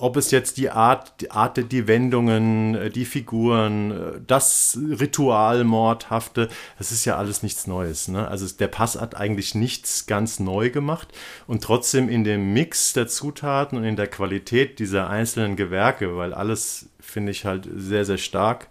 ob 0.00 0.16
es 0.16 0.30
jetzt 0.30 0.56
die 0.56 0.70
Art, 0.70 1.20
die 1.20 1.30
Art, 1.30 1.72
die 1.72 1.86
Wendungen, 1.86 2.74
äh, 2.74 2.90
die 2.90 3.04
Figuren, 3.04 3.90
äh, 3.90 4.20
das 4.26 4.78
Ritualmordhafte, 4.80 6.48
das 6.78 6.90
ist 6.90 7.04
ja 7.04 7.16
alles 7.16 7.42
nichts 7.42 7.66
Neues. 7.66 8.08
Ne? 8.08 8.26
Also 8.26 8.46
der 8.56 8.68
Pass 8.68 8.98
hat 8.98 9.16
eigentlich 9.16 9.54
nichts 9.54 10.06
ganz 10.06 10.40
neu 10.40 10.70
gemacht 10.70 11.08
und 11.46 11.62
trotzdem 11.62 12.08
in 12.08 12.24
dem 12.24 12.52
Mix 12.52 12.94
der 12.94 13.08
Zutaten 13.08 13.76
und 13.76 13.84
in 13.84 13.96
der 13.96 14.06
Qualität 14.06 14.78
dieser 14.78 15.10
einzelnen 15.10 15.56
Gewerke, 15.56 16.16
weil 16.16 16.32
alles 16.32 16.88
finde 16.98 17.32
ich 17.32 17.44
halt 17.44 17.68
sehr, 17.74 18.04
sehr 18.04 18.18
stark. 18.18 18.68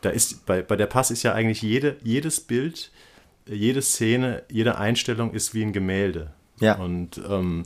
Da 0.00 0.10
ist 0.10 0.44
bei, 0.44 0.62
bei 0.62 0.76
der 0.76 0.86
Pass 0.86 1.10
ist 1.10 1.22
ja 1.22 1.32
eigentlich 1.32 1.62
jede, 1.62 1.96
jedes 2.02 2.40
Bild, 2.40 2.90
jede 3.46 3.80
Szene, 3.80 4.42
jede 4.50 4.76
Einstellung 4.76 5.32
ist 5.32 5.54
wie 5.54 5.62
ein 5.62 5.72
Gemälde. 5.72 6.32
Ja. 6.60 6.76
Und 6.76 7.20
ähm, 7.28 7.64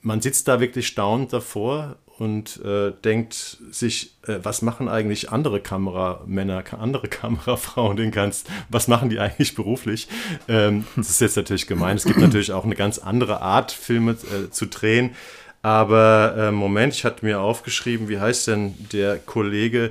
man 0.00 0.20
sitzt 0.20 0.48
da 0.48 0.60
wirklich 0.60 0.86
staunend 0.86 1.32
davor 1.32 1.96
und 2.22 2.64
äh, 2.64 2.92
denkt 3.04 3.56
sich, 3.72 4.12
äh, 4.28 4.38
was 4.44 4.62
machen 4.62 4.88
eigentlich 4.88 5.32
andere 5.32 5.58
Kameramänner, 5.58 6.62
andere 6.78 7.08
Kamerafrauen, 7.08 7.96
den 7.96 8.12
kannst, 8.12 8.48
was 8.68 8.86
machen 8.86 9.10
die 9.10 9.18
eigentlich 9.18 9.56
beruflich? 9.56 10.06
Ähm, 10.46 10.84
das 10.94 11.10
ist 11.10 11.20
jetzt 11.20 11.36
natürlich 11.36 11.66
gemein. 11.66 11.96
Es 11.96 12.04
gibt 12.04 12.18
natürlich 12.20 12.52
auch 12.52 12.64
eine 12.64 12.76
ganz 12.76 12.98
andere 12.98 13.40
Art, 13.40 13.72
Filme 13.72 14.12
äh, 14.12 14.50
zu 14.50 14.66
drehen. 14.66 15.16
Aber 15.62 16.34
äh, 16.38 16.52
Moment, 16.52 16.94
ich 16.94 17.04
hatte 17.04 17.24
mir 17.24 17.40
aufgeschrieben, 17.40 18.08
wie 18.08 18.20
heißt 18.20 18.46
denn 18.46 18.74
der 18.92 19.18
Kollege, 19.18 19.90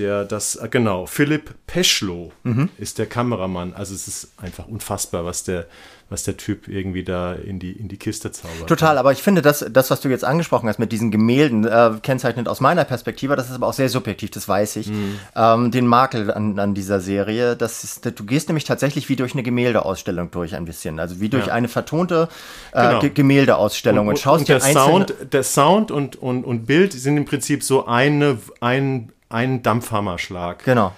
der 0.00 0.24
das, 0.24 0.56
äh, 0.56 0.68
genau, 0.68 1.06
Philipp 1.06 1.54
Peschlow 1.66 2.32
mhm. 2.42 2.70
ist 2.78 2.98
der 2.98 3.06
Kameramann. 3.06 3.74
Also 3.74 3.94
es 3.94 4.08
ist 4.08 4.32
einfach 4.38 4.66
unfassbar, 4.66 5.24
was 5.24 5.44
der, 5.44 5.66
was 6.10 6.24
der 6.24 6.36
Typ 6.36 6.66
irgendwie 6.66 7.04
da 7.04 7.34
in 7.34 7.60
die, 7.60 7.70
in 7.70 7.88
die 7.88 7.96
Kiste 7.96 8.32
zaubert. 8.32 8.66
Total, 8.66 8.98
aber 8.98 9.12
ich 9.12 9.22
finde, 9.22 9.42
das, 9.42 9.64
das, 9.70 9.90
was 9.90 10.00
du 10.00 10.08
jetzt 10.08 10.24
angesprochen 10.24 10.68
hast 10.68 10.78
mit 10.78 10.90
diesen 10.90 11.12
Gemälden, 11.12 11.64
äh, 11.64 11.92
kennzeichnet 12.02 12.48
aus 12.48 12.60
meiner 12.60 12.84
Perspektive, 12.84 13.36
das 13.36 13.48
ist 13.48 13.54
aber 13.54 13.68
auch 13.68 13.72
sehr 13.72 13.88
subjektiv, 13.88 14.30
das 14.30 14.48
weiß 14.48 14.76
ich, 14.76 14.88
mhm. 14.88 15.18
ähm, 15.36 15.70
den 15.70 15.86
Makel 15.86 16.32
an, 16.32 16.58
an 16.58 16.74
dieser 16.74 17.00
Serie. 17.00 17.54
Das 17.54 17.84
ist, 17.84 18.04
du 18.04 18.24
gehst 18.24 18.48
nämlich 18.48 18.64
tatsächlich 18.64 19.08
wie 19.08 19.16
durch 19.16 19.34
eine 19.34 19.44
Gemäldeausstellung 19.44 20.32
durch 20.32 20.56
ein 20.56 20.64
bisschen, 20.64 20.98
also 20.98 21.20
wie 21.20 21.28
durch 21.28 21.46
ja. 21.46 21.52
eine 21.52 21.68
vertonte 21.68 22.28
äh, 22.72 23.00
genau. 23.00 23.14
Gemäldeausstellung 23.14 24.08
und, 24.08 24.14
und, 24.14 24.18
schaust 24.18 24.40
und 24.40 24.48
dir 24.48 24.58
der 24.58 24.72
Sound, 24.72 25.14
der 25.32 25.42
Sound 25.44 25.90
und, 25.92 26.16
und, 26.16 26.44
und 26.44 26.66
Bild 26.66 26.92
sind 26.92 27.16
im 27.16 27.24
Prinzip 27.24 27.62
so 27.62 27.86
eine, 27.86 28.38
ein, 28.60 29.12
ein 29.30 29.62
Dampfhammerschlag. 29.62 30.64
Genau. 30.64 30.92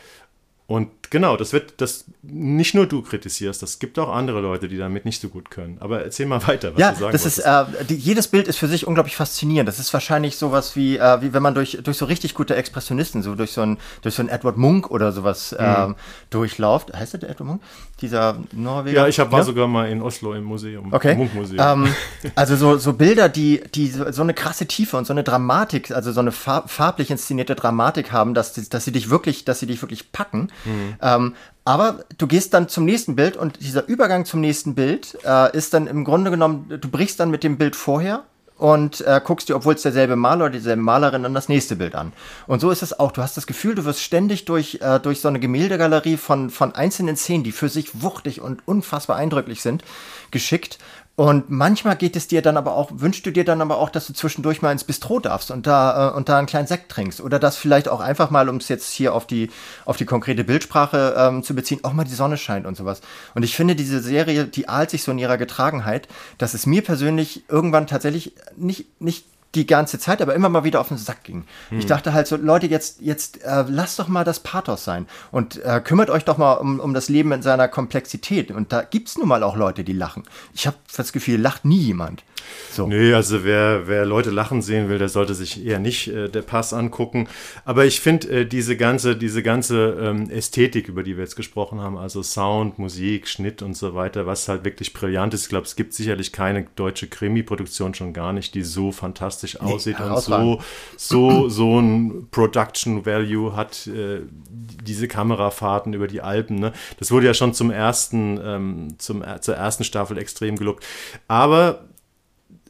Und 0.66 0.90
genau, 1.12 1.36
das 1.36 1.52
wird, 1.52 1.74
das 1.76 2.06
nicht 2.22 2.74
nur 2.74 2.86
du 2.86 3.02
kritisierst, 3.02 3.62
das 3.62 3.78
gibt 3.78 3.98
auch 3.98 4.12
andere 4.12 4.40
Leute, 4.40 4.66
die 4.66 4.78
damit 4.78 5.04
nicht 5.04 5.20
so 5.20 5.28
gut 5.28 5.50
können. 5.50 5.76
Aber 5.78 6.02
erzähl 6.02 6.26
mal 6.26 6.44
weiter, 6.48 6.72
was 6.72 6.80
ja, 6.80 6.92
du 6.92 7.00
sagen 7.00 7.12
das 7.12 7.22
wolltest. 7.22 7.38
ist, 7.38 7.44
äh, 7.44 7.84
die, 7.84 7.96
jedes 7.96 8.28
Bild 8.28 8.48
ist 8.48 8.56
für 8.56 8.66
sich 8.66 8.86
unglaublich 8.86 9.14
faszinierend. 9.14 9.68
Das 9.68 9.78
ist 9.78 9.92
wahrscheinlich 9.92 10.36
sowas 10.36 10.74
wie, 10.74 10.96
äh, 10.96 11.20
wie 11.20 11.34
wenn 11.34 11.42
man 11.42 11.54
durch, 11.54 11.78
durch 11.84 11.98
so 11.98 12.06
richtig 12.06 12.34
gute 12.34 12.56
Expressionisten, 12.56 13.22
so 13.22 13.34
durch 13.34 13.52
so 13.52 13.60
ein, 13.60 13.78
durch 14.00 14.14
so 14.14 14.22
ein 14.22 14.30
Edward 14.30 14.56
Munk 14.56 14.90
oder 14.90 15.12
sowas 15.12 15.52
mhm. 15.52 15.58
ähm, 15.60 15.96
durchläuft. 16.30 16.92
Heißt 16.94 17.12
der 17.12 17.28
Edward 17.28 17.46
Munk? 17.46 17.62
Dieser 18.00 18.38
Norweger? 18.52 19.02
Ja, 19.02 19.06
ich 19.06 19.20
hab, 19.20 19.30
war 19.30 19.40
ja? 19.40 19.44
sogar 19.44 19.68
mal 19.68 19.90
in 19.90 20.00
Oslo 20.00 20.32
im 20.32 20.44
Museum. 20.44 20.92
Okay. 20.92 21.14
Munk-Museum. 21.14 21.84
Ähm, 21.84 21.94
also 22.34 22.56
so, 22.56 22.78
so 22.78 22.94
Bilder, 22.94 23.28
die, 23.28 23.62
die 23.74 23.88
so, 23.88 24.10
so, 24.10 24.22
eine 24.22 24.32
krasse 24.32 24.66
Tiefe 24.66 24.96
und 24.96 25.06
so 25.06 25.12
eine 25.12 25.24
Dramatik, 25.24 25.90
also 25.90 26.10
so 26.10 26.20
eine 26.20 26.32
farblich 26.32 27.10
inszenierte 27.10 27.54
Dramatik 27.54 28.12
haben, 28.12 28.32
dass, 28.32 28.54
dass 28.54 28.84
sie 28.84 28.92
dich 28.92 29.10
wirklich, 29.10 29.44
dass 29.44 29.60
sie 29.60 29.66
dich 29.66 29.82
wirklich 29.82 30.10
packen. 30.10 30.48
Mhm. 30.64 30.94
Ähm, 31.02 31.34
aber 31.64 32.04
du 32.18 32.26
gehst 32.26 32.54
dann 32.54 32.68
zum 32.68 32.84
nächsten 32.84 33.14
Bild 33.14 33.36
und 33.36 33.60
dieser 33.60 33.86
Übergang 33.86 34.24
zum 34.24 34.40
nächsten 34.40 34.74
Bild 34.74 35.16
äh, 35.24 35.56
ist 35.56 35.74
dann 35.74 35.86
im 35.86 36.04
Grunde 36.04 36.30
genommen, 36.30 36.66
du 36.80 36.88
brichst 36.88 37.20
dann 37.20 37.30
mit 37.30 37.44
dem 37.44 37.56
Bild 37.56 37.76
vorher 37.76 38.24
und 38.62 39.00
äh, 39.00 39.20
guckst 39.24 39.48
dir, 39.48 39.56
obwohl 39.56 39.74
es 39.74 39.82
derselbe 39.82 40.14
Maler 40.14 40.44
oder 40.44 40.52
dieselbe 40.52 40.82
Malerin, 40.82 41.24
dann 41.24 41.34
das 41.34 41.48
nächste 41.48 41.74
Bild 41.74 41.96
an. 41.96 42.12
Und 42.46 42.60
so 42.60 42.70
ist 42.70 42.82
es 42.82 42.98
auch. 42.98 43.10
Du 43.10 43.20
hast 43.20 43.36
das 43.36 43.48
Gefühl, 43.48 43.74
du 43.74 43.84
wirst 43.84 44.00
ständig 44.00 44.44
durch, 44.44 44.78
äh, 44.80 45.00
durch 45.00 45.20
so 45.20 45.26
eine 45.26 45.40
Gemäldegalerie 45.40 46.16
von, 46.16 46.48
von 46.48 46.72
einzelnen 46.72 47.16
Szenen, 47.16 47.42
die 47.42 47.50
für 47.50 47.68
sich 47.68 48.02
wuchtig 48.02 48.40
und 48.40 48.62
unfassbar 48.66 49.16
eindrücklich 49.16 49.62
sind, 49.62 49.82
geschickt. 50.30 50.78
Und 51.14 51.50
manchmal 51.50 51.96
geht 51.96 52.16
es 52.16 52.26
dir 52.26 52.40
dann 52.40 52.56
aber 52.56 52.74
auch, 52.74 52.90
wünschst 52.94 53.26
du 53.26 53.30
dir 53.30 53.44
dann 53.44 53.60
aber 53.60 53.76
auch, 53.76 53.90
dass 53.90 54.06
du 54.06 54.14
zwischendurch 54.14 54.62
mal 54.62 54.72
ins 54.72 54.84
Bistro 54.84 55.20
darfst 55.20 55.50
und 55.50 55.66
da, 55.66 56.08
äh, 56.08 56.16
und 56.16 56.30
da 56.30 56.38
einen 56.38 56.46
kleinen 56.46 56.66
Sekt 56.66 56.90
trinkst. 56.90 57.20
Oder 57.20 57.38
dass 57.38 57.58
vielleicht 57.58 57.88
auch 57.88 58.00
einfach 58.00 58.30
mal, 58.30 58.48
um 58.48 58.56
es 58.56 58.68
jetzt 58.68 58.90
hier 58.92 59.14
auf 59.14 59.26
die, 59.26 59.50
auf 59.84 59.98
die 59.98 60.06
konkrete 60.06 60.42
Bildsprache 60.42 61.14
ähm, 61.18 61.42
zu 61.42 61.54
beziehen, 61.54 61.80
auch 61.82 61.92
mal 61.92 62.04
die 62.04 62.14
Sonne 62.14 62.38
scheint 62.38 62.66
und 62.66 62.78
sowas. 62.78 63.02
Und 63.34 63.42
ich 63.42 63.54
finde, 63.54 63.76
diese 63.76 64.00
Serie, 64.00 64.46
die 64.46 64.70
ahlt 64.70 64.88
sich 64.88 65.02
so 65.02 65.12
in 65.12 65.18
ihrer 65.18 65.36
Getragenheit, 65.36 66.08
dass 66.38 66.54
es 66.54 66.64
mir 66.64 66.82
persönlich 66.82 67.44
irgendwann 67.48 67.86
tatsächlich 67.86 68.32
nicht, 68.56 69.00
nicht 69.00 69.26
die 69.54 69.66
ganze 69.66 69.98
Zeit, 69.98 70.22
aber 70.22 70.34
immer 70.34 70.48
mal 70.48 70.64
wieder 70.64 70.80
auf 70.80 70.88
den 70.88 70.96
Sack 70.96 71.24
ging. 71.24 71.44
Hm. 71.68 71.78
Ich 71.78 71.86
dachte 71.86 72.12
halt 72.14 72.26
so, 72.26 72.36
Leute, 72.36 72.66
jetzt, 72.66 73.00
jetzt 73.00 73.44
äh, 73.44 73.64
lasst 73.68 73.98
doch 73.98 74.08
mal 74.08 74.24
das 74.24 74.40
Pathos 74.40 74.84
sein 74.84 75.06
und 75.30 75.62
äh, 75.62 75.80
kümmert 75.84 76.10
euch 76.10 76.24
doch 76.24 76.38
mal 76.38 76.54
um, 76.54 76.80
um 76.80 76.94
das 76.94 77.08
Leben 77.08 77.32
in 77.32 77.42
seiner 77.42 77.68
Komplexität. 77.68 78.50
Und 78.50 78.72
da 78.72 78.82
gibt 78.82 79.08
es 79.08 79.18
nun 79.18 79.28
mal 79.28 79.42
auch 79.42 79.56
Leute, 79.56 79.84
die 79.84 79.92
lachen. 79.92 80.22
Ich 80.54 80.66
habe 80.66 80.76
das 80.96 81.12
Gefühl, 81.12 81.40
lacht 81.40 81.64
nie 81.64 81.78
jemand. 81.80 82.24
So. 82.70 82.86
Nee, 82.86 83.12
also 83.12 83.44
wer, 83.44 83.86
wer 83.86 84.06
Leute 84.06 84.30
lachen 84.30 84.62
sehen 84.62 84.88
will, 84.88 84.98
der 84.98 85.08
sollte 85.08 85.34
sich 85.34 85.64
eher 85.64 85.78
nicht 85.78 86.08
äh, 86.08 86.28
der 86.28 86.42
Pass 86.42 86.72
angucken. 86.72 87.28
Aber 87.64 87.84
ich 87.84 88.00
finde 88.00 88.28
äh, 88.28 88.46
diese 88.46 88.76
ganze, 88.76 89.16
diese 89.16 89.42
ganze 89.42 89.96
ähm, 90.00 90.30
Ästhetik, 90.30 90.88
über 90.88 91.02
die 91.02 91.16
wir 91.16 91.24
jetzt 91.24 91.36
gesprochen 91.36 91.80
haben, 91.80 91.96
also 91.96 92.22
Sound, 92.22 92.78
Musik, 92.78 93.28
Schnitt 93.28 93.62
und 93.62 93.76
so 93.76 93.94
weiter, 93.94 94.26
was 94.26 94.48
halt 94.48 94.64
wirklich 94.64 94.92
brillant 94.92 95.34
ist. 95.34 95.42
Ich 95.44 95.48
glaube, 95.50 95.66
es 95.66 95.76
gibt 95.76 95.92
sicherlich 95.92 96.32
keine 96.32 96.66
deutsche 96.74 97.06
Krimi-Produktion 97.06 97.94
schon 97.94 98.12
gar 98.12 98.32
nicht, 98.32 98.54
die 98.54 98.62
so 98.62 98.90
fantastisch 98.90 99.41
aussieht 99.60 99.98
nee, 99.98 100.06
und 100.06 100.20
so, 100.20 100.60
so, 100.96 101.48
so 101.48 101.80
ein 101.80 102.28
Production 102.30 103.04
Value 103.04 103.54
hat, 103.56 103.86
äh, 103.86 104.20
diese 104.50 105.08
Kamerafahrten 105.08 105.92
über 105.92 106.08
die 106.08 106.20
Alpen. 106.20 106.56
Ne? 106.56 106.72
Das 106.98 107.10
wurde 107.10 107.26
ja 107.26 107.34
schon 107.34 107.54
zum 107.54 107.70
ersten, 107.70 108.40
ähm, 108.42 108.94
zum, 108.98 109.24
zur 109.40 109.56
ersten 109.56 109.84
Staffel 109.84 110.18
extrem 110.18 110.56
gelobt. 110.56 110.84
Aber 111.28 111.84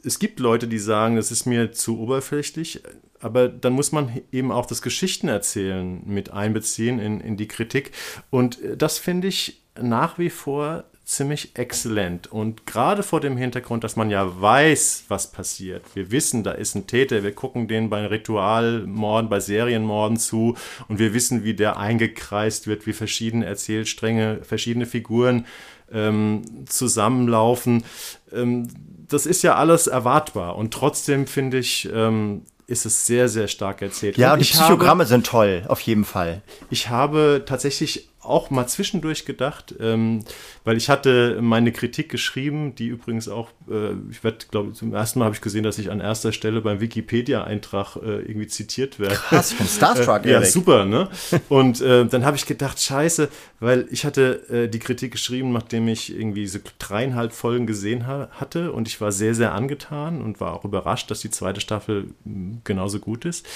es 0.04 0.18
gibt 0.18 0.40
Leute, 0.40 0.68
die 0.68 0.78
sagen, 0.78 1.16
das 1.16 1.30
ist 1.30 1.46
mir 1.46 1.72
zu 1.72 2.00
oberflächlich, 2.00 2.82
aber 3.20 3.48
dann 3.48 3.72
muss 3.72 3.92
man 3.92 4.20
eben 4.32 4.50
auch 4.50 4.66
das 4.66 4.82
Geschichtenerzählen 4.82 6.02
mit 6.04 6.32
einbeziehen 6.32 6.98
in, 6.98 7.20
in 7.20 7.36
die 7.36 7.46
Kritik. 7.46 7.92
Und 8.30 8.58
das 8.76 8.98
finde 8.98 9.28
ich 9.28 9.62
nach 9.80 10.18
wie 10.18 10.30
vor 10.30 10.84
ziemlich 11.04 11.56
exzellent. 11.56 12.30
Und 12.30 12.66
gerade 12.66 13.02
vor 13.02 13.20
dem 13.20 13.36
Hintergrund, 13.36 13.84
dass 13.84 13.96
man 13.96 14.10
ja 14.10 14.40
weiß, 14.40 15.04
was 15.08 15.32
passiert. 15.32 15.82
Wir 15.94 16.10
wissen, 16.10 16.44
da 16.44 16.52
ist 16.52 16.74
ein 16.74 16.86
Täter, 16.86 17.22
wir 17.22 17.34
gucken 17.34 17.68
den 17.68 17.90
bei 17.90 18.06
Ritualmorden, 18.06 19.28
bei 19.28 19.40
Serienmorden 19.40 20.16
zu 20.16 20.56
und 20.88 20.98
wir 20.98 21.12
wissen, 21.12 21.44
wie 21.44 21.54
der 21.54 21.76
eingekreist 21.76 22.66
wird, 22.66 22.86
wie 22.86 22.92
verschiedene 22.92 23.44
Erzählstränge, 23.44 24.40
verschiedene 24.42 24.86
Figuren 24.86 25.46
ähm, 25.92 26.42
zusammenlaufen. 26.66 27.84
Ähm, 28.32 28.68
das 29.08 29.26
ist 29.26 29.42
ja 29.42 29.56
alles 29.56 29.88
erwartbar. 29.88 30.56
Und 30.56 30.72
trotzdem 30.72 31.26
finde 31.26 31.58
ich, 31.58 31.88
ähm, 31.92 32.42
ist 32.66 32.86
es 32.86 33.06
sehr, 33.06 33.28
sehr 33.28 33.48
stark 33.48 33.82
erzählt. 33.82 34.16
Ja, 34.16 34.28
und, 34.28 34.38
und 34.38 34.46
die 34.46 34.52
Psychogramme 34.52 35.00
habe, 35.00 35.06
sind 35.06 35.26
toll, 35.26 35.64
auf 35.68 35.80
jeden 35.80 36.04
Fall. 36.04 36.42
Ich 36.70 36.88
habe 36.88 37.42
tatsächlich 37.44 38.08
auch 38.22 38.50
mal 38.50 38.66
zwischendurch 38.66 39.24
gedacht, 39.24 39.74
ähm, 39.80 40.24
weil 40.64 40.76
ich 40.76 40.88
hatte 40.88 41.38
meine 41.40 41.72
Kritik 41.72 42.08
geschrieben, 42.08 42.74
die 42.74 42.86
übrigens 42.86 43.28
auch, 43.28 43.50
äh, 43.70 43.92
ich 44.10 44.22
werde, 44.22 44.38
glaube 44.50 44.72
zum 44.72 44.94
ersten 44.94 45.18
Mal 45.18 45.26
habe 45.26 45.34
ich 45.34 45.40
gesehen, 45.40 45.64
dass 45.64 45.78
ich 45.78 45.90
an 45.90 46.00
erster 46.00 46.32
Stelle 46.32 46.60
beim 46.60 46.80
Wikipedia-Eintrag 46.80 47.96
äh, 47.96 48.20
irgendwie 48.20 48.46
zitiert 48.46 48.98
werde. 48.98 49.16
Krass, 49.16 49.52
von 49.52 49.66
Starstruck, 49.66 50.24
äh, 50.24 50.32
Ja, 50.32 50.44
super, 50.44 50.84
ne? 50.84 51.08
Und 51.48 51.80
äh, 51.80 52.06
dann 52.06 52.24
habe 52.24 52.36
ich 52.36 52.46
gedacht, 52.46 52.80
scheiße, 52.80 53.28
weil 53.60 53.86
ich 53.90 54.04
hatte 54.04 54.48
äh, 54.48 54.68
die 54.68 54.78
Kritik 54.78 55.12
geschrieben, 55.12 55.52
nachdem 55.52 55.88
ich 55.88 56.14
irgendwie 56.16 56.46
so 56.46 56.60
dreieinhalb 56.78 57.32
Folgen 57.32 57.66
gesehen 57.66 58.06
ha 58.06 58.28
hatte 58.32 58.72
und 58.72 58.88
ich 58.88 59.00
war 59.00 59.12
sehr, 59.12 59.34
sehr 59.34 59.52
angetan 59.52 60.22
und 60.22 60.40
war 60.40 60.54
auch 60.54 60.64
überrascht, 60.64 61.10
dass 61.10 61.20
die 61.20 61.30
zweite 61.30 61.60
Staffel 61.60 62.14
hm, 62.24 62.60
genauso 62.64 62.98
gut 62.98 63.24
ist. 63.24 63.46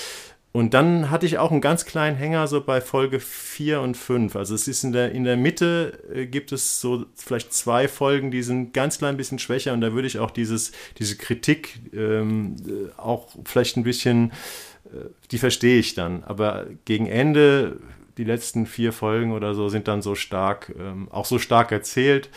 Und 0.56 0.72
dann 0.72 1.10
hatte 1.10 1.26
ich 1.26 1.36
auch 1.36 1.50
einen 1.50 1.60
ganz 1.60 1.84
kleinen 1.84 2.16
Hänger 2.16 2.46
so 2.46 2.62
bei 2.62 2.80
Folge 2.80 3.20
4 3.20 3.82
und 3.82 3.94
5. 3.94 4.36
Also 4.36 4.54
es 4.54 4.66
ist 4.66 4.84
in 4.84 4.92
der, 4.92 5.12
in 5.12 5.24
der 5.24 5.36
Mitte 5.36 6.02
äh, 6.10 6.24
gibt 6.24 6.50
es 6.50 6.80
so 6.80 7.04
vielleicht 7.14 7.52
zwei 7.52 7.88
Folgen, 7.88 8.30
die 8.30 8.42
sind 8.42 8.72
ganz 8.72 8.96
klein 8.96 9.18
bisschen 9.18 9.38
schwächer 9.38 9.74
und 9.74 9.82
da 9.82 9.92
würde 9.92 10.08
ich 10.08 10.18
auch 10.18 10.30
dieses, 10.30 10.72
diese 10.98 11.18
Kritik 11.18 11.78
ähm, 11.92 12.56
äh, 12.66 12.98
auch 12.98 13.28
vielleicht 13.44 13.76
ein 13.76 13.82
bisschen, 13.82 14.32
äh, 14.86 15.10
die 15.30 15.36
verstehe 15.36 15.78
ich 15.78 15.92
dann. 15.92 16.24
Aber 16.24 16.64
gegen 16.86 17.06
Ende, 17.06 17.76
die 18.16 18.24
letzten 18.24 18.64
vier 18.64 18.94
Folgen 18.94 19.32
oder 19.32 19.54
so, 19.54 19.68
sind 19.68 19.88
dann 19.88 20.00
so 20.00 20.14
stark, 20.14 20.74
ähm, 20.80 21.08
auch 21.10 21.26
so 21.26 21.38
stark 21.38 21.70
erzählt 21.70 22.30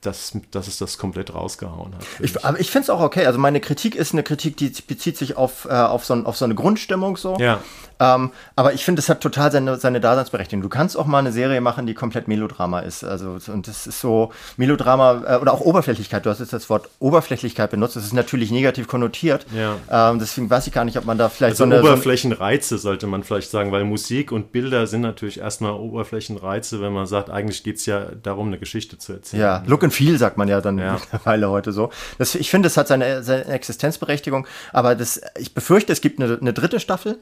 dass, 0.00 0.32
dass 0.52 0.68
es 0.68 0.78
das 0.78 0.96
komplett 0.96 1.34
rausgehauen 1.34 1.94
hat. 1.94 2.04
Ich, 2.20 2.44
aber 2.44 2.60
ich 2.60 2.70
finde 2.70 2.84
es 2.84 2.90
auch 2.90 3.00
okay. 3.00 3.26
Also 3.26 3.38
meine 3.38 3.60
Kritik 3.60 3.96
ist 3.96 4.12
eine 4.12 4.22
Kritik, 4.22 4.56
die 4.56 4.70
bezieht 4.86 5.16
sich 5.16 5.36
auf, 5.36 5.64
äh, 5.64 5.72
auf, 5.72 6.04
so, 6.04 6.14
ein, 6.14 6.24
auf 6.24 6.36
so 6.36 6.44
eine 6.44 6.54
Grundstimmung 6.54 7.16
so. 7.16 7.36
Ja. 7.38 7.60
Ähm, 8.00 8.30
aber 8.54 8.74
ich 8.74 8.84
finde, 8.84 9.00
es 9.00 9.08
hat 9.08 9.20
total 9.20 9.50
seine, 9.50 9.76
seine 9.76 10.00
Daseinsberechtigung. 10.00 10.62
Du 10.62 10.68
kannst 10.68 10.96
auch 10.96 11.06
mal 11.06 11.18
eine 11.18 11.32
Serie 11.32 11.60
machen, 11.60 11.86
die 11.86 11.94
komplett 11.94 12.28
Melodrama 12.28 12.78
ist. 12.78 13.02
Also, 13.02 13.38
und 13.52 13.66
das 13.66 13.88
ist 13.88 14.00
so 14.00 14.30
Melodrama 14.56 15.24
äh, 15.26 15.36
oder 15.38 15.52
auch 15.52 15.60
Oberflächlichkeit. 15.60 16.24
Du 16.24 16.30
hast 16.30 16.38
jetzt 16.38 16.52
das 16.52 16.70
Wort 16.70 16.88
Oberflächlichkeit 17.00 17.70
benutzt. 17.72 17.96
Das 17.96 18.04
ist 18.04 18.12
natürlich 18.12 18.52
negativ 18.52 18.86
konnotiert. 18.86 19.46
Ja. 19.52 20.10
Ähm, 20.10 20.20
deswegen 20.20 20.48
weiß 20.48 20.68
ich 20.68 20.72
gar 20.72 20.84
nicht, 20.84 20.96
ob 20.96 21.06
man 21.06 21.18
da 21.18 21.28
vielleicht 21.28 21.60
also 21.60 21.64
so 21.64 21.70
eine. 21.70 21.80
Oberflächenreize 21.80 22.78
sollte 22.78 23.08
man 23.08 23.24
vielleicht 23.24 23.50
sagen, 23.50 23.72
weil 23.72 23.82
Musik 23.82 24.30
und 24.30 24.52
Bilder 24.52 24.86
sind 24.86 25.00
natürlich 25.00 25.40
erstmal 25.40 25.72
Oberflächenreize, 25.72 26.80
wenn 26.80 26.92
man 26.92 27.06
sagt, 27.06 27.30
eigentlich 27.30 27.64
geht 27.64 27.78
es 27.78 27.86
ja 27.86 28.06
darum, 28.22 28.46
eine 28.46 28.58
Geschichte 28.58 28.98
zu 28.98 29.14
erzählen. 29.14 29.42
Ja, 29.42 29.62
Look 29.66 29.87
and 29.88 29.94
Feel 29.94 30.18
sagt 30.18 30.36
man 30.38 30.48
ja 30.48 30.60
dann 30.60 30.78
Ja. 30.78 30.94
mittlerweile 30.94 31.50
heute 31.50 31.72
so. 31.72 31.90
Das, 32.18 32.34
ich 32.34 32.50
finde, 32.50 32.66
es 32.68 32.76
hat 32.76 32.88
seine, 32.88 33.22
seine 33.22 33.44
Existenzberechtigung, 33.46 34.46
aber 34.72 34.94
das, 34.94 35.20
ich 35.38 35.54
befürchte, 35.54 35.92
es 35.92 36.00
gibt 36.00 36.20
eine, 36.22 36.38
eine 36.40 36.52
dritte 36.52 36.80
Staffel. 36.80 37.18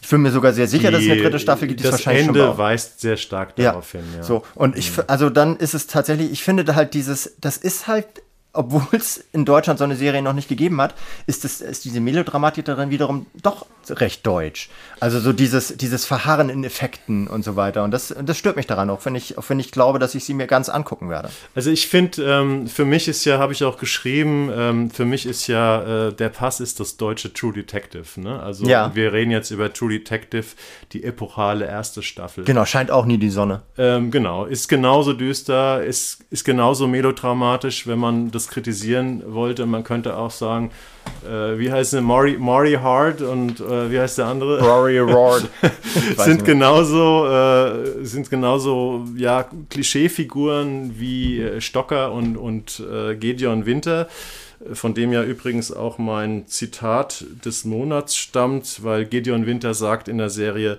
Ich 0.00 0.08
bin 0.08 0.20
mir 0.22 0.32
sogar 0.32 0.52
sehr 0.52 0.66
sicher, 0.66 0.90
dass 0.90 1.02
es 1.04 1.10
eine 1.10 1.22
dritte 1.22 1.38
Staffel 1.38 1.68
gibt, 1.68 1.78
die 1.80 1.84
das 1.84 1.92
wahrscheinlich 1.92 2.26
Ende 2.26 2.40
schon 2.46 2.58
weist 2.58 3.00
sehr 3.00 3.16
stark 3.16 3.50
Ja, 3.56 3.70
darauf 3.70 3.92
hin. 3.92 4.02
Ja. 4.16 4.22
so. 4.24 4.42
Und 4.56 4.76
ich, 4.76 4.88
f- 4.88 5.04
also 5.06 5.30
dann 5.30 5.56
ist 5.58 5.74
es 5.74 5.86
tatsächlich, 5.86 6.32
ich 6.32 6.42
finde 6.42 6.64
da 6.64 6.74
halt 6.74 6.94
dieses, 6.94 7.34
das 7.40 7.56
ist 7.56 7.86
halt, 7.86 8.06
obwohl 8.54 8.86
es 8.92 9.24
in 9.32 9.44
Deutschland 9.44 9.78
so 9.78 9.84
eine 9.84 9.96
Serie 9.96 10.20
noch 10.22 10.34
nicht 10.34 10.48
gegeben 10.48 10.80
hat, 10.80 10.94
ist, 11.26 11.44
das, 11.44 11.60
ist 11.60 11.84
diese 11.84 12.00
Melodramatik 12.00 12.64
darin 12.66 12.90
wiederum 12.90 13.26
doch 13.42 13.66
recht 13.88 14.26
deutsch. 14.26 14.68
Also 15.00 15.18
so 15.20 15.32
dieses, 15.32 15.76
dieses 15.76 16.04
Verharren 16.04 16.48
in 16.50 16.62
Effekten 16.62 17.26
und 17.26 17.44
so 17.44 17.56
weiter. 17.56 17.82
Und 17.82 17.90
das, 17.90 18.14
das 18.22 18.38
stört 18.38 18.56
mich 18.56 18.66
daran, 18.66 18.90
auch 18.90 19.04
wenn 19.04 19.14
ich, 19.14 19.38
auch 19.38 19.48
wenn 19.48 19.58
ich 19.58 19.70
glaube, 19.72 19.98
dass 19.98 20.14
ich 20.14 20.24
sie 20.24 20.34
mir 20.34 20.46
ganz 20.46 20.68
angucken 20.68 21.08
werde. 21.08 21.30
Also 21.54 21.70
ich 21.70 21.88
finde, 21.88 22.22
ähm, 22.22 22.66
für 22.68 22.84
mich 22.84 23.08
ist 23.08 23.24
ja, 23.24 23.38
habe 23.38 23.52
ich 23.52 23.64
auch 23.64 23.78
geschrieben, 23.78 24.50
ähm, 24.54 24.90
für 24.90 25.04
mich 25.04 25.26
ist 25.26 25.46
ja, 25.46 26.08
äh, 26.08 26.12
der 26.12 26.28
Pass 26.28 26.60
ist 26.60 26.78
das 26.78 26.96
deutsche 26.96 27.32
True 27.32 27.52
Detective. 27.52 28.20
Ne? 28.20 28.38
Also 28.38 28.66
Ja. 28.66 28.94
wir 28.94 29.12
reden 29.12 29.30
jetzt 29.30 29.50
über 29.50 29.72
True 29.72 29.90
Detective, 29.90 30.46
die 30.92 31.04
epochale 31.04 31.66
erste 31.66 32.02
Staffel. 32.02 32.44
Genau, 32.44 32.64
scheint 32.66 32.90
auch 32.90 33.06
nie 33.06 33.18
die 33.18 33.30
Sonne. 33.30 33.62
Ähm, 33.78 34.10
genau, 34.10 34.44
ist 34.44 34.68
genauso 34.68 35.14
düster, 35.14 35.82
ist, 35.82 36.18
ist 36.30 36.44
genauso 36.44 36.86
melodramatisch, 36.86 37.86
wenn 37.86 37.98
man 37.98 38.30
das 38.30 38.41
kritisieren 38.48 39.22
wollte. 39.26 39.66
Man 39.66 39.84
könnte 39.84 40.16
auch 40.16 40.30
sagen, 40.30 40.70
äh, 41.24 41.58
wie 41.58 41.70
heißt 41.70 41.94
es, 41.94 42.00
Maury, 42.00 42.36
Maury 42.38 42.74
Hart 42.74 43.20
und 43.20 43.60
äh, 43.60 43.90
wie 43.90 43.98
heißt 43.98 44.18
der 44.18 44.26
andere? 44.26 44.60
Rory 44.60 44.98
Roard. 44.98 45.48
sind 46.16 46.44
genauso, 46.44 47.26
äh, 47.26 48.04
sind 48.04 48.30
genauso 48.30 49.04
ja, 49.16 49.48
Klischeefiguren 49.70 50.98
wie 50.98 51.40
äh, 51.40 51.60
Stocker 51.60 52.12
und, 52.12 52.36
und 52.36 52.80
äh, 52.80 53.14
Gedeon 53.16 53.66
Winter, 53.66 54.08
von 54.72 54.94
dem 54.94 55.12
ja 55.12 55.22
übrigens 55.22 55.72
auch 55.72 55.98
mein 55.98 56.46
Zitat 56.46 57.24
des 57.44 57.64
Monats 57.64 58.16
stammt, 58.16 58.82
weil 58.82 59.04
Gedeon 59.06 59.46
Winter 59.46 59.74
sagt 59.74 60.08
in 60.08 60.18
der 60.18 60.30
Serie, 60.30 60.78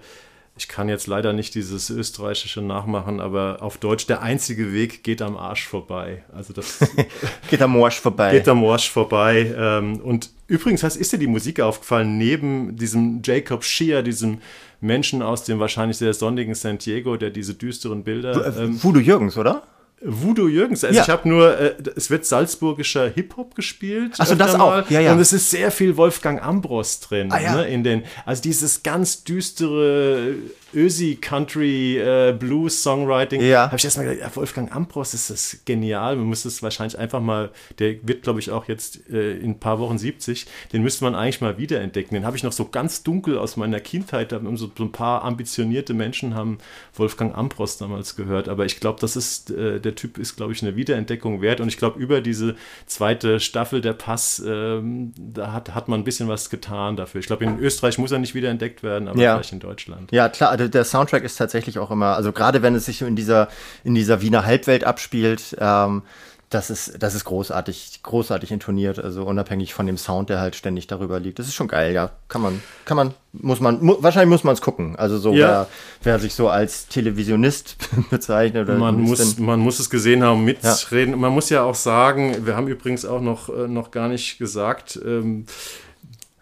ich 0.56 0.68
kann 0.68 0.88
jetzt 0.88 1.08
leider 1.08 1.34
nicht 1.34 1.56
dieses 1.56 1.90
österreichische 1.90 2.62
nachmachen, 2.62 3.20
aber 3.20 3.58
auf 3.62 3.78
Deutsch, 3.80 4.06
der 4.06 4.22
einzige 4.22 4.72
Weg 4.72 5.04
geht 5.04 5.22
am 5.22 5.36
Arsch 5.36 5.68
vorbei. 5.68 6.24
Also 6.32 6.54
das 6.54 6.80
Geht 7.50 7.62
am 7.62 7.72
Morsch 7.72 8.00
vorbei. 8.00 8.32
geht 8.32 8.48
am 8.48 8.60
Morsch 8.60 8.90
vorbei. 8.90 9.54
Ähm, 9.58 10.00
und 10.02 10.30
übrigens 10.48 10.84
hast, 10.84 10.96
ist 10.96 11.12
dir 11.12 11.18
die 11.18 11.28
Musik 11.28 11.60
aufgefallen, 11.60 12.20
neben 12.20 12.76
diesem 12.76 13.22
Jacob 13.24 13.64
Shear, 13.64 14.04
diesem 14.04 14.42
Menschen 14.80 15.24
aus 15.24 15.44
dem 15.44 15.60
wahrscheinlich 15.60 15.98
sehr 15.98 16.14
sonnigen 16.14 16.54
San 16.54 16.78
Diego, 16.78 17.18
der 17.18 17.32
diese 17.32 17.56
düsteren 17.56 18.04
Bilder. 18.04 18.56
äh, 18.56 18.64
Ähm, 18.66 18.84
Voodoo 18.84 19.00
Jürgens, 19.02 19.38
oder? 19.38 19.64
Voodoo 20.06 20.48
Jürgens. 20.48 20.84
Also 20.84 20.98
Ja. 20.98 21.04
ich 21.04 21.10
habe 21.10 21.28
nur, 21.30 21.58
äh, 21.58 21.76
es 21.96 22.10
wird 22.10 22.26
salzburgischer 22.26 23.10
Hip-Hop 23.10 23.56
gespielt. 23.56 24.12
Ach 24.18 24.26
so, 24.26 24.34
öfter 24.34 24.46
das 24.46 24.58
mal. 24.58 24.82
auch. 24.82 24.90
Ja, 24.90 25.00
ja. 25.00 25.14
Und 25.14 25.20
es 25.20 25.32
ist 25.34 25.50
sehr 25.50 25.72
viel 25.72 25.96
Wolfgang 25.98 26.42
Ambros 26.44 27.00
drin. 27.00 27.32
Ah, 27.32 27.40
ja. 27.40 27.56
ne, 27.56 27.68
in 27.68 27.84
den, 27.84 28.04
also 28.26 28.42
dieses 28.42 28.84
ganz 28.84 29.24
düstere 29.24 30.36
Ösi 30.76 31.18
Country 31.22 31.98
äh, 31.98 32.34
Blues 32.38 32.82
Songwriting. 32.84 33.42
Ja. 33.42 33.68
Habe 33.68 33.78
ich 33.78 33.86
erstmal 33.86 34.08
gedacht, 34.08 34.30
ja, 34.30 34.36
Wolfgang 34.36 34.76
Ambros 34.76 35.14
ist 35.14 35.30
das 35.30 35.58
genial. 35.66 36.16
Man 36.16 36.28
müsste 36.28 36.48
es 36.48 36.62
wahrscheinlich 36.64 36.98
einfach 36.98 37.20
mal, 37.22 37.52
der 37.80 37.96
wird 38.08 38.24
glaube 38.24 38.40
ich 38.40 38.52
auch 38.52 38.68
jetzt 38.68 39.10
äh, 39.10 39.38
in 39.38 39.52
ein 39.52 39.60
paar 39.60 39.80
Wochen 39.80 39.98
70, 39.98 40.46
den 40.74 40.84
müsste 40.84 41.04
man 41.04 41.16
eigentlich 41.16 41.42
mal 41.42 41.58
wiederentdecken. 41.58 42.14
Den 42.16 42.26
habe 42.26 42.38
ich 42.38 42.44
noch 42.44 42.52
so 42.52 42.66
ganz 42.66 43.04
dunkel 43.04 43.38
aus 43.38 43.58
meiner 43.58 43.80
Kindheit. 43.80 44.32
Da 44.32 44.38
haben 44.38 44.58
so, 44.58 44.72
so 44.78 44.84
ein 44.84 44.92
paar 44.92 45.24
ambitionierte 45.24 45.94
Menschen 45.94 46.36
haben 46.36 46.58
Wolfgang 46.96 47.36
Ambros 47.38 47.78
damals 47.78 48.16
gehört. 48.16 48.50
Aber 48.50 48.66
ich 48.66 48.80
glaube, 48.80 49.00
das 49.00 49.16
ist, 49.16 49.52
äh, 49.52 49.80
der 49.80 49.96
Typ 49.96 50.18
ist 50.18 50.36
glaube 50.36 50.54
ich 50.54 50.62
eine 50.62 50.76
Wiederentdeckung 50.76 51.42
wert. 51.42 51.60
Und 51.60 51.68
ich 51.68 51.78
glaube, 51.78 52.00
über 52.00 52.22
diese 52.22 52.56
zweite 52.86 53.40
Staffel 53.40 53.82
der 53.82 53.94
Pass, 53.94 54.42
ähm, 54.46 55.14
da 55.18 55.52
hat, 55.52 55.74
hat 55.76 55.88
man 55.88 56.02
ein 56.02 56.04
bisschen 56.04 56.28
was 56.28 56.50
getan 56.50 56.96
dafür. 56.96 57.20
Ich 57.20 57.28
glaube, 57.28 57.44
in 57.44 57.60
Österreich 57.60 57.98
muss 57.98 58.12
er 58.12 58.20
nicht 58.20 58.36
wiederentdeckt 58.36 58.84
werden, 58.84 59.08
aber 59.08 59.20
Ja. 59.20 59.36
vielleicht 59.36 59.54
in 59.54 59.60
Deutschland. 59.60 60.12
Ja, 60.12 60.30
klar, 60.30 60.52
also 60.52 60.63
der 60.70 60.84
Soundtrack 60.86 61.24
ist 61.24 61.38
tatsächlich 61.38 61.80
auch 61.80 61.92
immer, 61.92 62.16
also 62.16 62.32
gerade 62.32 62.62
wenn 62.62 62.76
es 62.76 62.86
sich 62.86 63.02
in 63.02 63.16
dieser, 63.16 63.48
in 63.84 63.96
dieser 63.96 64.22
Wiener 64.22 64.46
Halbwelt 64.46 64.84
abspielt, 64.84 65.56
ähm, 65.60 66.04
das 66.54 66.70
ist, 66.70 67.02
das 67.02 67.16
ist 67.16 67.26
großartig, 67.26 68.02
großartig 68.04 68.52
intoniert, 68.52 69.00
also 69.00 69.24
unabhängig 69.24 69.74
von 69.74 69.88
dem 69.88 69.98
Sound, 69.98 70.30
der 70.30 70.40
halt 70.40 70.56
ständig 70.56 70.88
darüber 70.88 71.20
liegt. 71.20 71.40
Das 71.40 71.48
ist 71.48 71.56
schon 71.56 71.68
geil, 71.68 71.94
ja. 71.94 72.12
Kann 72.28 72.42
man, 72.42 72.62
kann 72.86 72.96
man, 72.98 73.14
muss 73.32 73.60
man, 73.60 73.84
mu 73.84 73.96
wahrscheinlich 74.00 74.30
muss 74.30 74.44
man 74.44 74.54
es 74.54 74.62
gucken. 74.62 74.96
Also 74.96 75.18
so, 75.18 75.34
Ja. 75.34 75.48
wer, 75.48 75.68
wer 76.04 76.20
sich 76.20 76.36
so 76.36 76.50
als 76.50 76.88
Televisionist 76.88 77.78
bezeichnet 78.10 78.68
oder 78.70 78.78
Man 78.78 79.02
muss, 79.02 79.40
man 79.40 79.60
muss 79.60 79.80
es 79.80 79.90
gesehen 79.90 80.24
haben, 80.24 80.44
mitreden. 80.44 81.20
Man 81.20 81.32
muss 81.34 81.50
ja 81.50 81.64
auch 81.64 81.76
sagen, 81.76 82.46
wir 82.46 82.56
haben 82.56 82.68
übrigens 82.68 83.06
auch 83.06 83.22
noch, 83.22 83.50
äh, 83.50 83.68
noch 83.68 83.90
gar 83.92 84.08
nicht 84.08 84.38
gesagt, 84.38 85.00
ähm, 85.04 85.46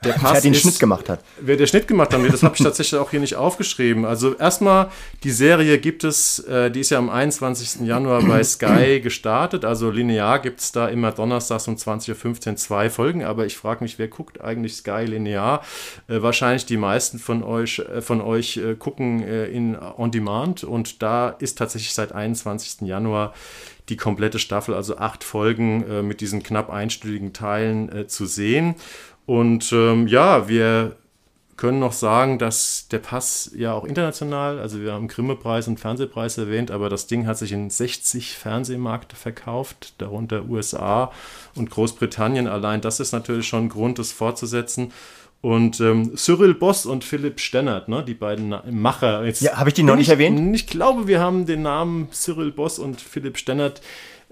der 0.04 0.16
wer 0.20 0.41
den 0.41 0.56
Schnitt 0.56 0.80
gemacht 0.80 1.10
hat. 1.10 1.24
Wer 1.39 1.58
der 1.58 1.68
Schnitt 1.68 1.88
gemacht 1.88 2.12
hat, 2.12 2.22
das 2.34 2.41
habe 2.41 2.56
ich 2.56 2.64
tatsächlich 2.64 2.99
auch 2.99 3.12
hier 3.12 3.20
nicht 3.20 3.36
aufgeschrieben. 3.36 4.04
Also 4.04 4.36
erstmal, 4.36 4.89
die 5.24 5.30
Serie 5.30 5.78
gibt 5.78 6.04
es, 6.04 6.39
äh, 6.39 6.72
die 6.72 6.80
ist 6.80 6.89
ja 6.89 6.97
am 6.97 7.10
21. 7.10 7.82
Januar 7.86 8.24
bei 8.24 8.43
Sky 8.43 8.99
gestartet. 8.99 9.64
Also 9.64 9.91
linear 9.91 10.39
gibt 10.39 10.60
es 10.60 10.72
da 10.72 10.88
immer 10.88 11.12
donnerstags 11.12 11.68
um 11.68 11.76
20.15 11.76 12.49
Uhr 12.49 12.56
zwei 12.56 12.89
Folgen. 12.89 13.24
Aber 13.24 13.45
ich 13.45 13.58
frage 13.58 13.84
mich, 13.84 13.99
wer 13.99 14.08
guckt 14.08 14.41
eigentlich 14.41 14.76
Sky 14.76 15.06
linear? 15.06 15.62
Äh, 16.08 16.24
wahrscheinlich 16.24 16.66
die 16.66 16.78
meisten 16.78 17.20
von 17.20 17.43
euch, 17.43 17.80
äh, 17.80 18.02
von 18.02 18.22
euch 18.22 18.58
äh, 18.58 18.76
gucken 18.76 19.22
äh, 19.22 19.45
in 19.45 19.78
On 19.80 20.10
Demand. 20.10 20.64
Und 20.64 21.04
da 21.04 21.30
ist 21.30 21.60
tatsächlich 21.60 21.93
seit 21.93 22.12
21. 22.12 22.88
Januar 22.88 23.34
die 23.89 23.97
komplette 23.97 24.39
Staffel, 24.39 24.74
also 24.74 24.97
acht 24.97 25.24
Folgen 25.24 25.84
äh, 25.88 26.02
mit 26.02 26.22
diesen 26.22 26.43
knapp 26.43 26.70
einstündigen 26.70 27.34
Teilen 27.34 28.08
zu 28.08 28.26
sehen. 28.26 28.76
Und 29.32 29.72
ähm, 29.72 30.08
ja, 30.08 30.50
wir 30.50 30.98
können 31.56 31.80
noch 31.80 31.94
sagen, 31.94 32.38
dass 32.38 32.90
der 32.90 33.00
Pass 33.00 33.50
ja 33.56 33.72
auch 33.72 33.86
international, 33.86 34.60
also 34.60 34.82
wir 34.82 34.92
haben 34.92 35.08
Grimme-Preis 35.08 35.70
und 35.70 35.80
Fernsehpreis 35.80 36.38
erwähnt, 36.38 36.70
aber 36.70 36.90
das 36.90 37.08
Ding 37.08 37.26
hat 37.26 37.38
sich 37.38 37.54
in 37.54 37.70
60 37.70 38.36
Fernsehmärkte 38.36 39.16
verkauft, 39.16 39.94
darunter 40.00 40.50
USA 40.50 41.14
und 41.56 41.70
Großbritannien. 41.70 42.48
Allein 42.48 42.82
das 42.82 43.00
ist 43.00 43.14
natürlich 43.14 43.48
schon 43.48 43.68
ein 43.68 43.70
Grund, 43.70 44.00
das 44.00 44.12
fortzusetzen. 44.12 44.92
Und 45.40 45.80
ähm, 45.80 46.18
Cyril 46.18 46.54
Boss 46.54 46.86
und 46.86 47.06
Philipp 47.06 47.40
Stennert, 47.40 47.88
ne, 47.88 48.04
die 48.04 48.14
beiden 48.14 48.50
Na 48.50 48.64
Macher. 48.70 49.24
Jetzt 49.24 49.42
Ja, 49.42 49.56
habe 49.56 49.70
ich 49.70 49.74
die 49.74 49.84
noch 49.84 49.96
nicht 49.96 50.10
erwähnt? 50.10 50.54
Ich 50.54 50.68
glaube, 50.68 51.08
wir 51.08 51.22
haben 51.22 51.46
den 51.46 51.62
Namen 51.62 52.10
Cyril 52.12 52.52
Boss 52.52 52.80
und 52.80 53.00
Philipp 53.00 53.38
Stennert 53.38 53.82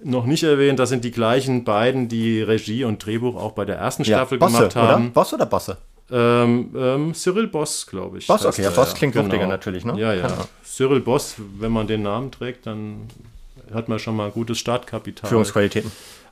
noch 0.04 0.26
nicht 0.26 0.44
erwähnt. 0.44 0.80
Das 0.80 0.90
sind 0.90 1.04
die 1.04 1.12
gleichen 1.12 1.64
beiden, 1.64 2.08
die 2.08 2.42
Regie 2.42 2.84
und 2.84 3.06
Drehbuch 3.06 3.36
auch 3.36 3.52
bei 3.52 3.66
der 3.66 3.78
ersten 3.78 4.06
Staffel 4.06 4.38
Bosse, 4.38 4.58
gemacht 4.58 4.76
haben. 4.76 5.04
oder? 5.06 5.14
Boss 5.14 5.34
oder 5.34 5.46
Bosse? 5.46 5.78
Ähm, 6.12 6.74
ähm, 6.76 7.14
Cyril 7.14 7.48
Boss, 7.48 7.86
glaube 7.86 8.18
ich. 8.18 8.28
Boss, 8.28 8.46
okay, 8.46 8.64
ja, 8.64 8.72
Boss 8.72 8.96
klingt 8.96 9.16
wuchtiger 9.16 9.48
natürlich, 9.48 9.86
ne? 9.86 9.94
Ja, 10.00 10.14
ja. 10.14 10.28
Ja. 10.28 10.48
Cyril 10.64 11.02
Boss, 11.02 11.36
wenn 11.60 11.72
man 11.72 11.88
den 11.88 12.02
Namen 12.02 12.32
trägt, 12.32 12.66
dann 12.66 13.08
hat 13.74 13.90
man 13.90 14.00
schon 14.00 14.16
mal 14.16 14.26
ein 14.28 14.32
gutes 14.32 14.58
Startkapital. 14.58 15.30
Führungsqualitäten. 15.30 15.92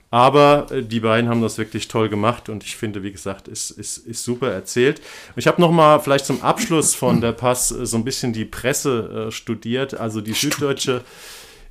Aber 0.09 0.67
äh, 0.71 0.83
die 0.83 1.01
beiden 1.01 1.29
haben 1.29 1.41
das 1.41 1.57
wirklich 1.57 1.87
toll 1.89 2.09
gemacht 2.09 2.49
und 2.49 2.63
ich 2.63 2.77
finde, 2.77 3.03
wie 3.03 3.11
gesagt, 3.11 3.47
ist, 3.47 3.71
ist, 3.71 3.97
ist 3.97 4.23
super 4.23 4.51
erzählt. 4.51 5.01
Ich 5.35 5.47
habe 5.47 5.59
noch 5.59 5.71
mal 5.71 5.99
vielleicht 5.99 6.25
zum 6.25 6.41
Abschluss 6.41 6.95
von 6.95 7.19
der 7.19 7.33
Pass 7.33 7.71
äh, 7.71 7.85
so 7.85 7.97
ein 7.97 8.05
bisschen 8.05 8.31
die 8.31 8.45
Presse 8.45 9.27
äh, 9.27 9.31
studiert. 9.31 9.95
Also 9.99 10.21
die 10.21 10.33
Süddeutsche, 10.33 11.01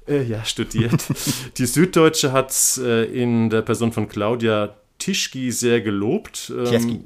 äh, 0.09 0.23
ja, 0.23 0.45
studiert. 0.45 1.05
die 1.59 1.67
Süddeutsche 1.67 2.33
hat 2.33 2.53
äh, 2.79 3.05
in 3.05 3.51
der 3.51 3.63
Person 3.63 3.93
von 3.93 4.09
Claudia 4.09 4.75
Tischki 4.99 5.51
sehr 5.53 5.81
gelobt. 5.81 6.53
Ähm, 6.57 6.65
Tieski. 6.65 7.05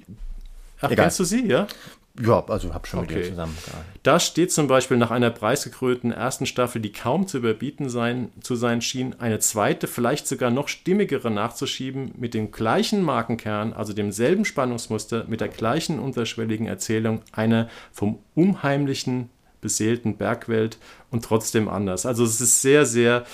Ach, 0.81 0.91
Egal. 0.91 1.05
kennst 1.05 1.21
du 1.21 1.25
sie, 1.25 1.47
ja? 1.47 1.67
Ja, 2.21 2.45
also 2.49 2.75
hab 2.75 2.87
schon 2.87 3.03
mit 3.03 3.11
Okay. 3.11 3.21
ihr 3.21 3.29
zusammengearbeitet. 3.31 3.87
Da 4.03 4.19
steht 4.21 4.53
zum 4.53 4.67
Beispiel 4.67 4.97
nach 4.97 5.11
einer 5.11 5.31
preisgekrönten 5.31 6.11
ersten 6.11 6.45
Staffel, 6.45 6.81
die 6.81 6.93
kaum 6.93 7.27
zu 7.27 7.39
überbieten 7.39 7.89
sein, 7.89 8.31
zu 8.41 8.57
sein 8.57 8.83
schien, 8.83 9.15
eine 9.21 9.39
zweite, 9.39 9.87
vielleicht 9.87 10.27
sogar 10.27 10.51
noch 10.51 10.69
stimmigere 10.69 11.31
nachzuschieben, 11.31 12.13
mit 12.19 12.35
dem 12.35 12.51
gleichen 12.51 13.03
Markenkern, 13.03 13.73
also 13.73 13.93
demselben 13.93 14.45
Spannungsmuster, 14.45 15.25
mit 15.29 15.41
der 15.41 15.49
gleichen 15.49 15.99
unterschwelligen 15.99 16.67
Erzählung, 16.67 17.23
einer 17.33 17.69
vom 17.93 18.19
unheimlichen, 18.35 19.31
beseelten 19.61 20.17
Bergwelt 20.17 20.79
und 21.11 21.25
trotzdem 21.25 21.69
anders. 21.69 22.07
Also 22.07 22.25
es 22.25 22.41
ist 22.41 22.63
sehr, 22.63 22.87
sehr 22.87 23.25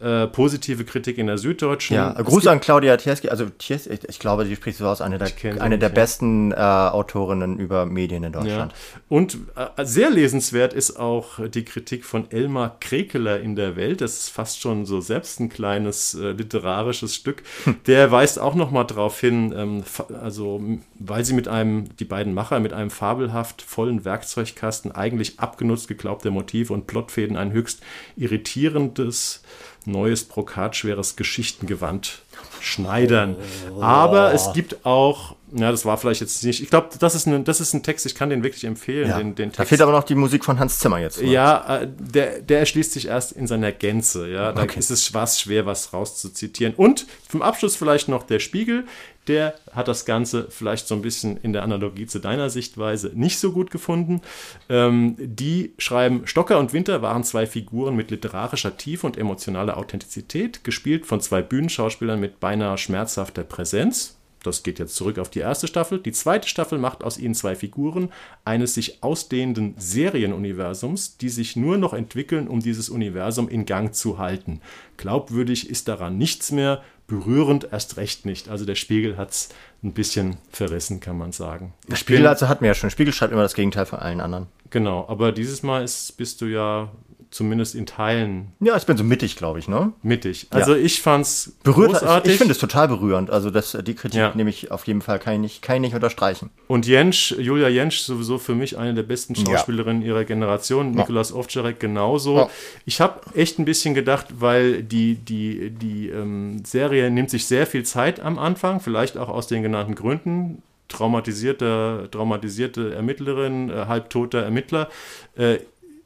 äh, 0.00 0.28
positive 0.28 0.84
Kritik 0.84 1.18
in 1.18 1.26
der 1.26 1.38
Süddeutschen. 1.38 1.96
Ja, 1.96 2.12
Gruß 2.12 2.46
an 2.46 2.60
Claudia 2.60 2.96
Tierski. 2.96 3.30
Also 3.30 3.46
Tierski, 3.46 3.94
ich, 3.94 4.08
ich 4.08 4.18
glaube, 4.20 4.44
die 4.44 4.54
spricht 4.54 4.78
so 4.78 4.86
aus, 4.86 5.00
eine 5.00 5.18
der, 5.18 5.32
eine 5.60 5.76
der 5.76 5.88
besten 5.88 6.52
äh, 6.52 6.54
Autorinnen 6.54 7.58
über 7.58 7.84
Medien 7.84 8.22
in 8.22 8.32
Deutschland. 8.32 8.72
Ja. 8.72 9.00
Und 9.08 9.38
äh, 9.56 9.84
sehr 9.84 10.10
lesenswert 10.10 10.72
ist 10.72 11.00
auch 11.00 11.40
die 11.48 11.64
Kritik 11.64 12.04
von 12.04 12.30
Elmar 12.30 12.76
Krekeler 12.78 13.40
in 13.40 13.56
der 13.56 13.74
Welt. 13.74 14.00
Das 14.00 14.18
ist 14.18 14.28
fast 14.28 14.60
schon 14.60 14.86
so 14.86 15.00
selbst 15.00 15.40
ein 15.40 15.48
kleines 15.48 16.14
äh, 16.14 16.30
literarisches 16.30 17.16
Stück. 17.16 17.42
Hm. 17.64 17.76
Der 17.88 18.12
weist 18.12 18.38
auch 18.38 18.54
noch 18.54 18.70
mal 18.70 18.84
darauf 18.84 19.18
hin, 19.18 19.52
ähm, 19.56 19.82
also 20.20 20.60
weil 21.00 21.24
sie 21.24 21.34
mit 21.34 21.48
einem, 21.48 21.96
die 21.96 22.04
beiden 22.04 22.34
Macher 22.34 22.60
mit 22.60 22.72
einem 22.72 22.90
fabelhaft 22.90 23.62
vollen 23.62 24.04
Werkzeugkasten 24.04 24.92
eigentlich 24.92 25.40
abgenutzt 25.40 25.88
geglaubte 25.88 26.30
Motive 26.30 26.72
und 26.72 26.86
Plotfäden 26.86 27.36
ein 27.36 27.50
höchst 27.50 27.80
irritierendes 28.16 29.42
neues 29.88 30.24
brokatschweres 30.24 31.16
Geschichtengewand 31.16 32.22
schneidern. 32.60 33.36
Aber 33.80 34.32
es 34.32 34.52
gibt 34.52 34.84
auch, 34.84 35.36
ja, 35.54 35.70
das 35.70 35.84
war 35.84 35.96
vielleicht 35.96 36.20
jetzt 36.20 36.44
nicht, 36.44 36.62
ich 36.62 36.70
glaube, 36.70 36.88
das, 36.98 37.14
ist 37.14 37.26
ein, 37.26 37.44
das 37.44 37.60
ist 37.60 37.72
ein 37.72 37.82
Text, 37.82 38.04
ich 38.06 38.14
kann 38.14 38.30
den 38.30 38.42
wirklich 38.42 38.64
empfehlen. 38.64 39.08
Ja. 39.08 39.18
Den, 39.18 39.34
den 39.34 39.52
da 39.52 39.64
fehlt 39.64 39.80
aber 39.80 39.92
noch 39.92 40.04
die 40.04 40.14
Musik 40.14 40.44
von 40.44 40.58
Hans 40.58 40.78
Zimmer 40.78 40.98
jetzt. 40.98 41.18
Oder? 41.18 41.28
Ja, 41.28 41.76
äh, 41.76 41.88
der, 41.98 42.40
der 42.40 42.60
erschließt 42.60 42.92
sich 42.92 43.08
erst 43.08 43.32
in 43.32 43.46
seiner 43.46 43.72
Gänze. 43.72 44.28
Ja, 44.28 44.52
da 44.52 44.62
okay. 44.62 44.78
ist 44.78 44.90
es 44.90 45.14
was 45.14 45.40
schwer, 45.40 45.66
was 45.66 45.92
rauszuzitieren. 45.92 46.74
Und 46.74 47.06
zum 47.28 47.42
Abschluss 47.42 47.76
vielleicht 47.76 48.08
noch 48.08 48.22
der 48.22 48.38
Spiegel 48.38 48.84
der 49.28 49.54
hat 49.72 49.88
das 49.88 50.04
Ganze 50.04 50.46
vielleicht 50.50 50.88
so 50.88 50.94
ein 50.94 51.02
bisschen 51.02 51.36
in 51.36 51.52
der 51.52 51.62
Analogie 51.62 52.06
zu 52.06 52.18
deiner 52.18 52.50
Sichtweise 52.50 53.12
nicht 53.14 53.38
so 53.38 53.52
gut 53.52 53.70
gefunden. 53.70 54.22
Ähm, 54.68 55.16
die 55.18 55.74
schreiben, 55.78 56.26
Stocker 56.26 56.58
und 56.58 56.72
Winter 56.72 57.02
waren 57.02 57.24
zwei 57.24 57.46
Figuren 57.46 57.94
mit 57.94 58.10
literarischer 58.10 58.76
Tiefe 58.76 59.06
und 59.06 59.18
emotionaler 59.18 59.76
Authentizität, 59.76 60.64
gespielt 60.64 61.06
von 61.06 61.20
zwei 61.20 61.42
Bühnenschauspielern 61.42 62.18
mit 62.18 62.27
beinahe 62.28 62.78
schmerzhafter 62.78 63.44
Präsenz. 63.44 64.14
Das 64.42 64.62
geht 64.62 64.78
jetzt 64.78 64.94
zurück 64.94 65.18
auf 65.18 65.30
die 65.30 65.40
erste 65.40 65.66
Staffel. 65.66 65.98
Die 65.98 66.12
zweite 66.12 66.48
Staffel 66.48 66.78
macht 66.78 67.02
aus 67.02 67.18
ihnen 67.18 67.34
zwei 67.34 67.56
Figuren 67.56 68.10
eines 68.44 68.74
sich 68.74 69.02
ausdehnenden 69.02 69.74
Serienuniversums, 69.76 71.18
die 71.18 71.28
sich 71.28 71.56
nur 71.56 71.76
noch 71.76 71.92
entwickeln, 71.92 72.46
um 72.46 72.60
dieses 72.60 72.88
Universum 72.88 73.48
in 73.48 73.66
Gang 73.66 73.94
zu 73.94 74.18
halten. 74.18 74.60
Glaubwürdig 74.96 75.68
ist 75.68 75.88
daran 75.88 76.18
nichts 76.18 76.52
mehr, 76.52 76.82
berührend 77.08 77.72
erst 77.72 77.96
recht 77.96 78.26
nicht. 78.26 78.48
Also 78.48 78.64
der 78.64 78.74
Spiegel 78.76 79.16
hat 79.16 79.30
es 79.30 79.48
ein 79.82 79.92
bisschen 79.92 80.36
verrissen, 80.50 81.00
kann 81.00 81.18
man 81.18 81.32
sagen. 81.32 81.74
Der 81.88 81.96
Spiegel 81.96 82.26
also 82.26 82.48
hat 82.48 82.60
mir 82.60 82.68
ja 82.68 82.74
schon. 82.74 82.90
Spiegel 82.90 83.12
schreibt 83.12 83.32
immer 83.32 83.42
das 83.42 83.54
Gegenteil 83.54 83.86
von 83.86 83.98
allen 83.98 84.20
anderen. 84.20 84.46
Genau, 84.70 85.06
aber 85.08 85.32
dieses 85.32 85.62
Mal 85.62 85.82
ist, 85.82 86.16
bist 86.16 86.40
du 86.42 86.46
ja 86.46 86.90
zumindest 87.30 87.74
in 87.74 87.86
Teilen. 87.86 88.52
Ja, 88.60 88.76
ich 88.76 88.86
bin 88.86 88.96
so 88.96 89.04
mittig, 89.04 89.36
glaube 89.36 89.58
ich, 89.58 89.68
ne? 89.68 89.92
Mittig. 90.02 90.46
Also 90.50 90.74
ja. 90.74 90.82
ich 90.82 91.02
fand's 91.02 91.52
Berührt, 91.62 91.92
großartig. 91.92 92.28
Ich, 92.28 92.34
ich 92.34 92.38
finde 92.38 92.52
es 92.52 92.58
total 92.58 92.88
berührend. 92.88 93.30
Also 93.30 93.50
das, 93.50 93.76
die 93.82 93.94
Kritik 93.94 94.18
ja. 94.18 94.32
nehme 94.34 94.50
ich 94.50 94.70
auf 94.70 94.86
jeden 94.86 95.02
Fall, 95.02 95.18
kann 95.18 95.34
ich 95.34 95.40
nicht, 95.40 95.62
kann 95.62 95.76
ich 95.76 95.82
nicht 95.82 95.94
unterstreichen. 95.94 96.50
Und 96.66 96.86
Jensch, 96.86 97.34
Julia 97.38 97.68
Jensch, 97.68 98.00
sowieso 98.00 98.38
für 98.38 98.54
mich 98.54 98.78
eine 98.78 98.94
der 98.94 99.02
besten 99.02 99.34
Schauspielerinnen 99.34 100.02
ja. 100.02 100.08
ihrer 100.08 100.24
Generation. 100.24 100.94
Ja. 100.94 101.00
Nikolaus 101.00 101.32
Ovtcharek 101.32 101.78
genauso. 101.78 102.50
Ich 102.86 103.00
habe 103.00 103.20
echt 103.34 103.58
ein 103.58 103.64
bisschen 103.64 103.94
gedacht, 103.94 104.26
weil 104.38 104.82
die, 104.82 105.16
die, 105.16 105.70
die 105.70 106.08
ähm, 106.08 106.62
Serie 106.64 107.10
nimmt 107.10 107.30
sich 107.30 107.46
sehr 107.46 107.66
viel 107.66 107.84
Zeit 107.84 108.20
am 108.20 108.38
Anfang, 108.38 108.80
vielleicht 108.80 109.18
auch 109.18 109.28
aus 109.28 109.46
den 109.46 109.62
genannten 109.62 109.94
Gründen 109.94 110.62
traumatisierte, 110.88 112.08
traumatisierte 112.10 112.94
Ermittlerin, 112.94 113.70
äh, 113.70 113.86
halbtoter 113.86 114.42
Ermittler. 114.42 114.88
Äh, 115.36 115.58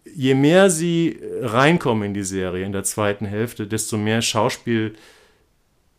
je 0.04 0.34
mehr 0.34 0.70
sie 0.70 1.18
reinkommen 1.40 2.04
in 2.08 2.14
die 2.14 2.24
Serie 2.24 2.64
in 2.64 2.72
der 2.72 2.84
zweiten 2.84 3.26
Hälfte, 3.26 3.66
desto 3.66 3.96
mehr 3.96 4.22
Schauspiel 4.22 4.94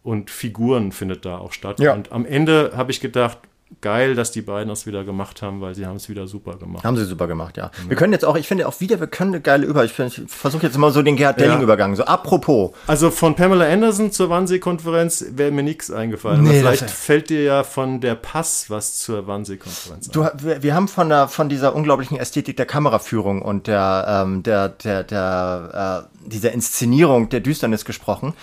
und 0.01 0.29
Figuren 0.29 0.91
findet 0.91 1.25
da 1.25 1.37
auch 1.37 1.53
statt. 1.53 1.79
Ja. 1.79 1.93
Und 1.93 2.11
am 2.11 2.25
Ende 2.25 2.73
habe 2.75 2.91
ich 2.91 2.99
gedacht, 2.99 3.39
geil, 3.81 4.15
dass 4.15 4.31
die 4.31 4.41
beiden 4.41 4.69
das 4.69 4.85
wieder 4.85 5.03
gemacht 5.03 5.41
haben, 5.41 5.61
weil 5.61 5.75
sie 5.75 5.85
haben 5.85 5.95
es 5.95 6.09
wieder 6.09 6.27
super 6.27 6.55
gemacht. 6.57 6.83
Haben 6.83 6.97
sie 6.97 7.05
super 7.05 7.27
gemacht, 7.27 7.57
ja. 7.57 7.65
ja. 7.65 7.71
Wir 7.89 7.95
können 7.95 8.13
jetzt 8.13 8.25
auch, 8.25 8.35
ich 8.35 8.47
finde 8.47 8.67
auch 8.67 8.79
wieder, 8.79 8.99
wir 8.99 9.07
können 9.07 9.33
eine 9.33 9.41
geile 9.41 9.65
Über, 9.65 9.83
ich, 9.83 9.97
ich 9.97 10.21
versuche 10.27 10.63
jetzt 10.63 10.75
immer 10.75 10.91
so 10.91 11.01
den 11.01 11.15
Gerhard 11.15 11.39
Delling-Übergang, 11.39 11.95
so 11.95 12.03
apropos. 12.05 12.71
Also 12.87 13.11
von 13.11 13.35
Pamela 13.35 13.65
Anderson 13.65 14.11
zur 14.11 14.29
Wannsee-Konferenz 14.29 15.25
wäre 15.31 15.51
mir 15.51 15.63
nichts 15.63 15.91
eingefallen. 15.91 16.43
Nee, 16.43 16.59
vielleicht 16.59 16.89
fällt 16.89 17.29
dir 17.29 17.43
ja 17.43 17.63
von 17.63 18.01
der 18.01 18.15
Pass 18.15 18.69
was 18.69 18.99
zur 18.99 19.27
Wannsee-Konferenz 19.27 20.09
ein. 20.09 20.31
Wir, 20.43 20.63
wir, 20.63 20.75
haben 20.75 20.87
von, 20.87 21.09
der, 21.09 21.27
von 21.27 21.49
dieser 21.49 21.75
unglaublichen 21.75 22.17
Ästhetik 22.17 22.57
der 22.57 22.65
Kameraführung 22.65 23.41
und 23.41 23.67
der, 23.67 24.23
ähm, 24.25 24.43
der, 24.43 24.69
der, 24.69 25.03
der, 25.03 26.07
äh, 26.09 26.29
dieser 26.29 26.51
Inszenierung 26.51 27.29
der 27.29 27.39
Düsternis 27.39 27.85
gesprochen 27.85 28.33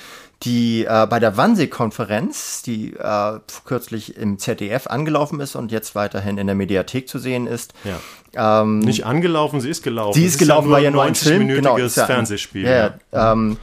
die 0.43 0.87
äh, 0.87 1.07
bei 1.09 1.19
der 1.19 1.37
Wannsee-Konferenz, 1.37 2.63
die 2.63 2.95
äh, 2.95 3.41
kürzlich 3.65 4.17
im 4.17 4.39
ZDF 4.39 4.87
angelaufen 4.87 5.39
ist 5.41 5.55
und 5.55 5.71
jetzt 5.71 5.95
weiterhin 5.95 6.39
in 6.39 6.47
der 6.47 6.57
Mediathek 6.57 7.09
zu 7.09 7.19
sehen 7.19 7.47
ist. 7.47 7.75
Ja. 7.85 8.63
Ähm, 8.63 8.79
Nicht 8.79 9.05
angelaufen, 9.05 9.61
sie 9.61 9.69
ist 9.69 9.83
gelaufen. 9.83 10.19
Sie 10.19 10.25
ist, 10.25 10.39
gelaufen, 10.39 10.69
ja 10.69 10.73
war 10.73 10.81
ja 10.81 10.91
nur 10.91 11.03
ein 11.03 11.15
Film. 11.15 11.49
Genau, 11.49 11.77
ja 11.77 11.89
Fernsehspiel. 11.89 12.65
Ja, 12.65 12.95
ja. 13.13 13.33
Ähm, 13.33 13.59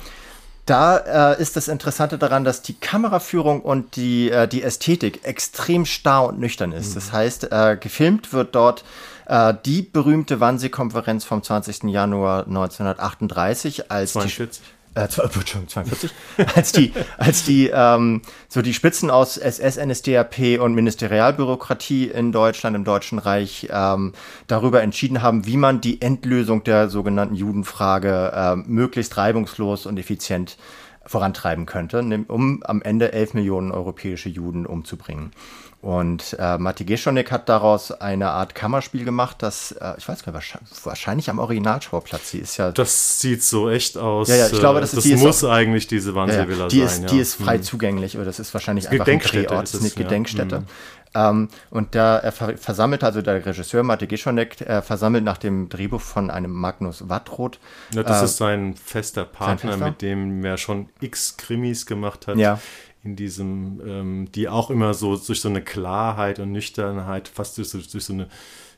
da 0.68 1.32
äh, 1.32 1.42
ist 1.42 1.56
das 1.56 1.70
Interessante 1.70 2.18
daran, 2.18 2.44
dass 2.44 2.62
die 2.62 2.74
Kameraführung 2.74 3.62
und 3.62 3.96
die, 3.96 4.30
äh, 4.30 4.48
die 4.48 4.62
Ästhetik 4.62 5.24
extrem 5.24 5.86
starr 5.86 6.28
und 6.28 6.40
nüchtern 6.40 6.74
ist. 6.74 6.90
Mhm. 6.90 6.96
Das 6.96 7.12
heißt, 7.14 7.52
äh, 7.52 7.78
gefilmt 7.80 8.34
wird 8.34 8.54
dort 8.54 8.84
äh, 9.28 9.54
die 9.66 9.82
berühmte 9.82 10.42
Wannsee-Konferenz 10.42 11.24
vom 11.24 11.42
20. 11.42 11.84
Januar 11.84 12.46
1938 12.48 13.90
als 13.90 14.14
42. 14.14 14.62
die 14.62 14.77
äh, 14.98 15.08
42, 15.08 16.12
als 16.56 16.72
die, 16.72 16.94
als 17.18 17.44
die 17.44 17.70
ähm, 17.74 18.22
so 18.50 18.62
die 18.62 18.74
Spitzen 18.74 19.10
aus 19.10 19.38
SS, 19.38 19.78
NSDAP 19.78 20.60
und 20.60 20.74
Ministerialbürokratie 20.74 22.06
in 22.06 22.32
Deutschland, 22.32 22.76
im 22.76 22.84
Deutschen 22.84 23.20
Reich 23.20 23.68
ähm, 23.72 24.14
darüber 24.48 24.82
entschieden 24.82 25.22
haben, 25.22 25.46
wie 25.46 25.58
man 25.58 25.82
die 25.82 26.02
Endlösung 26.02 26.64
der 26.64 26.90
sogenannten 26.90 27.36
Judenfrage 27.36 28.32
äh, 28.34 28.56
möglichst 28.56 29.18
reibungslos 29.18 29.86
und 29.86 29.98
effizient 29.98 30.58
vorantreiben 31.06 31.66
könnte, 31.66 32.00
um 32.28 32.64
am 32.64 32.82
Ende 32.82 33.14
11 33.14 33.34
Millionen 33.36 33.72
europäische 33.72 34.30
Juden 34.30 34.66
umzubringen. 34.66 35.32
Und 35.80 36.36
äh, 36.40 36.58
Matti 36.58 36.86
Geschonek 36.86 37.32
hat 37.32 37.48
daraus 37.50 37.92
eine 37.92 38.30
Art 38.30 38.56
Kammerspiel 38.56 39.06
gemacht, 39.06 39.38
das, 39.40 39.74
äh, 39.74 39.94
ich 39.98 40.10
weiß 40.10 40.26
gar 40.26 40.34
nicht, 40.34 40.58
wahrscheinlich 40.84 41.30
am 41.30 41.38
Originalschauplatz. 41.38 42.32
Sie 42.32 42.40
ist 42.40 42.58
ja. 42.58 42.72
Das 42.72 43.20
sieht 43.20 43.44
so 43.44 43.70
echt 43.70 43.96
aus. 43.96 44.28
Ja, 44.28 44.36
ja, 44.36 44.48
ich 44.48 44.60
glaube, 44.60 44.82
das, 44.82 44.92
das 44.92 45.06
ist, 45.06 45.12
die 45.12 45.16
muss 45.16 45.38
ist, 45.38 45.44
eigentlich 45.44 45.86
diese 45.86 46.16
Wannsee-Villa 46.16 46.68
ja, 46.70 46.80
ja. 46.80 46.88
sein. 46.88 47.04
Ist, 47.04 47.04
ja. 47.04 47.08
Die 47.16 47.20
ist 47.20 47.36
frei 47.36 47.56
hm. 47.58 47.64
zugänglich, 47.64 48.16
oder 48.18 48.26
das 48.26 48.40
ist 48.40 48.54
wahrscheinlich 48.56 48.90
einfach 48.90 49.08
ein 49.08 49.20
Drehort, 49.20 49.66
ist 49.66 49.80
eine 49.80 49.92
Gedenkstätte. 49.92 50.56
Ja. 50.56 50.62
Hm. 50.62 50.68
Ähm, 51.16 51.50
und 51.70 51.96
da 51.96 52.18
er 52.18 52.32
versammelt, 52.32 53.04
also 53.04 53.22
der 53.22 53.46
Regisseur 53.46 53.84
Matti 53.84 54.08
Geschonek, 54.08 54.62
er 54.62 54.82
versammelt 54.82 55.24
nach 55.24 55.38
dem 55.38 55.70
Drehbuch 55.70 56.02
von 56.02 56.30
einem 56.30 56.52
Magnus 56.52 57.08
Wattroth. 57.08 57.60
Ja, 57.94 58.04
das 58.04 58.22
äh, 58.22 58.26
ist 58.26 58.38
sein 58.38 58.76
fester 58.76 59.26
Partner, 59.26 59.72
sein 59.72 59.80
fester? 59.80 59.86
mit 59.86 60.02
dem 60.02 60.44
er 60.44 60.58
schon 60.58 60.90
x 61.02 61.38
Krimis 61.38 61.86
gemacht 61.86 62.28
hat. 62.28 62.38
Ja 62.38 62.60
in 63.08 63.16
diesem, 63.16 63.82
ähm, 63.88 64.28
die 64.36 64.50
auch 64.50 64.70
immer 64.70 64.94
so 64.94 65.16
durch 65.16 65.40
so 65.40 65.50
eine 65.50 65.62
Klarheit 65.62 66.40
und 66.40 66.52
Nüchternheit, 66.52 67.30
fast 67.30 67.58
durch 67.58 67.70
so, 67.70 67.80
durch 67.80 68.04
so 68.04 68.14
eine 68.14 68.28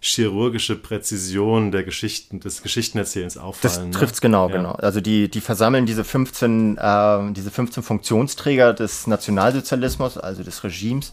chirurgische 0.02 0.76
Präzision 0.76 1.72
der 1.72 1.84
Geschichten, 1.84 2.40
des 2.40 2.62
Geschichtenerzählens 2.62 3.38
auffallen. 3.38 3.92
Das 3.92 4.00
trifft 4.00 4.14
es 4.16 4.22
genau, 4.22 4.48
ja. 4.48 4.56
genau. 4.56 4.72
Also 4.74 5.02
die, 5.02 5.30
die 5.30 5.42
versammeln 5.42 5.86
diese 5.86 6.04
15, 6.04 6.78
äh, 6.78 7.32
diese 7.34 7.52
15 7.52 7.84
Funktionsträger 7.84 8.74
des 8.74 9.08
Nationalsozialismus, 9.08 10.18
also 10.18 10.44
des 10.44 10.64
Regimes, 10.64 11.12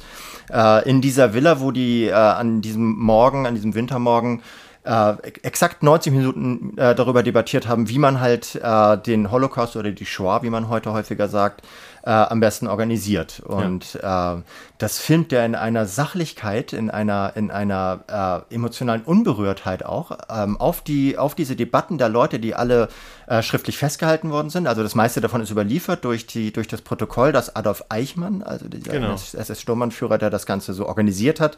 äh, 0.52 0.88
in 0.88 1.00
dieser 1.00 1.34
Villa, 1.34 1.60
wo 1.60 1.72
die 1.72 2.04
äh, 2.04 2.12
an 2.12 2.60
diesem 2.60 2.96
Morgen, 2.96 3.46
an 3.46 3.54
diesem 3.54 3.74
Wintermorgen 3.74 4.42
äh, 4.84 5.14
exakt 5.42 5.82
90 5.82 6.12
Minuten 6.12 6.78
äh, 6.78 6.94
darüber 6.94 7.24
debattiert 7.24 7.66
haben, 7.66 7.88
wie 7.88 7.98
man 7.98 8.20
halt 8.20 8.54
äh, 8.54 8.98
den 8.98 9.32
Holocaust 9.32 9.74
oder 9.74 9.90
die 9.90 10.06
Shoah, 10.06 10.44
wie 10.44 10.50
man 10.50 10.68
heute 10.68 10.92
häufiger 10.92 11.28
sagt, 11.28 11.62
äh, 12.06 12.10
am 12.10 12.38
besten 12.40 12.68
organisiert. 12.68 13.40
Und 13.40 13.94
ja. 13.94 14.36
äh, 14.36 14.42
das 14.78 14.98
filmt 14.98 15.32
er 15.32 15.44
in 15.44 15.56
einer 15.56 15.86
Sachlichkeit, 15.86 16.72
in 16.72 16.88
einer, 16.88 17.32
in 17.34 17.50
einer 17.50 18.44
äh, 18.50 18.54
emotionalen 18.54 19.02
Unberührtheit 19.02 19.84
auch 19.84 20.16
ähm, 20.30 20.56
auf, 20.58 20.82
die, 20.82 21.18
auf 21.18 21.34
diese 21.34 21.56
Debatten 21.56 21.98
der 21.98 22.08
Leute, 22.08 22.38
die 22.38 22.54
alle 22.54 22.88
äh, 23.26 23.42
schriftlich 23.42 23.78
festgehalten 23.78 24.30
worden 24.30 24.50
sind. 24.50 24.66
Also 24.66 24.82
das 24.82 24.94
meiste 24.94 25.20
davon 25.20 25.40
ist 25.40 25.50
überliefert 25.50 26.04
durch, 26.04 26.26
die, 26.26 26.52
durch 26.52 26.68
das 26.68 26.82
Protokoll, 26.82 27.32
das 27.32 27.54
Adolf 27.56 27.84
Eichmann, 27.88 28.42
also 28.42 28.68
dieser 28.68 28.92
genau. 28.92 29.14
SS-Sturmbannführer, 29.14 30.18
der 30.18 30.30
das 30.30 30.46
Ganze 30.46 30.72
so 30.74 30.86
organisiert 30.86 31.40
hat, 31.40 31.56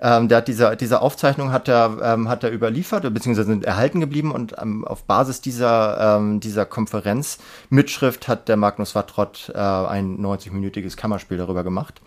ähm, 0.00 0.28
der 0.28 0.38
hat 0.38 0.48
diese, 0.48 0.76
diese 0.76 1.00
Aufzeichnung 1.00 1.52
hat 1.52 1.68
er, 1.68 1.98
ähm, 2.02 2.28
hat 2.28 2.44
er 2.44 2.52
überliefert, 2.52 3.02
beziehungsweise 3.14 3.48
sind 3.48 3.64
erhalten 3.64 4.00
geblieben 4.00 4.30
und 4.30 4.54
ähm, 4.60 4.84
auf 4.84 5.04
Basis 5.04 5.40
dieser, 5.40 6.18
ähm, 6.18 6.40
dieser 6.40 6.66
Konferenzmitschrift 6.66 8.28
hat 8.28 8.48
der 8.48 8.56
Magnus 8.56 8.94
Wattrott 8.94 9.50
äh, 9.54 9.58
ein 9.58 10.18
90-minütiges 10.18 10.96
Kammerspiel 10.96 11.38
darüber 11.38 11.64
gemacht. 11.64 12.00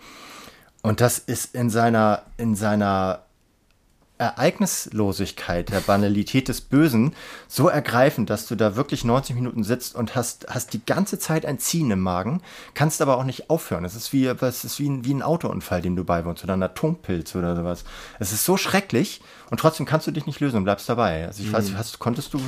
Und 0.82 1.00
das 1.00 1.18
ist 1.18 1.54
in 1.54 1.68
seiner, 1.68 2.22
in 2.36 2.54
seiner 2.54 3.20
Ereignislosigkeit, 4.20 5.70
der 5.70 5.80
Banalität 5.80 6.48
des 6.48 6.60
Bösen 6.60 7.14
so 7.48 7.68
ergreifend, 7.68 8.28
dass 8.28 8.46
du 8.46 8.54
da 8.54 8.76
wirklich 8.76 9.04
90 9.04 9.34
Minuten 9.34 9.64
sitzt 9.64 9.94
und 9.94 10.14
hast, 10.14 10.46
hast 10.50 10.74
die 10.74 10.84
ganze 10.84 11.18
Zeit 11.18 11.46
ein 11.46 11.58
Ziehen 11.58 11.90
im 11.90 12.00
Magen, 12.00 12.42
kannst 12.74 13.00
aber 13.00 13.16
auch 13.16 13.24
nicht 13.24 13.48
aufhören. 13.48 13.84
Es 13.84 13.94
ist 13.94 14.12
wie, 14.12 14.26
es 14.26 14.64
ist 14.64 14.78
wie 14.78 14.88
ein, 14.88 15.04
wie 15.04 15.14
ein 15.14 15.22
Autounfall, 15.22 15.80
dem 15.80 15.96
du 15.96 16.04
beiwohnst 16.04 16.44
oder 16.44 16.54
ein 16.54 16.62
Atompilz 16.62 17.34
oder 17.34 17.56
sowas. 17.56 17.84
Es 18.18 18.32
ist 18.32 18.44
so 18.44 18.56
schrecklich 18.56 19.22
und 19.50 19.58
trotzdem 19.58 19.86
kannst 19.86 20.06
du 20.06 20.10
dich 20.10 20.26
nicht 20.26 20.40
lösen 20.40 20.58
und 20.58 20.64
bleibst 20.64 20.88
dabei. 20.88 21.26
Also 21.26 21.42
ich 21.42 21.52
weiß 21.52 21.64
nicht, 21.64 21.78
hast, 21.78 21.98
konntest 21.98 22.34
du 22.34 22.40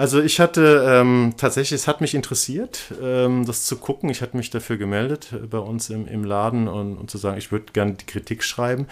also 0.00 0.22
ich 0.22 0.40
hatte 0.40 0.82
ähm, 0.88 1.34
tatsächlich, 1.36 1.78
es 1.78 1.86
hat 1.86 2.00
mich 2.00 2.14
interessiert, 2.14 2.84
ähm, 3.02 3.44
das 3.44 3.66
zu 3.66 3.76
gucken. 3.76 4.08
Ich 4.08 4.22
hatte 4.22 4.34
mich 4.34 4.48
dafür 4.48 4.78
gemeldet 4.78 5.28
äh, 5.34 5.46
bei 5.46 5.58
uns 5.58 5.90
im, 5.90 6.08
im 6.08 6.24
Laden 6.24 6.68
und, 6.68 6.96
und, 6.96 7.10
zu 7.10 7.18
sagen, 7.18 7.36
ich 7.36 7.52
würde 7.52 7.66
gerne 7.74 7.92
die 7.92 8.06
Kritik 8.06 8.42
schreiben. 8.42 8.86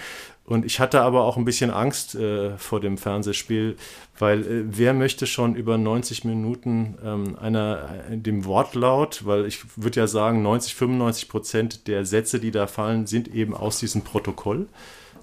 Und 0.45 0.67
ich 0.67 0.81
hatte 0.81 1.01
aber 1.01 1.25
auch 1.25 1.39
ein 1.39 1.47
bisschen 1.47 1.71
Angst 1.71 2.15
äh, 2.15 2.59
vor 2.59 2.81
dem 2.81 2.99
Fernsehspiel, 2.99 3.79
weil 4.19 4.41
äh, 4.41 4.65
wer 4.67 4.93
möchte 4.93 5.27
schon 5.27 5.55
über 5.55 5.79
90 5.79 6.25
Minuten 6.25 6.99
ähm, 7.03 7.39
einer, 7.41 7.89
äh, 8.11 8.19
dem 8.19 8.45
Wortlaut, 8.45 9.25
weil 9.25 9.47
ich 9.47 9.61
würde 9.77 10.01
ja 10.01 10.09
sagen, 10.09 10.43
90, 10.43 10.75
95 10.75 11.29
Prozent 11.31 11.89
der 11.89 12.05
Sätze, 12.05 12.39
die 12.39 12.51
da 12.51 12.67
fallen, 12.67 13.07
sind 13.07 13.29
eben 13.29 13.55
aus 13.55 13.79
diesem 13.79 14.03
Protokoll 14.03 14.67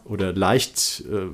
oder 0.05 0.33
leicht, 0.33 1.03
äh, 1.11 1.27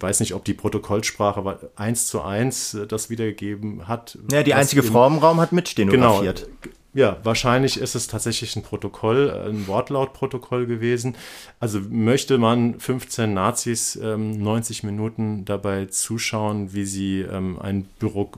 weiß 0.00 0.20
nicht, 0.20 0.34
ob 0.34 0.44
die 0.44 0.54
Protokollsprache 0.54 1.70
eins 1.76 2.06
zu 2.08 2.22
eins 2.22 2.74
äh, 2.74 2.86
das 2.86 3.08
wiedergegeben 3.08 3.88
hat. 3.88 4.18
Ja, 4.30 4.42
die 4.42 4.54
einzige 4.54 4.82
im, 4.82 4.88
Frau 4.88 5.06
im 5.06 5.18
Raum 5.18 5.40
hat 5.40 5.52
mitstenografiert. 5.52 6.46
Genau, 6.46 6.76
ja, 6.96 7.18
wahrscheinlich 7.24 7.78
ist 7.78 7.94
es 7.94 8.06
tatsächlich 8.06 8.56
ein 8.56 8.62
Protokoll, 8.62 9.30
ein 9.30 9.66
Wortlautprotokoll 9.66 10.64
gewesen. 10.64 11.14
Also 11.60 11.78
möchte 11.90 12.38
man 12.38 12.80
15 12.80 13.34
Nazis 13.34 13.96
ähm, 14.02 14.42
90 14.42 14.82
Minuten 14.82 15.44
dabei 15.44 15.84
zuschauen, 15.86 16.72
wie 16.72 16.86
sie 16.86 17.20
ähm, 17.20 17.58
ein 17.60 17.82
Büro, 17.98 18.32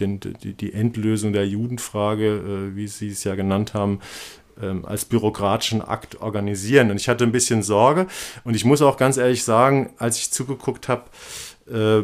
den, 0.00 0.18
die, 0.18 0.52
die, 0.52 0.72
Endlösung 0.72 1.32
der 1.32 1.46
Judenfrage, 1.46 2.72
äh, 2.72 2.76
wie 2.76 2.88
sie 2.88 3.10
es 3.10 3.22
ja 3.22 3.36
genannt 3.36 3.72
haben, 3.72 4.00
ähm, 4.60 4.84
als 4.84 5.04
bürokratischen 5.04 5.82
Akt 5.82 6.20
organisieren. 6.20 6.90
Und 6.90 6.96
ich 6.96 7.08
hatte 7.08 7.24
ein 7.24 7.32
bisschen 7.32 7.62
Sorge. 7.62 8.06
Und 8.44 8.54
ich 8.54 8.64
muss 8.64 8.82
auch 8.82 8.96
ganz 8.96 9.16
ehrlich 9.16 9.44
sagen, 9.44 9.92
als 9.98 10.18
ich 10.18 10.30
zugeguckt 10.32 10.88
habe, 10.88 11.04
äh, 11.70 12.02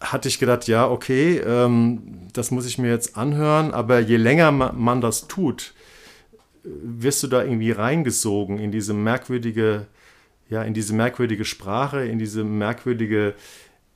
hatte 0.00 0.28
ich 0.28 0.38
gedacht, 0.38 0.68
ja, 0.68 0.88
okay, 0.88 1.38
ähm, 1.38 2.28
das 2.32 2.50
muss 2.50 2.66
ich 2.66 2.78
mir 2.78 2.90
jetzt 2.90 3.16
anhören. 3.16 3.72
Aber 3.72 4.00
je 4.00 4.16
länger 4.16 4.52
man 4.52 5.00
das 5.00 5.26
tut, 5.28 5.74
wirst 6.64 7.22
du 7.22 7.28
da 7.28 7.42
irgendwie 7.42 7.70
reingesogen 7.70 8.58
in 8.58 8.72
diese 8.72 8.92
merkwürdige, 8.92 9.86
ja, 10.48 10.62
in 10.62 10.74
diese 10.74 10.94
merkwürdige 10.94 11.44
Sprache, 11.44 12.04
in 12.04 12.18
diese 12.18 12.44
merkwürdige 12.44 13.34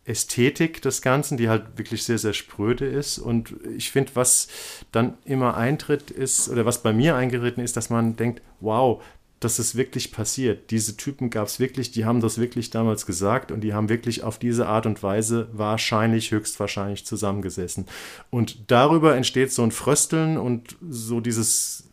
Ästhetik 0.04 0.82
des 0.82 1.02
Ganzen, 1.02 1.36
die 1.36 1.48
halt 1.48 1.76
wirklich 1.76 2.04
sehr, 2.04 2.18
sehr 2.18 2.32
spröde 2.32 2.86
ist. 2.86 3.18
Und 3.18 3.54
ich 3.76 3.90
finde, 3.90 4.12
was 4.14 4.48
dann 4.92 5.14
immer 5.24 5.56
eintritt 5.56 6.10
ist, 6.10 6.48
oder 6.48 6.64
was 6.64 6.82
bei 6.82 6.92
mir 6.92 7.16
eingeritten 7.16 7.62
ist, 7.62 7.76
dass 7.76 7.90
man 7.90 8.16
denkt, 8.16 8.42
wow, 8.60 9.02
das 9.40 9.58
ist 9.58 9.74
wirklich 9.74 10.12
passiert. 10.12 10.70
Diese 10.70 10.98
Typen 10.98 11.30
gab 11.30 11.46
es 11.46 11.58
wirklich, 11.58 11.90
die 11.90 12.04
haben 12.04 12.20
das 12.20 12.38
wirklich 12.38 12.68
damals 12.68 13.06
gesagt 13.06 13.50
und 13.50 13.62
die 13.62 13.72
haben 13.72 13.88
wirklich 13.88 14.22
auf 14.22 14.38
diese 14.38 14.66
Art 14.66 14.84
und 14.84 15.02
Weise 15.02 15.48
wahrscheinlich, 15.52 16.30
höchstwahrscheinlich 16.30 17.06
zusammengesessen. 17.06 17.86
Und 18.28 18.70
darüber 18.70 19.16
entsteht 19.16 19.50
so 19.50 19.62
ein 19.62 19.70
Frösteln 19.70 20.36
und 20.36 20.76
so 20.86 21.20
dieses 21.20 21.88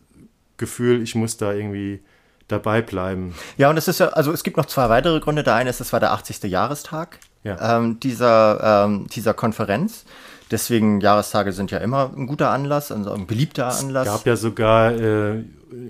Gefühl, 0.58 1.02
ich 1.02 1.14
muss 1.14 1.38
da 1.38 1.54
irgendwie 1.54 2.00
dabei 2.48 2.82
bleiben. 2.82 3.34
Ja, 3.56 3.70
und 3.70 3.78
es 3.78 3.88
ist 3.88 4.00
ja, 4.00 4.08
also 4.08 4.30
es 4.32 4.44
gibt 4.44 4.58
noch 4.58 4.66
zwei 4.66 4.90
weitere 4.90 5.20
Gründe. 5.20 5.42
Der 5.42 5.54
eine 5.54 5.70
ist, 5.70 5.80
es 5.80 5.92
war 5.92 6.00
der 6.00 6.12
80. 6.12 6.42
Jahrestag 6.44 7.18
ja. 7.48 7.78
ähm, 7.78 8.00
dieser, 8.00 8.84
ähm, 8.84 9.06
dieser 9.08 9.34
Konferenz. 9.34 10.04
Deswegen 10.50 11.00
Jahrestage 11.00 11.52
sind 11.52 11.70
ja 11.70 11.78
immer 11.78 12.10
ein 12.16 12.26
guter 12.26 12.50
Anlass, 12.50 12.90
also 12.90 13.12
ein 13.12 13.26
beliebter 13.26 13.66
Anlass. 13.66 14.06
Es 14.06 14.14
gab 14.14 14.26
ja 14.26 14.36
sogar 14.36 14.92
äh, 14.92 15.42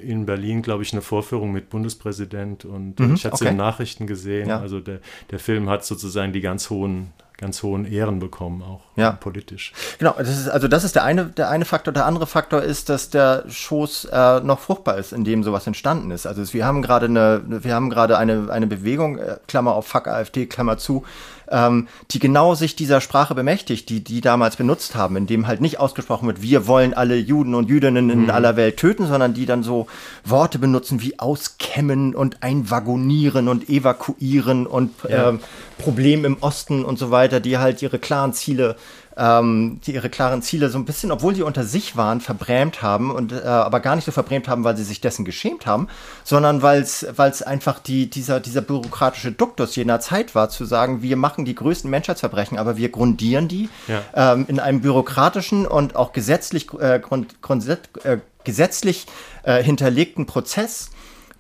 in 0.03 0.27
Berlin, 0.27 0.63
glaube 0.63 0.83
ich, 0.83 0.93
eine 0.93 1.03
Vorführung 1.03 1.53
mit 1.53 1.71
Bundespräsident 1.71 2.65
und 2.65 2.99
mhm, 2.99 3.15
ich 3.15 3.25
hatte 3.25 3.35
okay. 3.35 3.45
es 3.45 3.51
in 3.53 3.57
Nachrichten 3.57 4.07
gesehen. 4.07 4.49
Ja. 4.49 4.59
Also 4.59 4.81
der, 4.81 4.99
der 5.31 5.39
Film 5.39 5.69
hat 5.69 5.85
sozusagen 5.85 6.33
die 6.33 6.41
ganz 6.41 6.71
hohen 6.71 7.13
ganz 7.39 7.63
hohen 7.63 7.85
Ehren 7.91 8.19
bekommen, 8.19 8.63
auch 8.63 8.81
ja. 8.97 9.13
politisch. 9.13 9.73
Genau, 9.99 10.15
das 10.19 10.29
ist, 10.29 10.49
also 10.49 10.67
das 10.67 10.83
ist 10.83 10.97
der 10.97 11.05
eine, 11.05 11.27
der 11.27 11.49
eine 11.49 11.65
Faktor. 11.65 11.95
Der 11.95 12.05
andere 12.05 12.27
Faktor 12.27 12.63
ist, 12.63 12.89
dass 12.89 13.11
der 13.11 13.45
Schoß 13.49 14.07
äh, 14.07 14.41
noch 14.41 14.59
fruchtbar 14.59 14.99
ist, 14.99 15.13
in 15.13 15.25
dem 15.25 15.45
sowas 15.45 15.67
entstanden 15.67 16.11
ist. 16.11 16.27
Also 16.27 16.53
wir 16.53 16.67
haben 16.67 16.83
gerade 16.83 17.07
eine, 17.07 17.43
wir 17.47 17.75
haben 17.75 17.91
gerade 17.91 18.19
eine, 18.19 18.51
eine 18.51 18.67
Bewegung, 18.67 19.19
äh, 19.19 19.37
Klammer 19.47 19.75
auf 19.75 19.87
Fuck 19.87 20.09
AfD, 20.09 20.47
Klammer 20.47 20.79
zu, 20.79 21.05
ähm, 21.51 21.89
die 22.11 22.19
genau 22.19 22.55
sich 22.55 22.77
dieser 22.77 23.01
Sprache 23.01 23.35
bemächtigt, 23.35 23.89
die 23.89 24.03
die 24.03 24.21
damals 24.21 24.57
benutzt 24.57 24.95
haben, 24.95 25.17
in 25.17 25.27
dem 25.27 25.47
halt 25.47 25.61
nicht 25.61 25.81
ausgesprochen 25.81 26.27
wird, 26.27 26.43
wir 26.43 26.67
wollen 26.67 26.95
alle 26.95 27.17
Juden 27.17 27.55
und 27.55 27.69
Jüdinnen 27.69 28.11
in 28.11 28.23
mhm. 28.25 28.31
aller 28.31 28.57
Welt 28.57 28.77
töten, 28.77 29.07
sondern 29.07 29.35
die 29.35 29.47
dann 29.47 29.63
so 29.63 29.87
Worte 30.25 30.59
benutzen 30.59 31.03
wie 31.03 31.19
auskämmen 31.19 32.15
und 32.15 32.43
einwagonieren 32.43 33.49
und 33.49 33.69
evakuieren 33.69 34.67
und 34.67 34.93
ja. 35.09 35.31
ähm, 35.31 35.41
Problem 35.79 36.25
im 36.25 36.39
Osten 36.41 36.85
und 36.85 36.99
so 36.99 37.11
weiter, 37.11 37.41
die 37.41 37.59
halt 37.59 37.83
ihre 37.83 37.99
klaren 37.99 38.33
Ziele 38.33 38.77
ähm, 39.19 39.81
die 39.85 39.95
ihre 39.95 40.09
klaren 40.09 40.43
Ziele 40.43 40.71
so 40.71 40.79
ein 40.79 40.85
bisschen, 40.85 41.11
obwohl 41.11 41.35
sie 41.35 41.43
unter 41.43 41.65
sich 41.65 41.97
waren, 41.97 42.21
verbrämt 42.21 42.83
haben 42.83 43.11
und 43.11 43.33
äh, 43.33 43.43
aber 43.45 43.81
gar 43.81 43.97
nicht 43.97 44.05
so 44.05 44.13
verbrämt 44.13 44.49
haben, 44.49 44.65
weil 44.65 44.77
sie 44.77 44.85
sich 44.85 45.01
dessen 45.01 45.25
geschämt 45.25 45.67
haben, 45.67 45.89
sondern 46.25 46.63
weil 46.63 46.83
es 46.83 47.43
einfach 47.43 47.81
die, 47.81 48.09
dieser, 48.09 48.41
dieser 48.41 48.61
bürokratische 48.61 49.33
Duktus 49.33 49.75
jener 49.75 50.01
Zeit 50.01 50.35
war, 50.35 50.49
zu 50.49 50.65
sagen, 50.65 51.03
wir 51.03 51.17
machen 51.17 51.45
die 51.45 51.55
größten 51.55 51.91
Menschheitsverbrechen, 51.91 52.59
aber 52.59 52.77
wir 52.77 52.91
grundieren 52.91 53.49
die 53.49 53.69
ja. 53.89 54.33
ähm, 54.33 54.45
in 54.49 54.61
einem 54.61 54.81
bürokratischen 54.81 55.67
und 55.67 55.97
auch 55.97 56.13
gesetzlich, 56.13 56.73
äh, 56.79 57.01
grund, 57.01 57.43
grund, 57.43 57.67
äh, 58.05 58.19
gesetzlich 58.45 59.07
äh, 59.43 59.63
hinterlegten 59.63 60.27
Prozess 60.27 60.91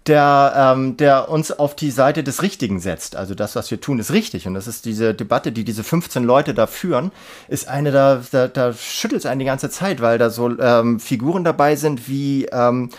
der, 0.08 0.74
ähm, 0.76 0.96
der 0.96 1.28
uns 1.28 1.52
auf 1.52 1.76
die 1.76 1.90
Seite 1.90 2.24
des 2.24 2.42
Richtigen 2.42 2.80
setzt. 2.80 3.14
Also 3.16 3.34
das, 3.34 3.54
was 3.54 3.70
wir 3.70 3.80
tun, 3.80 3.98
ist 3.98 4.12
richtig. 4.12 4.46
Und 4.46 4.54
das 4.54 4.66
ist 4.66 4.84
diese 4.84 5.14
Debatte, 5.14 5.52
die 5.52 5.64
diese 5.64 5.84
15 5.84 6.24
Leute 6.24 6.54
da 6.54 6.66
führen, 6.66 7.12
ist 7.48 7.68
eine, 7.68 7.92
da, 7.92 8.22
da, 8.30 8.48
da 8.48 8.72
schüttelt 8.72 9.20
es 9.20 9.26
einen 9.26 9.40
die 9.40 9.46
ganze 9.46 9.70
Zeit, 9.70 10.00
weil 10.00 10.18
da 10.18 10.30
so 10.30 10.58
ähm, 10.58 10.98
Figuren 10.98 11.44
dabei 11.44 11.76
sind 11.76 12.08
wie 12.08 12.46
ähm, 12.46 12.90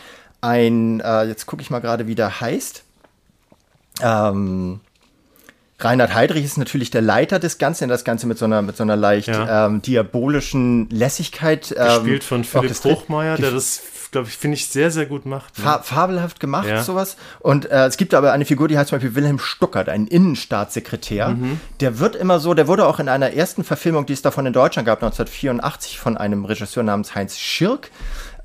ein, 0.42 1.00
äh, 1.02 1.24
jetzt 1.24 1.46
gucke 1.46 1.62
ich 1.62 1.70
mal 1.70 1.80
gerade, 1.80 2.08
wie 2.08 2.16
der 2.16 2.40
heißt. 2.40 2.84
Ähm, 4.02 4.80
Reinhard 5.80 6.14
Heydrich 6.14 6.44
ist 6.44 6.58
natürlich 6.58 6.92
der 6.92 7.02
Leiter 7.02 7.40
des 7.40 7.58
Ganzen, 7.58 7.88
das 7.88 8.04
Ganze 8.04 8.28
mit 8.28 8.38
so 8.38 8.46
einer, 8.46 8.62
mit 8.62 8.76
so 8.76 8.84
einer 8.84 8.98
leicht 8.98 9.30
ja. 9.30 9.66
ähm, 9.66 9.82
diabolischen 9.82 10.90
Lässigkeit. 10.90 11.74
Ähm, 11.78 11.86
Gespielt 11.86 12.24
von 12.24 12.44
Philipp 12.44 12.84
Hochmeier, 12.84 13.38
der 13.38 13.52
das 13.52 13.82
glaube 14.12 14.28
ich, 14.28 14.38
finde 14.38 14.56
ich 14.56 14.68
sehr, 14.68 14.92
sehr 14.92 15.06
gut 15.06 15.26
macht. 15.26 15.58
Ne? 15.58 15.64
Fa 15.64 15.80
fabelhaft 15.80 16.40
gemacht, 16.40 16.68
ja. 16.68 16.84
sowas. 16.84 17.18
Und 17.40 17.70
äh, 17.70 17.86
es 17.86 17.98
gibt 17.98 18.14
aber 18.14 18.32
eine 18.32 18.46
Figur, 18.46 18.68
die 18.68 18.78
heißt 18.78 18.90
zum 18.90 18.98
Beispiel 18.98 19.16
Wilhelm 19.16 19.40
Stuckert, 19.40 19.90
ein 19.90 20.08
Innenstaatssekretär. 20.08 21.30
Mhm. 21.30 21.60
Der 21.80 22.00
wird 22.00 22.16
immer 22.16 22.40
so, 22.40 22.54
der 22.54 22.68
wurde 22.68 22.86
auch 22.86 23.00
in 23.00 23.10
einer 23.10 23.34
ersten 23.34 23.64
Verfilmung, 23.64 24.06
die 24.06 24.14
es 24.14 24.22
davon 24.22 24.46
in 24.46 24.54
Deutschland 24.54 24.86
gab, 24.86 25.04
1984 25.04 26.00
von 26.00 26.18
einem 26.18 26.46
Regisseur 26.46 26.84
namens 26.84 27.16
Heinz 27.16 27.38
Schirk 27.38 27.92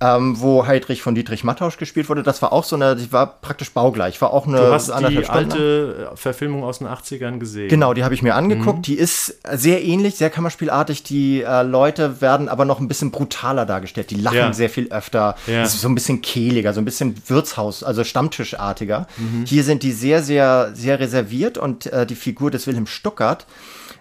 ähm, 0.05 0.41
wo 0.41 0.67
Heidrich 0.67 1.01
von 1.01 1.15
Dietrich 1.15 1.45
Mattausch 1.45 1.79
gespielt 1.79 2.09
wurde. 2.09 2.23
Das 2.23 2.43
war 2.43 2.53
auch 2.53 2.65
so 2.65 2.77
eine, 2.77 2.95
die 2.95 3.11
war 3.11 3.41
praktisch 3.41 3.73
baugleich. 3.73 4.21
War 4.21 4.33
auch 4.33 4.47
eine 4.47 4.59
du 4.59 4.73
hast 4.73 4.89
die 4.89 5.27
alte 5.27 6.13
Verfilmung 6.15 6.63
aus 6.63 6.79
den 6.79 6.89
80ern 6.89 7.39
gesehen. 7.39 7.69
Genau, 7.69 7.95
die 7.95 8.05
habe 8.05 8.15
ich 8.15 8.23
mir 8.23 8.35
angeguckt. 8.35 8.79
Mhm. 8.79 8.83
Die 8.83 8.99
ist 8.99 9.39
sehr 9.53 9.83
ähnlich, 9.83 10.17
sehr 10.17 10.29
kammerspielartig. 10.29 11.05
Die 11.05 11.43
äh, 11.43 11.63
Leute 11.63 12.21
werden 12.21 12.49
aber 12.49 12.65
noch 12.65 12.81
ein 12.81 12.89
bisschen 12.89 13.11
brutaler 13.11 13.65
dargestellt. 13.65 14.11
Die 14.11 14.17
lachen 14.17 14.37
ja. 14.37 14.53
sehr 14.53 14.69
viel 14.69 14.89
öfter. 14.89 15.37
Ja. 15.47 15.65
So 15.67 15.89
ein 15.89 15.95
bisschen 15.95 16.21
kehliger, 16.21 16.75
so 16.75 16.81
ein 16.81 16.85
bisschen 16.85 17.15
Wirtshaus, 17.27 17.83
also 17.83 18.05
Stammtischartiger. 18.05 19.07
Mhm. 19.17 19.45
Hier 19.47 19.65
sind 19.65 19.83
die 19.83 19.93
sehr, 19.93 20.23
sehr, 20.23 20.73
sehr 20.75 21.01
reserviert 21.01 21.57
und 21.57 21.87
äh, 21.87 22.05
die 22.05 22.15
Figur 22.15 22.51
des 22.51 22.67
Wilhelm 22.67 22.87
Stuckert, 22.87 23.47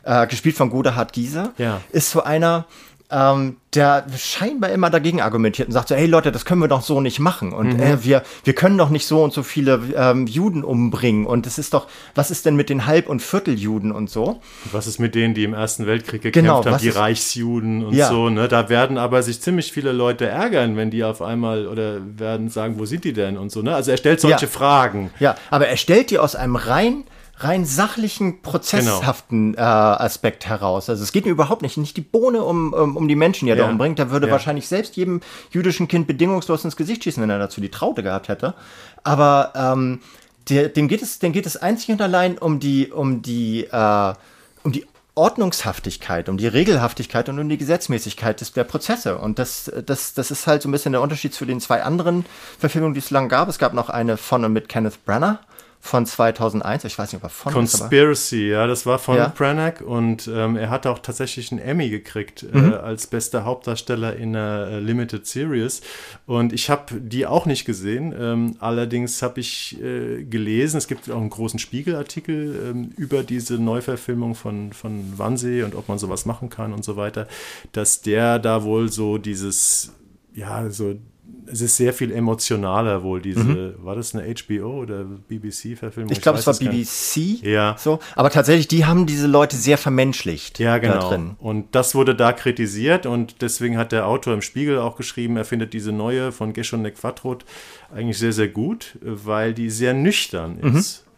äh, 0.04 0.28
gespielt 0.28 0.56
von 0.56 0.70
Godehard 0.70 1.14
Gieser, 1.14 1.54
ja. 1.58 1.82
ist 1.91 2.12
so 2.12 2.24
einer, 2.24 2.66
ähm, 3.14 3.57
der 3.74 4.05
scheinbar 4.18 4.72
immer 4.72 4.89
dagegen 4.89 5.22
argumentiert 5.22 5.68
und 5.68 5.74
sagt 5.74 5.89
so, 5.89 5.95
hey 5.95 6.05
Leute, 6.05 6.32
das 6.32 6.45
können 6.45 6.61
wir 6.61 6.68
doch 6.68 6.82
so 6.82 7.01
nicht 7.01 7.20
machen 7.20 7.53
und 7.53 7.74
mhm. 7.74 7.80
äh, 7.80 8.03
wir, 8.03 8.24
wir 8.43 8.53
können 8.53 8.78
doch 8.78 8.89
nicht 8.89 9.07
so 9.07 9.24
und 9.24 9.34
so 9.34 9.43
viele 9.43 9.82
ähm, 9.95 10.28
Juden 10.28 10.64
umbringen 10.64 11.26
und 11.26 11.47
es 11.47 11.57
ist 11.57 11.74
doch, 11.74 11.88
was 12.16 12.32
ist 12.32 12.45
denn 12.45 12.55
mit 12.55 12.70
den 12.70 12.86
Halb- 12.86 13.09
und 13.09 13.22
Vierteljuden 13.22 13.91
und 13.91 14.09
so? 14.09 14.41
Was 14.72 14.88
ist 14.88 14.99
mit 14.99 15.16
denen, 15.16 15.34
die 15.34 15.43
im 15.43 15.53
Ersten 15.53 15.86
Weltkrieg 15.86 16.22
gekämpft 16.22 16.45
genau, 16.45 16.66
haben, 16.66 16.82
die 16.82 16.89
ist, 16.89 16.97
Reichsjuden 16.97 17.86
und 17.86 17.93
ja. 17.93 18.09
so, 18.09 18.30
ne? 18.30 18.47
Da 18.47 18.70
werden 18.70 18.97
aber 18.97 19.24
sich 19.24 19.41
ziemlich 19.41 19.72
viele 19.72 19.91
Leute 19.91 20.28
ärgern, 20.28 20.76
wenn 20.76 20.91
die 20.91 21.03
auf 21.03 21.22
einmal 21.22 21.68
oder 21.68 21.99
werden 22.18 22.49
sagen, 22.49 22.80
wo 22.80 22.86
sind 22.86 23.03
die 23.03 23.14
denn 23.14 23.38
und 23.38 23.51
so, 23.51 23.61
ne? 23.61 23.76
Also 23.76 23.91
er 23.91 23.97
stellt 23.97 24.22
solche 24.22 24.45
ja. 24.45 24.51
Fragen. 24.51 25.11
Ja, 25.20 25.36
aber 25.49 25.68
er 25.68 25.78
stellt 25.78 26.11
die 26.11 26.20
aus 26.20 26.36
einem 26.36 26.55
rein 26.55 27.03
rein 27.38 27.66
sachlichen, 27.66 28.42
prozesshaften 28.42 29.54
genau. 29.54 29.64
äh, 29.64 29.66
Aspekt 29.66 30.46
heraus. 30.46 30.90
Also 30.90 31.04
es 31.04 31.12
geht 31.12 31.26
mir 31.26 31.32
überhaupt 31.32 31.62
nicht, 31.62 31.78
nicht 31.78 31.98
die 31.98 32.02
Bohne 32.02 32.44
um, 32.44 32.74
um, 32.74 32.96
um 32.96 33.08
die 33.08 33.16
Menschen, 33.16 33.46
die 33.46 33.52
er 33.52 33.58
ja. 33.58 33.66
da 33.66 33.72
umbringt. 33.72 34.00
Der 34.00 34.12
würde 34.12 34.28
ja. 34.28 34.32
wahrscheinlich 34.32 34.68
selbst 34.68 34.96
jedem 34.96 35.22
jüdischen 35.52 35.88
Kind 35.88 36.08
bedingungslos 36.08 36.64
ins 36.64 36.76
Gesicht 36.76 37.04
schießen, 37.04 37.22
wenn 37.22 37.30
er 37.30 37.40
dazu 37.40 37.60
die 37.60 37.72
Traute 37.72 38.04
gehabt 38.04 38.28
hätte. 38.28 38.54
Aber 39.04 39.52
ähm, 39.56 40.00
der, 40.50 40.70
dem, 40.70 40.88
geht 40.88 41.02
es, 41.02 41.20
dem 41.20 41.32
geht 41.32 41.46
es 41.46 41.58
einzig 41.58 41.90
und 41.90 42.02
allein 42.02 42.38
um 42.38 42.60
die, 42.60 42.92
um 42.92 43.22
die, 43.22 43.66
äh, 43.66 44.14
um 44.64 44.72
die 44.72 44.86
Ordnungshaftigkeit, 45.16 46.30
um 46.30 46.38
die 46.38 46.48
Regelhaftigkeit 46.48 47.30
und 47.30 47.40
um 47.40 47.48
die 47.48 47.58
Gesetzmäßigkeit 47.58 48.42
des, 48.42 48.54
der 48.54 48.64
Prozesse. 48.64 49.18
Und 49.18 49.38
das, 49.38 49.72
das, 49.86 50.14
das 50.14 50.32
ist 50.32 50.48
halt 50.48 50.62
so 50.62 50.70
ein 50.70 50.72
bisschen 50.72 50.92
der 50.92 51.02
Unterschied 51.02 51.34
zu 51.34 51.46
den 51.46 51.60
zwei 51.60 51.84
anderen 51.84 52.26
Verfilmungen, 52.58 52.94
die 52.94 53.00
es 53.00 53.12
lang 53.12 53.30
gab. 53.30 53.48
Es 53.48 53.60
gab 53.60 53.74
noch 53.74 53.90
eine 53.90 54.18
von 54.18 54.44
und 54.46 54.54
mit 54.54 54.70
Kenneth 54.70 55.06
Branagh 55.06 55.40
von 55.86 56.06
2001. 56.06 56.86
Ich 56.86 56.98
weiß 56.98 57.12
nicht, 57.12 57.22
ob 57.22 57.30
er 57.30 57.30
von 57.30 57.52
Conspiracy, 57.52 58.48
ja, 58.48 58.68
das 58.68 58.86
war 58.86 59.00
von 59.00 59.18
ja. 59.18 59.28
Branagh 59.28 59.84
und 59.84 60.30
ähm, 60.34 60.56
er 60.56 60.70
hatte 60.70 60.90
auch 60.90 61.00
tatsächlich 61.00 61.52
einen 61.52 61.60
Emmy 61.60 61.90
gekriegt 61.90 62.42
äh, 62.42 62.58
mhm. 62.58 62.72
äh, 62.72 62.76
als 62.78 63.06
bester 63.06 63.44
Hauptdarsteller 63.44 64.16
in 64.16 64.34
einer 64.34 64.68
äh, 64.70 64.80
Limited 64.80 65.28
Series. 65.28 65.82
Und 66.26 66.54
ich 66.54 66.70
habe 66.70 67.02
die 67.02 67.28
auch 67.28 67.46
nicht 67.46 67.66
gesehen. 67.66 68.16
Ähm, 68.18 68.56
allerdings 68.60 69.22
habe 69.22 69.42
ich 69.42 69.78
äh, 69.84 70.24
gelesen, 70.24 70.78
es 70.78 70.88
gibt 70.88 71.12
auch 71.12 71.20
einen 71.20 71.30
großen 71.30 71.60
Spiegelartikel 71.60 72.72
ähm, 72.72 72.92
über 72.96 73.22
diese 73.22 73.56
Neuverfilmung 73.56 74.36
von, 74.36 74.72
von 74.72 75.18
Wannsee 75.18 75.64
und 75.64 75.76
ob 75.76 75.90
man 75.90 76.00
sowas 76.00 76.26
machen 76.26 76.50
kann 76.50 76.72
und 76.72 76.86
so 76.86 76.96
weiter, 76.96 77.28
dass 77.74 78.02
der 78.02 78.40
da 78.40 78.64
wohl 78.64 78.90
so 78.90 79.18
dieses 79.18 79.92
ja, 80.34 80.70
so 80.70 80.96
es 81.52 81.62
ist 81.62 81.78
sehr 81.78 81.94
viel 81.94 82.12
emotionaler 82.12 83.04
wohl, 83.04 83.22
diese, 83.22 83.44
mhm. 83.44 83.74
war 83.80 83.96
das 83.96 84.16
eine 84.16 84.34
HBO 84.34 84.82
oder 84.82 85.04
BBC-Verfilmung? 85.04 86.12
Ich 86.12 86.22
glaube, 86.22 86.39
es 86.39 86.48
war 86.48 86.54
BBC. 86.54 87.44
Ja. 87.44 87.76
So, 87.78 88.00
aber 88.16 88.30
tatsächlich, 88.30 88.68
die 88.68 88.86
haben 88.86 89.06
diese 89.06 89.28
Leute 89.28 89.56
sehr 89.56 89.78
vermenschlicht. 89.78 90.60
Ja, 90.60 90.78
genau. 90.78 91.34
Und 91.39 91.76
das 91.76 91.96
wurde 91.96 92.16
da 92.16 92.34
kritisiert 92.34 93.06
und 93.06 93.41
deswegen 93.41 93.78
hat 93.78 93.91
der 93.91 94.08
Autor 94.08 94.34
im 94.34 94.41
Spiegel 94.41 94.80
auch 94.80 94.96
geschrieben, 94.96 95.38
er 95.38 95.46
findet 95.46 95.74
diese 95.74 95.91
neue 95.91 96.32
von 96.32 96.54
Geschon 96.54 96.84
Quattrot 96.94 97.46
eigentlich 97.94 98.18
sehr, 98.18 98.34
sehr 98.34 98.48
gut, 98.48 98.98
weil 99.02 99.54
die 99.54 99.70
sehr 99.70 99.94
nüchtern 99.94 100.60
mhm. 100.62 100.78
ist. 100.78 101.06
Mhm. 101.06 101.12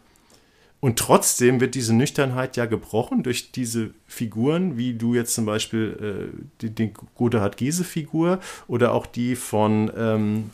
Und 0.80 0.98
trotzdem 0.98 1.60
wird 1.60 1.74
diese 1.74 1.94
Nüchternheit 1.94 2.56
ja 2.56 2.66
gebrochen 2.66 3.22
durch 3.22 3.50
diese 3.50 3.90
Figuren, 4.06 4.76
wie 4.76 4.94
du 4.94 5.14
jetzt 5.14 5.34
zum 5.34 5.46
Beispiel 5.46 6.30
äh, 6.32 6.46
die, 6.60 6.70
die 6.70 6.92
Godehard-Giese-Figur 7.16 8.40
oder 8.68 8.92
auch 8.92 9.06
die 9.06 9.36
von 9.36 9.90
ähm, 9.96 10.50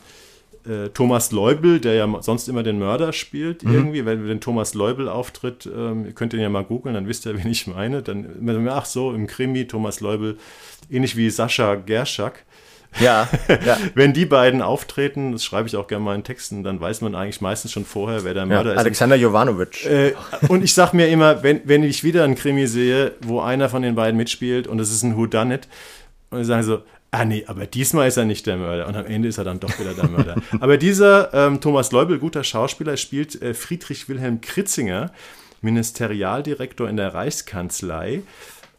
äh, 0.65 0.89
Thomas 0.89 1.31
Leubel, 1.31 1.79
der 1.79 1.95
ja 1.95 2.21
sonst 2.21 2.47
immer 2.47 2.63
den 2.63 2.79
Mörder 2.79 3.11
spielt, 3.11 3.63
mhm. 3.63 3.73
irgendwie. 3.73 4.05
Wenn, 4.05 4.27
wenn 4.27 4.39
Thomas 4.39 4.73
Leubel 4.73 5.09
auftritt, 5.09 5.69
ähm, 5.73 6.05
ihr 6.05 6.13
könnt 6.13 6.33
ihn 6.33 6.39
ja 6.39 6.49
mal 6.49 6.63
googeln, 6.63 6.95
dann 6.95 7.07
wisst 7.07 7.25
ihr, 7.25 7.37
wen 7.43 7.51
ich 7.51 7.67
meine. 7.67 8.01
Dann, 8.01 8.69
ach 8.69 8.85
so, 8.85 9.13
im 9.13 9.27
Krimi 9.27 9.67
Thomas 9.67 9.99
Leubel, 9.99 10.37
ähnlich 10.89 11.17
wie 11.17 11.29
Sascha 11.29 11.75
Gerschak. 11.75 12.45
Ja, 12.99 13.27
ja. 13.65 13.77
Wenn 13.95 14.13
die 14.13 14.25
beiden 14.25 14.61
auftreten, 14.61 15.31
das 15.31 15.43
schreibe 15.43 15.67
ich 15.67 15.75
auch 15.75 15.87
gerne 15.87 16.03
mal 16.03 16.15
in 16.15 16.23
Texten, 16.23 16.63
dann 16.63 16.79
weiß 16.79 17.01
man 17.01 17.15
eigentlich 17.15 17.41
meistens 17.41 17.71
schon 17.71 17.85
vorher, 17.85 18.23
wer 18.23 18.33
der 18.33 18.45
Mörder 18.45 18.71
ja, 18.71 18.75
ist. 18.75 18.79
Alexander 18.79 19.15
Jovanovic. 19.15 19.85
Äh, 19.85 20.13
und 20.47 20.63
ich 20.63 20.73
sage 20.73 20.95
mir 20.95 21.07
immer, 21.07 21.43
wenn, 21.43 21.61
wenn 21.65 21.83
ich 21.83 22.03
wieder 22.03 22.23
einen 22.23 22.35
Krimi 22.35 22.67
sehe, 22.67 23.13
wo 23.21 23.41
einer 23.41 23.69
von 23.69 23.81
den 23.81 23.95
beiden 23.95 24.17
mitspielt 24.17 24.67
und 24.67 24.79
es 24.79 24.91
ist 24.91 25.03
ein 25.03 25.17
Whodunit, 25.17 25.67
und 26.29 26.41
ich 26.41 26.47
sage 26.47 26.63
so, 26.63 26.81
ah 27.13 27.25
nee, 27.25 27.43
aber 27.47 27.67
diesmal 27.67 28.07
ist 28.07 28.17
er 28.17 28.25
nicht 28.25 28.47
der 28.47 28.57
Mörder. 28.57 28.87
Und 28.87 28.95
am 28.95 29.05
Ende 29.05 29.27
ist 29.27 29.37
er 29.37 29.43
dann 29.43 29.59
doch 29.59 29.79
wieder 29.79 29.93
der 29.93 30.09
Mörder. 30.09 30.35
aber 30.59 30.77
dieser 30.77 31.31
ähm, 31.33 31.61
Thomas 31.61 31.91
Leubel, 31.91 32.17
guter 32.17 32.43
Schauspieler, 32.43 32.97
spielt 32.97 33.39
äh, 33.41 33.53
Friedrich 33.53 34.09
Wilhelm 34.09 34.41
Kritzinger, 34.41 35.11
Ministerialdirektor 35.61 36.89
in 36.89 36.97
der 36.97 37.13
Reichskanzlei. 37.13 38.23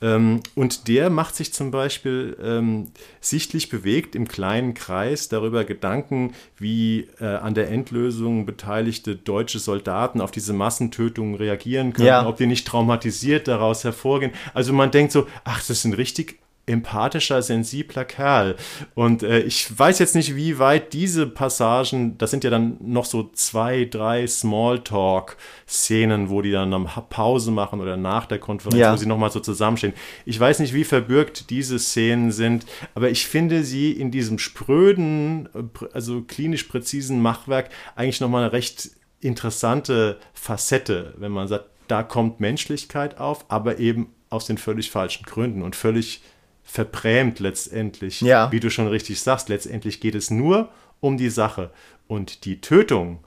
Ähm, 0.03 0.41
und 0.55 0.89
der 0.89 1.11
macht 1.11 1.37
sich 1.37 1.53
zum 1.53 1.71
Beispiel 1.71 2.37
ähm, 2.43 2.89
sichtlich 3.21 3.69
bewegt 3.69 4.15
im 4.15 4.29
kleinen 4.29 4.75
Kreis 4.75 5.29
darüber 5.29 5.65
Gedanken, 5.65 6.35
wie 6.59 7.09
äh, 7.21 7.25
an 7.25 7.55
der 7.55 7.71
Endlösung 7.71 8.47
beteiligte 8.47 9.17
deutsche 9.17 9.59
Soldaten 9.59 10.21
auf 10.21 10.31
diese 10.31 10.53
Massentötungen 10.53 11.35
reagieren 11.37 11.93
können, 11.93 12.09
ja. 12.09 12.27
ob 12.27 12.37
die 12.37 12.47
nicht 12.47 12.67
traumatisiert 12.67 13.49
daraus 13.49 13.85
hervorgehen. 13.85 14.33
Also 14.53 14.73
man 14.73 14.91
denkt 14.91 15.13
so, 15.13 15.27
ach, 15.45 15.65
das 15.67 15.83
sind 15.83 15.95
richtig 15.95 16.39
empathischer, 16.67 17.43
sensibler 17.43 18.05
Kerl. 18.05 18.57
Und 18.95 19.23
äh, 19.23 19.41
ich 19.41 19.79
weiß 19.79 19.99
jetzt 19.99 20.15
nicht, 20.15 20.35
wie 20.35 20.59
weit 20.59 20.93
diese 20.93 21.27
Passagen, 21.27 22.17
das 22.19 22.31
sind 22.31 22.45
ja 22.45 22.51
dann 22.51 22.79
noch 22.81 23.05
so 23.05 23.31
zwei, 23.35 23.85
drei 23.85 24.27
Smalltalk-Szenen, 24.27 26.31
wo 26.31 26.43
die 26.43 26.53
dann 26.53 26.73
am 26.73 26.89
Pause 27.11 27.51
machen 27.51 27.81
oder 27.81 27.97
nach 27.97 28.27
der 28.27 28.39
Konferenz, 28.39 28.79
ja. 28.79 28.93
wo 28.93 28.97
sie 28.97 29.07
nochmal 29.07 29.31
so 29.31 29.41
zusammenstehen. 29.41 29.93
Ich 30.25 30.41
weiß 30.41 30.61
nicht, 30.61 30.73
wie 30.73 30.85
verbürgt 30.85 31.51
diese 31.51 31.79
Szenen 31.79 32.33
sind, 32.33 32.65
aber 32.95 33.11
ich 33.11 33.27
finde 33.27 33.65
sie 33.65 33.93
in 33.93 34.11
diesem 34.11 34.39
spröden, 34.39 35.49
also 35.93 36.23
klinisch 36.23 36.65
präzisen 36.65 37.21
Machwerk 37.21 37.71
eigentlich 37.95 38.21
nochmal 38.21 38.45
eine 38.45 38.53
recht 38.53 38.91
interessante 39.21 40.19
Facette, 40.33 41.15
wenn 41.19 41.33
man 41.33 41.49
sagt, 41.49 41.67
da 41.89 42.03
kommt 42.03 42.41
Menschlichkeit 42.41 43.19
auf, 43.19 43.45
aber 43.49 43.79
eben 43.79 44.09
aus 44.31 44.47
den 44.47 44.59
völlig 44.59 44.91
falschen 44.91 45.25
Gründen 45.25 45.63
und 45.63 45.77
völlig 45.77 46.23
verbrämt 46.65 47.39
letztendlich. 47.39 48.21
Ja. 48.21 48.51
Wie 48.51 48.61
du 48.61 48.71
schon 48.71 48.89
richtig 48.89 49.21
sagst, 49.21 49.49
letztendlich 49.49 50.01
geht 50.01 50.15
es 50.15 50.31
nur 50.31 50.71
um 51.01 51.17
die 51.17 51.31
Sache. 51.31 51.71
Und 52.09 52.45
die 52.45 52.61
Tötung, 52.61 53.21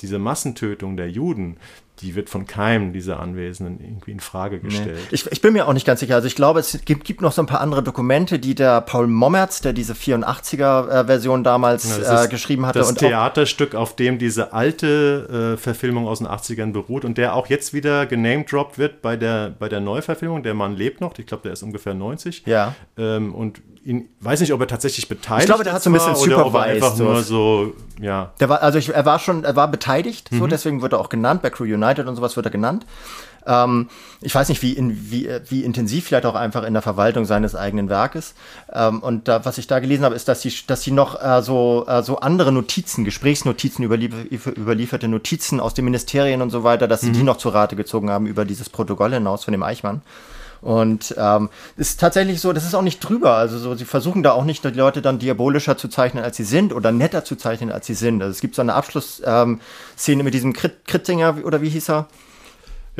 diese 0.00 0.18
Massentötung 0.18 0.96
der 0.96 1.10
Juden, 1.10 1.56
die 2.00 2.14
wird 2.14 2.30
von 2.30 2.46
keinem 2.46 2.92
dieser 2.92 3.20
Anwesenden 3.20 3.80
irgendwie 3.80 4.12
in 4.12 4.20
Frage 4.20 4.60
gestellt. 4.60 4.98
Nee. 5.10 5.14
Ich, 5.14 5.26
ich, 5.30 5.40
bin 5.40 5.52
mir 5.52 5.68
auch 5.68 5.72
nicht 5.72 5.86
ganz 5.86 6.00
sicher. 6.00 6.14
Also 6.14 6.26
ich 6.26 6.34
glaube, 6.34 6.60
es 6.60 6.78
gibt, 6.84 7.04
gibt, 7.04 7.20
noch 7.20 7.32
so 7.32 7.42
ein 7.42 7.46
paar 7.46 7.60
andere 7.60 7.82
Dokumente, 7.82 8.38
die 8.38 8.54
der 8.54 8.80
Paul 8.80 9.06
Mommerz, 9.06 9.60
der 9.60 9.72
diese 9.72 9.92
84er-Version 9.92 11.44
damals 11.44 11.98
ja, 11.98 12.24
äh, 12.24 12.28
geschrieben 12.28 12.66
hatte. 12.66 12.78
Das 12.78 12.88
und 12.88 12.98
Theaterstück, 12.98 13.74
auf 13.74 13.96
dem 13.96 14.18
diese 14.18 14.52
alte 14.52 15.54
äh, 15.54 15.56
Verfilmung 15.56 16.06
aus 16.08 16.18
den 16.18 16.26
80ern 16.26 16.72
beruht 16.72 17.04
und 17.04 17.18
der 17.18 17.34
auch 17.34 17.48
jetzt 17.48 17.74
wieder 17.74 18.06
genamedroppt 18.06 18.78
wird 18.78 19.02
bei 19.02 19.16
der, 19.16 19.54
bei 19.58 19.68
der 19.68 19.80
Neuverfilmung. 19.80 20.42
Der 20.42 20.54
Mann 20.54 20.76
lebt 20.76 21.00
noch. 21.00 21.18
Ich 21.18 21.26
glaube, 21.26 21.42
der 21.44 21.52
ist 21.52 21.62
ungefähr 21.62 21.94
90. 21.94 22.44
Ja. 22.46 22.74
Ähm, 22.96 23.34
und 23.34 23.60
ihn, 23.84 24.08
weiß 24.20 24.40
nicht, 24.40 24.52
ob 24.52 24.60
er 24.60 24.66
tatsächlich 24.66 25.08
beteiligt 25.08 25.44
Ich 25.44 25.46
glaube, 25.46 25.64
der 25.64 25.72
hat 25.72 25.82
so 25.82 25.90
ein 25.90 25.94
bisschen. 25.94 26.14
Oder 26.14 26.46
ob 26.46 26.54
er 26.54 26.62
einfach 26.62 26.96
nur 26.96 27.22
so, 27.22 27.74
ja. 28.00 28.30
Der 28.40 28.48
war, 28.48 28.62
also 28.62 28.78
ich, 28.78 28.94
er 28.94 29.04
war 29.04 29.18
schon, 29.18 29.44
er 29.44 29.56
war 29.56 29.68
beteiligt, 29.68 30.32
mhm. 30.32 30.38
so, 30.38 30.46
deswegen 30.46 30.82
wird 30.82 30.92
er 30.92 31.00
auch 31.00 31.08
genannt, 31.08 31.42
bei 31.42 31.50
Crew 31.50 31.64
United 31.64 32.06
und 32.06 32.16
sowas 32.16 32.36
wird 32.36 32.46
er 32.46 32.52
genannt. 32.52 32.86
Ähm, 33.46 33.88
ich 34.20 34.34
weiß 34.34 34.48
nicht, 34.48 34.62
wie, 34.62 34.72
in, 34.72 35.10
wie, 35.10 35.28
wie 35.48 35.64
intensiv 35.64 36.06
vielleicht 36.06 36.26
auch 36.26 36.34
einfach 36.34 36.64
in 36.64 36.72
der 36.72 36.82
Verwaltung 36.82 37.24
seines 37.24 37.54
eigenen 37.54 37.88
Werkes. 37.88 38.34
Ähm, 38.72 39.00
und 39.00 39.28
da, 39.28 39.44
was 39.44 39.58
ich 39.58 39.66
da 39.66 39.78
gelesen 39.80 40.04
habe, 40.04 40.14
ist, 40.14 40.28
dass 40.28 40.42
sie, 40.42 40.52
dass 40.66 40.82
sie 40.82 40.90
noch 40.90 41.22
äh, 41.22 41.42
so, 41.42 41.86
äh, 41.86 42.02
so 42.02 42.18
andere 42.20 42.52
Notizen, 42.52 43.04
Gesprächsnotizen, 43.04 43.84
überlief 43.84 44.46
überlieferte 44.46 45.08
Notizen 45.08 45.60
aus 45.60 45.74
den 45.74 45.84
Ministerien 45.84 46.42
und 46.42 46.50
so 46.50 46.64
weiter, 46.64 46.88
dass 46.88 47.00
sie 47.00 47.08
mhm. 47.08 47.14
die 47.14 47.22
noch 47.22 47.38
zur 47.38 47.54
Rate 47.54 47.76
gezogen 47.76 48.10
haben 48.10 48.26
über 48.26 48.44
dieses 48.44 48.68
Protokoll 48.68 49.12
hinaus 49.12 49.44
von 49.44 49.52
dem 49.52 49.62
Eichmann. 49.62 50.02
Und 50.60 51.14
ähm, 51.16 51.48
ist 51.76 52.00
tatsächlich 52.00 52.40
so, 52.40 52.52
das 52.52 52.64
ist 52.64 52.74
auch 52.74 52.82
nicht 52.82 53.00
drüber. 53.00 53.34
Also 53.36 53.58
so, 53.58 53.74
sie 53.74 53.84
versuchen 53.84 54.22
da 54.22 54.32
auch 54.32 54.44
nicht 54.44 54.64
die 54.64 54.68
Leute 54.68 55.00
dann 55.02 55.18
diabolischer 55.18 55.76
zu 55.76 55.88
zeichnen, 55.88 56.22
als 56.22 56.36
sie 56.36 56.44
sind 56.44 56.72
oder 56.72 56.92
netter 56.92 57.24
zu 57.24 57.36
zeichnen, 57.36 57.72
als 57.72 57.86
sie 57.86 57.94
sind. 57.94 58.22
Also 58.22 58.32
es 58.32 58.40
gibt 58.40 58.54
so 58.54 58.62
eine 58.62 58.74
Abschlussszene 58.74 59.58
ähm, 60.06 60.24
mit 60.24 60.34
diesem 60.34 60.52
Krit 60.52 60.84
Kritzinger 60.86 61.38
oder 61.44 61.62
wie 61.62 61.70
hieß 61.70 61.90
er? 61.90 62.08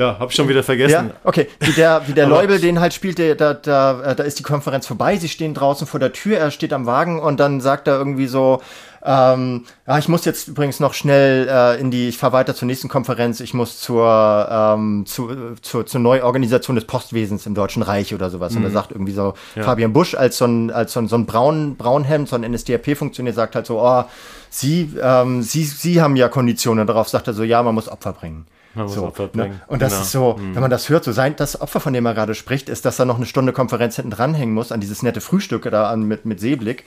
Ja, 0.01 0.19
hab 0.19 0.31
ich 0.31 0.37
schon 0.37 0.49
wieder 0.49 0.63
vergessen. 0.63 1.09
Ja, 1.09 1.15
okay. 1.25 1.47
Wie 1.61 1.73
der, 1.73 2.01
wie 2.07 2.15
der 2.15 2.27
Leubel 2.37 2.59
den 2.59 2.81
halt 2.81 2.95
spielt, 2.95 3.19
der, 3.19 3.35
da, 3.35 3.53
da, 3.53 4.15
da 4.15 4.23
ist 4.23 4.39
die 4.39 4.43
Konferenz 4.43 4.87
vorbei, 4.87 5.19
sie 5.19 5.29
stehen 5.29 5.53
draußen 5.53 5.87
vor 5.87 6.01
der 6.01 6.15
Tür, 6.15 6.39
er 6.39 6.51
steht 6.51 6.73
am 6.73 6.87
Wagen 6.87 7.21
und 7.21 7.39
dann 7.39 7.61
sagt 7.61 7.87
er 7.87 7.99
irgendwie 7.99 8.27
so, 8.27 8.63
ähm, 9.05 9.67
ja, 9.87 9.99
ich 9.99 10.09
muss 10.09 10.25
jetzt 10.25 10.49
übrigens 10.49 10.81
noch 10.81 10.95
schnell 10.95 11.47
äh, 11.51 11.79
in 11.79 11.91
die, 11.91 12.09
ich 12.09 12.17
fahre 12.17 12.33
weiter 12.33 12.55
zur 12.55 12.65
nächsten 12.65 12.89
Konferenz, 12.89 13.41
ich 13.41 13.53
muss 13.53 13.79
zur, 13.79 14.49
ähm, 14.51 15.05
zu, 15.05 15.55
zur, 15.61 15.85
zur 15.85 16.01
Neuorganisation 16.01 16.77
des 16.77 16.87
Postwesens 16.87 17.45
im 17.45 17.55
Deutschen 17.55 17.83
Reich 17.83 18.15
oder 18.15 18.31
sowas. 18.31 18.53
Mhm. 18.53 18.59
Und 18.59 18.65
er 18.65 18.71
sagt 18.71 18.93
irgendwie 18.93 19.13
so, 19.13 19.35
ja. 19.55 19.65
Fabian 19.65 19.93
Busch 19.93 20.15
als 20.15 20.39
so 20.39 20.47
ein, 20.47 20.71
als 20.71 20.95
so 20.95 21.01
ein, 21.01 21.09
so 21.09 21.17
ein 21.17 21.27
braun, 21.27 21.77
Braunhemd, 21.77 22.27
so 22.27 22.37
ein 22.37 22.51
NSDAP-Funktionär 22.51 23.35
sagt 23.35 23.55
halt 23.55 23.67
so, 23.67 23.83
oh, 23.83 24.05
Sie, 24.49 24.95
ähm, 25.01 25.43
Sie, 25.43 25.65
Sie 25.65 26.01
haben 26.01 26.17
ja 26.17 26.29
Konditionen. 26.29 26.87
Darauf 26.87 27.09
sagt 27.09 27.27
er 27.27 27.35
so, 27.35 27.43
ja, 27.43 27.63
man 27.63 27.75
muss 27.75 27.89
Opfer 27.89 28.15
bringen. 28.15 28.47
Man 28.75 28.85
muss 28.85 28.95
so, 28.95 29.07
Opfer 29.07 29.31
ne? 29.35 29.61
Und 29.67 29.83
das 29.83 29.93
genau. 29.93 30.03
ist 30.03 30.13
so, 30.13 30.37
mhm. 30.39 30.55
wenn 30.55 30.61
man 30.63 30.71
das 30.71 30.89
hört, 30.89 31.05
so 31.05 31.13
sein, 31.13 31.35
das 31.37 31.61
Opfer, 31.61 31.81
von 31.81 31.93
dem 31.93 32.07
er 32.07 32.15
gerade 32.15 32.35
spricht, 32.35 32.69
ist, 32.69 32.85
dass 32.85 32.99
er 32.99 33.05
noch 33.05 33.17
eine 33.17 33.27
Stunde 33.27 33.53
Konferenz 33.53 33.97
hinten 33.97 34.11
dranhängen 34.11 34.55
muss 34.55 34.71
an 34.71 34.81
dieses 34.81 35.03
nette 35.03 35.21
Frühstück 35.21 35.69
da 35.71 35.91
an 35.91 36.03
mit, 36.03 36.25
mit 36.25 36.41
Seeblick 36.41 36.85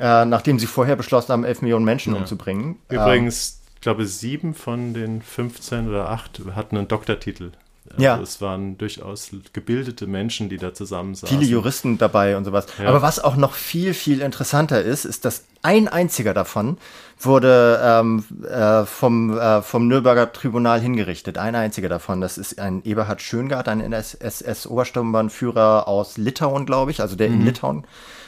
äh, 0.00 0.24
nachdem 0.24 0.58
sie 0.58 0.66
vorher 0.66 0.96
beschlossen 0.96 1.32
haben, 1.32 1.44
11 1.44 1.62
Millionen 1.62 1.84
Menschen 1.84 2.14
ja. 2.14 2.20
umzubringen. 2.20 2.78
Übrigens, 2.88 3.50
ähm, 3.50 3.72
ich 3.74 3.80
glaube, 3.82 4.06
sieben 4.06 4.54
von 4.54 4.94
den 4.94 5.22
15 5.22 5.88
oder 5.88 6.08
acht 6.08 6.40
hatten 6.54 6.76
einen 6.76 6.88
Doktortitel. 6.88 7.52
Also 7.88 8.02
ja. 8.02 8.20
Es 8.20 8.40
waren 8.40 8.76
durchaus 8.78 9.30
gebildete 9.52 10.06
Menschen, 10.06 10.48
die 10.48 10.58
da 10.58 10.74
zusammen 10.74 11.14
saßen. 11.14 11.36
Viele 11.36 11.50
Juristen 11.50 11.98
dabei 11.98 12.36
und 12.36 12.44
sowas. 12.44 12.66
Ja. 12.78 12.86
Aber 12.88 13.02
was 13.02 13.18
auch 13.18 13.36
noch 13.36 13.54
viel, 13.54 13.94
viel 13.94 14.20
interessanter 14.20 14.82
ist, 14.82 15.04
ist, 15.04 15.24
dass 15.24 15.44
ein 15.62 15.88
einziger 15.88 16.34
davon 16.34 16.78
wurde 17.18 17.80
ähm, 17.82 18.24
äh, 18.48 18.84
vom, 18.84 19.36
äh, 19.36 19.62
vom 19.62 19.88
Nürnberger 19.88 20.32
Tribunal 20.32 20.80
hingerichtet. 20.80 21.36
Ein 21.38 21.54
einziger 21.54 21.88
davon. 21.88 22.20
Das 22.20 22.38
ist 22.38 22.58
ein 22.58 22.82
Eberhard 22.84 23.20
Schöngart, 23.20 23.68
ein 23.68 23.92
SS-Obersturmbannführer 23.92 25.88
aus 25.88 26.16
Litauen, 26.16 26.66
glaube 26.66 26.90
ich, 26.90 27.00
also 27.00 27.16
der 27.16 27.28
mhm. 27.28 27.34
in 27.34 27.44
Litauen 27.46 27.84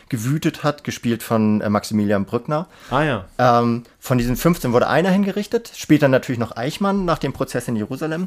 gewütet 0.09 0.63
hat, 0.63 0.85
gespielt 0.85 1.23
von 1.23 1.63
äh, 1.63 1.71
Maximilian 1.71 2.27
Brückner. 2.27 2.67
Ah 2.91 3.03
ja. 3.03 3.25
Ähm, 3.39 3.85
von 4.05 4.19
diesen 4.19 4.35
15 4.35 4.73
wurde 4.73 4.89
einer 4.89 5.11
hingerichtet, 5.11 5.71
später 5.77 6.09
natürlich 6.09 6.41
noch 6.41 6.57
Eichmann 6.57 7.05
nach 7.05 7.19
dem 7.19 7.33
Prozess 7.33 7.69
in 7.69 7.77
Jerusalem. 7.77 8.27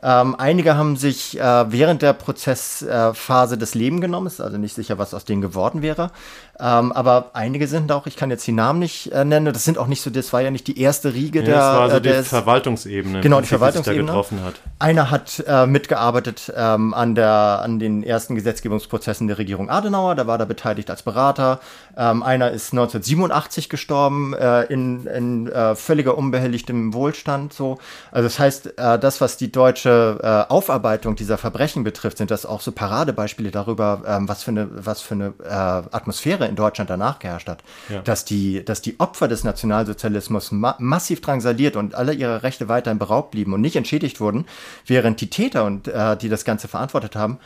Ähm, 0.00 0.36
einige 0.38 0.76
haben 0.76 0.96
sich 0.96 1.36
äh, 1.40 1.72
während 1.72 2.00
der 2.02 2.12
Prozessphase 2.12 3.56
äh, 3.56 3.58
das 3.58 3.74
Leben 3.74 4.00
genommen, 4.00 4.28
ist 4.28 4.40
also 4.40 4.56
nicht 4.56 4.76
sicher, 4.76 4.98
was 4.98 5.14
aus 5.14 5.24
denen 5.24 5.42
geworden 5.42 5.82
wäre. 5.82 6.12
Ähm, 6.60 6.92
aber 6.92 7.32
einige 7.32 7.66
sind 7.66 7.90
auch, 7.90 8.06
ich 8.06 8.16
kann 8.16 8.30
jetzt 8.30 8.46
die 8.46 8.52
Namen 8.52 8.78
nicht 8.78 9.10
äh, 9.10 9.24
nennen, 9.24 9.52
das 9.52 9.64
sind 9.64 9.78
auch 9.78 9.88
nicht 9.88 10.00
so, 10.00 10.10
das 10.10 10.32
war 10.32 10.42
ja 10.42 10.52
nicht 10.52 10.68
die 10.68 10.80
erste 10.80 11.12
Riege 11.12 11.40
ja, 11.40 11.44
der. 11.44 11.56
Das 11.56 11.76
war 11.76 11.90
so 11.90 11.96
äh, 11.96 12.00
die 12.00 12.22
Verwaltungsebene. 12.22 13.20
Genau, 13.20 13.40
die 13.40 13.48
Verwaltungsebene. 13.48 14.06
getroffen 14.06 14.44
hat. 14.44 14.54
Einer 14.78 15.10
hat 15.10 15.42
äh, 15.44 15.66
mitgearbeitet 15.66 16.52
ähm, 16.56 16.94
an, 16.94 17.16
der, 17.16 17.62
an 17.64 17.80
den 17.80 18.04
ersten 18.04 18.36
Gesetzgebungsprozessen 18.36 19.26
der 19.26 19.38
Regierung 19.38 19.70
Adenauer, 19.70 20.14
da 20.14 20.28
war 20.28 20.38
er 20.38 20.46
beteiligt 20.46 20.88
als 20.88 21.02
Berater. 21.02 21.58
Ähm, 21.96 22.22
einer 22.22 22.52
ist 22.52 22.72
1987 22.72 23.68
gestorben 23.68 24.32
äh, 24.32 24.62
in 24.66 25.15
in 25.16 25.48
äh, 25.48 25.74
völliger 25.74 26.16
unbehelligtem 26.16 26.94
Wohlstand. 26.94 27.52
So, 27.52 27.78
also 28.10 28.26
das 28.26 28.38
heißt, 28.38 28.78
äh, 28.78 28.98
das, 28.98 29.20
was 29.20 29.36
die 29.36 29.50
deutsche 29.50 30.18
äh, 30.22 30.52
Aufarbeitung 30.52 31.16
dieser 31.16 31.38
Verbrechen 31.38 31.84
betrifft, 31.84 32.18
sind 32.18 32.30
das 32.30 32.46
auch 32.46 32.60
so 32.60 32.72
Paradebeispiele 32.72 33.50
darüber, 33.50 34.02
ähm, 34.06 34.28
was 34.28 34.42
für 34.42 34.50
eine, 34.50 34.68
was 34.72 35.00
für 35.00 35.14
eine 35.14 35.34
äh, 35.42 35.48
Atmosphäre 35.48 36.46
in 36.46 36.56
Deutschland 36.56 36.90
danach 36.90 37.18
geherrscht 37.18 37.48
hat, 37.48 37.62
ja. 37.88 38.00
dass 38.02 38.24
die, 38.24 38.64
dass 38.64 38.82
die 38.82 39.00
Opfer 39.00 39.28
des 39.28 39.44
Nationalsozialismus 39.44 40.52
ma 40.52 40.76
massiv 40.78 41.20
drangsaliert 41.20 41.76
und 41.76 41.94
alle 41.94 42.12
ihre 42.12 42.42
Rechte 42.42 42.68
weiterhin 42.68 42.98
beraubt 42.98 43.32
blieben 43.32 43.52
und 43.52 43.60
nicht 43.60 43.76
entschädigt 43.76 44.20
wurden, 44.20 44.46
während 44.86 45.20
die 45.20 45.30
Täter 45.30 45.64
und 45.64 45.88
äh, 45.88 46.16
die 46.16 46.28
das 46.28 46.44
Ganze 46.44 46.68
verantwortet 46.68 47.16
haben, 47.16 47.38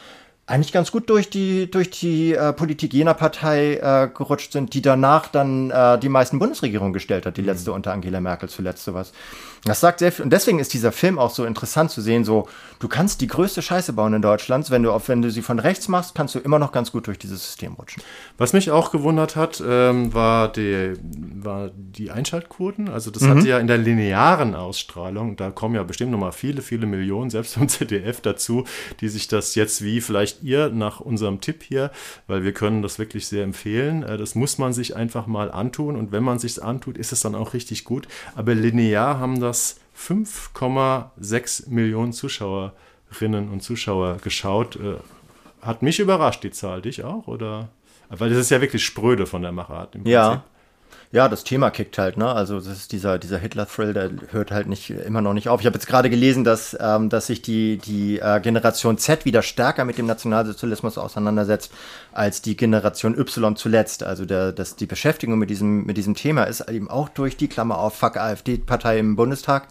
eigentlich 0.50 0.72
ganz 0.72 0.90
gut 0.90 1.08
durch 1.08 1.30
die, 1.30 1.70
durch 1.70 1.90
die 1.90 2.34
äh, 2.34 2.52
Politik 2.52 2.92
jener 2.92 3.14
Partei 3.14 3.76
äh, 3.76 4.08
gerutscht 4.14 4.52
sind, 4.52 4.74
die 4.74 4.82
danach 4.82 5.28
dann 5.28 5.70
äh, 5.70 5.98
die 5.98 6.08
meisten 6.08 6.38
Bundesregierungen 6.38 6.92
gestellt 6.92 7.24
hat, 7.24 7.36
die 7.36 7.42
mhm. 7.42 7.48
letzte 7.48 7.72
unter 7.72 7.92
Angela 7.92 8.20
Merkel 8.20 8.48
zuletzt 8.48 8.84
sowas. 8.84 9.12
Das 9.64 9.80
sagt 9.80 9.98
sehr 9.98 10.10
viel. 10.10 10.24
Und 10.24 10.32
deswegen 10.32 10.58
ist 10.58 10.72
dieser 10.72 10.90
Film 10.90 11.18
auch 11.18 11.30
so 11.30 11.44
interessant 11.44 11.90
zu 11.90 12.00
sehen, 12.00 12.24
so, 12.24 12.48
du 12.78 12.88
kannst 12.88 13.20
die 13.20 13.26
größte 13.26 13.60
Scheiße 13.60 13.92
bauen 13.92 14.14
in 14.14 14.22
Deutschland, 14.22 14.70
wenn 14.70 14.82
du, 14.82 14.98
wenn 15.06 15.22
du 15.22 15.30
sie 15.30 15.42
von 15.42 15.58
rechts 15.58 15.86
machst, 15.88 16.14
kannst 16.14 16.34
du 16.34 16.38
immer 16.38 16.58
noch 16.58 16.72
ganz 16.72 16.92
gut 16.92 17.06
durch 17.06 17.18
dieses 17.18 17.44
System 17.44 17.74
rutschen. 17.74 18.02
Was 18.38 18.52
mich 18.52 18.70
auch 18.70 18.90
gewundert 18.90 19.36
hat, 19.36 19.62
ähm, 19.64 20.12
war, 20.14 20.50
die, 20.50 20.94
war 21.02 21.70
die 21.74 22.10
Einschaltquoten. 22.10 22.88
Also 22.88 23.10
das 23.10 23.22
mhm. 23.22 23.30
hatte 23.30 23.48
ja 23.48 23.58
in 23.58 23.66
der 23.66 23.78
linearen 23.78 24.54
Ausstrahlung, 24.54 25.36
da 25.36 25.50
kommen 25.50 25.74
ja 25.74 25.82
bestimmt 25.82 26.10
noch 26.10 26.18
mal 26.18 26.32
viele, 26.32 26.62
viele 26.62 26.86
Millionen, 26.86 27.30
selbst 27.30 27.54
vom 27.54 27.68
ZDF 27.68 28.20
dazu, 28.22 28.64
die 29.00 29.08
sich 29.08 29.28
das 29.28 29.54
jetzt 29.54 29.82
wie 29.84 30.00
vielleicht 30.00 30.39
ihr 30.42 30.70
nach 30.70 31.00
unserem 31.00 31.40
Tipp 31.40 31.62
hier, 31.62 31.90
weil 32.26 32.44
wir 32.44 32.52
können 32.52 32.82
das 32.82 32.98
wirklich 32.98 33.26
sehr 33.26 33.44
empfehlen. 33.44 34.02
Äh, 34.02 34.16
das 34.16 34.34
muss 34.34 34.58
man 34.58 34.72
sich 34.72 34.96
einfach 34.96 35.26
mal 35.26 35.50
antun 35.50 35.96
und 35.96 36.12
wenn 36.12 36.24
man 36.24 36.38
sich 36.38 36.62
antut, 36.62 36.98
ist 36.98 37.12
es 37.12 37.20
dann 37.20 37.34
auch 37.34 37.54
richtig 37.54 37.84
gut. 37.84 38.08
Aber 38.34 38.54
linear 38.54 39.18
haben 39.18 39.40
das 39.40 39.50
das 39.50 39.80
5,6 39.98 41.68
Millionen 41.68 42.12
Zuschauerinnen 42.12 43.48
und 43.50 43.62
Zuschauer 43.62 44.18
geschaut. 44.18 44.76
Äh, 44.76 44.96
hat 45.60 45.82
mich 45.82 46.00
überrascht, 46.00 46.42
die 46.42 46.52
Zahl. 46.52 46.80
Dich 46.82 47.04
auch? 47.04 47.26
Oder? 47.26 47.68
Weil 48.08 48.30
das 48.30 48.38
ist 48.38 48.50
ja 48.50 48.60
wirklich 48.60 48.84
spröde 48.84 49.26
von 49.26 49.42
der 49.42 49.52
Machart. 49.52 49.94
Im 49.94 50.02
Prinzip. 50.02 50.12
Ja, 50.12 50.44
ja, 51.12 51.28
das 51.28 51.42
Thema 51.42 51.70
kickt 51.70 51.98
halt, 51.98 52.16
ne? 52.16 52.32
Also 52.32 52.60
das 52.60 52.68
ist 52.68 52.92
dieser, 52.92 53.18
dieser 53.18 53.38
Hitler-Thrill, 53.38 53.94
der 53.94 54.10
hört 54.30 54.52
halt 54.52 54.68
nicht 54.68 54.90
immer 54.90 55.20
noch 55.20 55.34
nicht 55.34 55.48
auf. 55.48 55.58
Ich 55.58 55.66
habe 55.66 55.74
jetzt 55.74 55.88
gerade 55.88 56.08
gelesen, 56.08 56.44
dass, 56.44 56.76
ähm, 56.80 57.08
dass 57.08 57.26
sich 57.26 57.42
die, 57.42 57.78
die 57.78 58.20
äh, 58.20 58.38
Generation 58.40 58.96
Z 58.96 59.24
wieder 59.24 59.42
stärker 59.42 59.84
mit 59.84 59.98
dem 59.98 60.06
Nationalsozialismus 60.06 60.98
auseinandersetzt 60.98 61.72
als 62.12 62.42
die 62.42 62.56
Generation 62.56 63.18
Y 63.18 63.56
zuletzt. 63.56 64.04
Also 64.04 64.24
der, 64.24 64.52
dass 64.52 64.76
die 64.76 64.86
Beschäftigung 64.86 65.36
mit 65.36 65.50
diesem, 65.50 65.84
mit 65.84 65.96
diesem 65.96 66.14
Thema 66.14 66.44
ist 66.44 66.60
eben 66.70 66.88
auch 66.88 67.08
durch 67.08 67.36
die 67.36 67.48
Klammer 67.48 67.78
auf 67.78 67.96
Fuck 67.96 68.16
AfD-Partei 68.16 69.00
im 69.00 69.16
Bundestag. 69.16 69.66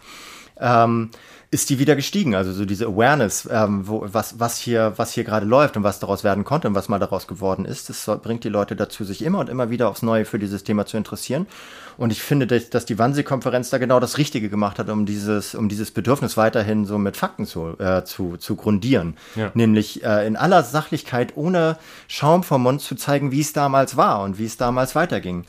Ähm, 0.60 1.10
ist 1.52 1.68
die 1.68 1.80
wieder 1.80 1.96
gestiegen. 1.96 2.36
Also 2.36 2.52
so 2.52 2.64
diese 2.64 2.86
Awareness, 2.86 3.48
ähm, 3.50 3.88
wo, 3.88 4.06
was, 4.06 4.38
was 4.38 4.58
hier, 4.58 4.92
was 4.96 5.12
hier 5.12 5.24
gerade 5.24 5.46
läuft 5.46 5.76
und 5.76 5.82
was 5.82 5.98
daraus 5.98 6.22
werden 6.22 6.44
konnte 6.44 6.68
und 6.68 6.76
was 6.76 6.88
mal 6.88 7.00
daraus 7.00 7.26
geworden 7.26 7.64
ist, 7.64 7.88
das 7.88 8.08
bringt 8.22 8.44
die 8.44 8.48
Leute 8.48 8.76
dazu, 8.76 9.02
sich 9.02 9.22
immer 9.22 9.40
und 9.40 9.48
immer 9.48 9.68
wieder 9.68 9.88
aufs 9.88 10.02
Neue 10.02 10.24
für 10.24 10.38
dieses 10.38 10.62
Thema 10.62 10.86
zu 10.86 10.96
interessieren. 10.96 11.48
Und 11.96 12.12
ich 12.12 12.22
finde, 12.22 12.46
dass, 12.46 12.70
dass 12.70 12.86
die 12.86 12.98
Wannsee-Konferenz 13.00 13.68
da 13.70 13.78
genau 13.78 13.98
das 13.98 14.16
Richtige 14.16 14.48
gemacht 14.48 14.78
hat, 14.78 14.88
um 14.90 15.06
dieses, 15.06 15.56
um 15.56 15.68
dieses 15.68 15.90
Bedürfnis 15.90 16.36
weiterhin 16.36 16.84
so 16.84 16.98
mit 16.98 17.16
Fakten 17.16 17.46
zu, 17.46 17.76
äh, 17.80 18.04
zu, 18.04 18.36
zu 18.36 18.54
grundieren. 18.54 19.16
Ja. 19.34 19.50
Nämlich 19.54 20.04
äh, 20.04 20.26
in 20.28 20.36
aller 20.36 20.62
Sachlichkeit, 20.62 21.36
ohne 21.36 21.78
Schaum 22.06 22.44
vom 22.44 22.62
Mund 22.62 22.80
zu 22.80 22.94
zeigen, 22.94 23.32
wie 23.32 23.40
es 23.40 23.52
damals 23.52 23.96
war 23.96 24.22
und 24.22 24.38
wie 24.38 24.46
es 24.46 24.56
damals 24.56 24.94
weiterging. 24.94 25.46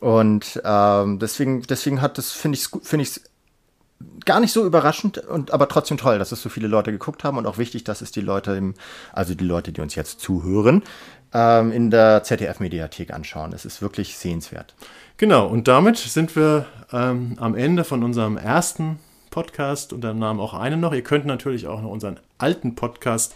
Und 0.00 0.60
ähm, 0.64 1.20
deswegen, 1.20 1.62
deswegen 1.62 2.02
hat 2.02 2.18
das, 2.18 2.32
finde 2.32 2.58
ich, 2.58 2.68
finde 2.82 3.04
ich 3.04 3.20
gar 4.24 4.40
nicht 4.40 4.52
so 4.52 4.64
überraschend 4.66 5.18
und 5.18 5.52
aber 5.52 5.68
trotzdem 5.68 5.96
toll, 5.96 6.18
dass 6.18 6.32
es 6.32 6.42
so 6.42 6.48
viele 6.48 6.68
Leute 6.68 6.92
geguckt 6.92 7.24
haben 7.24 7.38
und 7.38 7.46
auch 7.46 7.58
wichtig, 7.58 7.84
dass 7.84 8.02
es 8.02 8.10
die 8.10 8.20
Leute, 8.20 8.52
im, 8.52 8.74
also 9.12 9.34
die 9.34 9.44
Leute, 9.44 9.72
die 9.72 9.80
uns 9.80 9.94
jetzt 9.94 10.20
zuhören, 10.20 10.82
ähm, 11.32 11.72
in 11.72 11.90
der 11.90 12.22
ZDF-Mediathek 12.22 13.12
anschauen. 13.12 13.52
Es 13.52 13.64
ist 13.64 13.80
wirklich 13.82 14.16
sehenswert. 14.16 14.74
Genau, 15.16 15.46
und 15.46 15.68
damit 15.68 15.96
sind 15.96 16.36
wir 16.36 16.66
ähm, 16.92 17.36
am 17.38 17.54
Ende 17.54 17.84
von 17.84 18.02
unserem 18.02 18.36
ersten 18.36 18.98
Podcast 19.30 19.92
und 19.92 20.02
dann 20.02 20.18
nahmen 20.18 20.40
auch 20.40 20.54
einen 20.54 20.80
noch. 20.80 20.92
Ihr 20.92 21.02
könnt 21.02 21.26
natürlich 21.26 21.66
auch 21.66 21.80
noch 21.80 21.90
unseren 21.90 22.18
alten 22.38 22.74
Podcast 22.74 23.34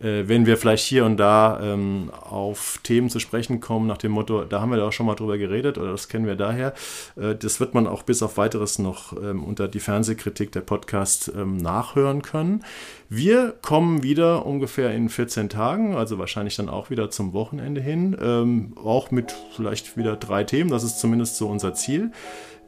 äh, 0.00 0.28
wenn 0.28 0.46
wir 0.46 0.56
vielleicht 0.56 0.84
hier 0.84 1.04
und 1.04 1.18
da 1.18 1.60
ähm, 1.62 2.10
auf 2.20 2.80
Themen 2.82 3.10
zu 3.10 3.20
sprechen 3.20 3.60
kommen, 3.60 3.86
nach 3.86 3.98
dem 3.98 4.12
Motto, 4.12 4.44
da 4.44 4.60
haben 4.60 4.70
wir 4.70 4.78
da 4.78 4.88
auch 4.88 4.92
schon 4.92 5.06
mal 5.06 5.14
drüber 5.14 5.38
geredet 5.38 5.78
oder 5.78 5.92
das 5.92 6.08
kennen 6.08 6.26
wir 6.26 6.36
daher. 6.36 6.72
Äh, 7.16 7.34
das 7.34 7.60
wird 7.60 7.74
man 7.74 7.86
auch 7.86 8.02
bis 8.02 8.22
auf 8.22 8.36
weiteres 8.36 8.78
noch 8.78 9.12
ähm, 9.12 9.44
unter 9.44 9.68
die 9.68 9.80
Fernsehkritik 9.80 10.52
der 10.52 10.62
Podcast 10.62 11.30
ähm, 11.36 11.56
nachhören 11.56 12.22
können. 12.22 12.64
Wir 13.08 13.54
kommen 13.62 14.02
wieder 14.02 14.46
ungefähr 14.46 14.92
in 14.94 15.08
14 15.08 15.48
Tagen, 15.48 15.94
also 15.94 16.18
wahrscheinlich 16.18 16.56
dann 16.56 16.68
auch 16.68 16.90
wieder 16.90 17.10
zum 17.10 17.32
Wochenende 17.32 17.80
hin, 17.80 18.16
ähm, 18.20 18.72
auch 18.82 19.10
mit 19.10 19.34
vielleicht 19.54 19.96
wieder 19.96 20.16
drei 20.16 20.44
Themen. 20.44 20.70
Das 20.70 20.82
ist 20.82 20.98
zumindest 20.98 21.36
so 21.36 21.48
unser 21.48 21.74
Ziel. 21.74 22.12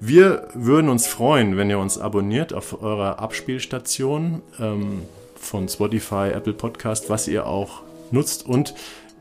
Wir 0.01 0.49
würden 0.55 0.91
uns 0.91 1.07
freuen, 1.07 1.57
wenn 1.57 1.71
ihr 1.71 1.79
uns 1.79 1.97
abonniert 1.97 2.53
auf 2.53 2.83
eurer 2.83 3.21
Abspielstation. 3.21 4.43
Von 5.43 5.69
Spotify, 5.69 6.31
Apple 6.33 6.55
Podcast, 6.55 7.11
was 7.11 7.29
ihr 7.29 7.47
auch 7.47 7.83
nutzt. 8.11 8.47
Und 8.47 8.75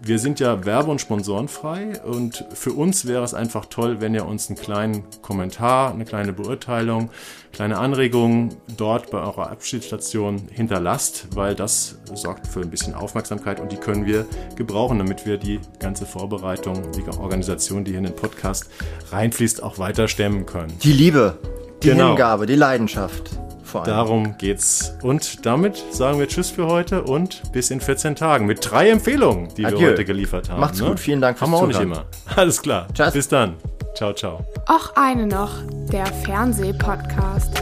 wir 0.04 0.18
sind 0.18 0.40
ja 0.40 0.66
werbe- 0.66 0.90
und 0.90 1.00
sponsorenfrei 1.00 2.02
und 2.04 2.46
für 2.54 2.74
uns 2.74 3.06
wäre 3.06 3.24
es 3.24 3.36
einfach 3.36 3.66
toll, 3.66 4.02
wenn 4.02 4.16
ihr 4.16 4.26
uns 4.26 4.50
einen 4.50 4.58
kleinen 4.58 5.04
Kommentar, 5.22 5.94
eine 5.94 6.06
kleine 6.06 6.34
Beurteilung, 6.34 7.12
kleine 7.54 7.78
Anregung 7.78 8.50
dort 8.78 9.12
bei 9.12 9.20
eurer 9.20 9.52
Abschiedsstation 9.52 10.48
hinterlasst, 10.50 11.28
weil 11.36 11.54
das 11.54 12.00
sorgt 12.16 12.48
für 12.48 12.62
ein 12.62 12.72
bisschen 12.72 12.96
Aufmerksamkeit 12.96 13.60
und 13.60 13.72
die 13.72 13.78
können 13.78 14.08
wir 14.08 14.26
gebrauchen, 14.56 14.98
damit 14.98 15.28
wir 15.28 15.38
die 15.38 15.60
ganze 15.80 16.08
Vorbereitung, 16.08 16.82
die 16.94 17.04
Organisation, 17.20 17.84
die 17.84 17.92
hier 17.92 18.00
in 18.00 18.06
den 18.06 18.16
Podcast 18.16 18.72
reinfließt, 19.12 19.62
auch 19.62 19.78
weiter 19.78 20.08
stemmen 20.08 20.48
können. 20.48 20.74
Die 20.82 20.94
Liebe, 20.94 21.38
die 21.84 21.90
genau. 21.90 22.10
Hingabe, 22.10 22.48
die 22.48 22.56
Leidenschaft. 22.56 23.30
Vor 23.72 23.84
allem. 23.84 23.90
Darum 23.90 24.38
geht's. 24.38 24.98
Und 25.02 25.46
damit 25.46 25.82
sagen 25.92 26.20
wir 26.20 26.28
Tschüss 26.28 26.50
für 26.50 26.68
heute 26.68 27.04
und 27.04 27.42
bis 27.54 27.72
in 27.72 27.80
14 27.80 28.16
Tagen 28.16 28.46
mit 28.46 28.70
drei 28.70 28.90
Empfehlungen, 28.90 29.48
die 29.56 29.66
Adieu. 29.66 29.80
wir 29.80 29.88
heute 29.92 30.04
geliefert 30.04 30.50
haben. 30.50 30.60
Macht's 30.60 30.82
ne? 30.82 30.90
gut, 30.90 31.00
vielen 31.00 31.22
Dank 31.22 31.38
fürs 31.38 31.50
Haben 31.50 31.58
wir 31.58 31.64
auch 31.64 31.68
nicht 31.68 31.80
immer. 31.80 32.06
Alles 32.36 32.62
klar. 32.62 32.88
Tschüss. 32.94 33.14
Bis 33.14 33.28
dann. 33.30 33.56
Ciao, 33.96 34.14
ciao. 34.14 34.46
Auch 34.68 34.96
eine 34.96 35.26
noch, 35.26 35.52
der 35.90 36.06
Fernsehpodcast. 36.06 37.62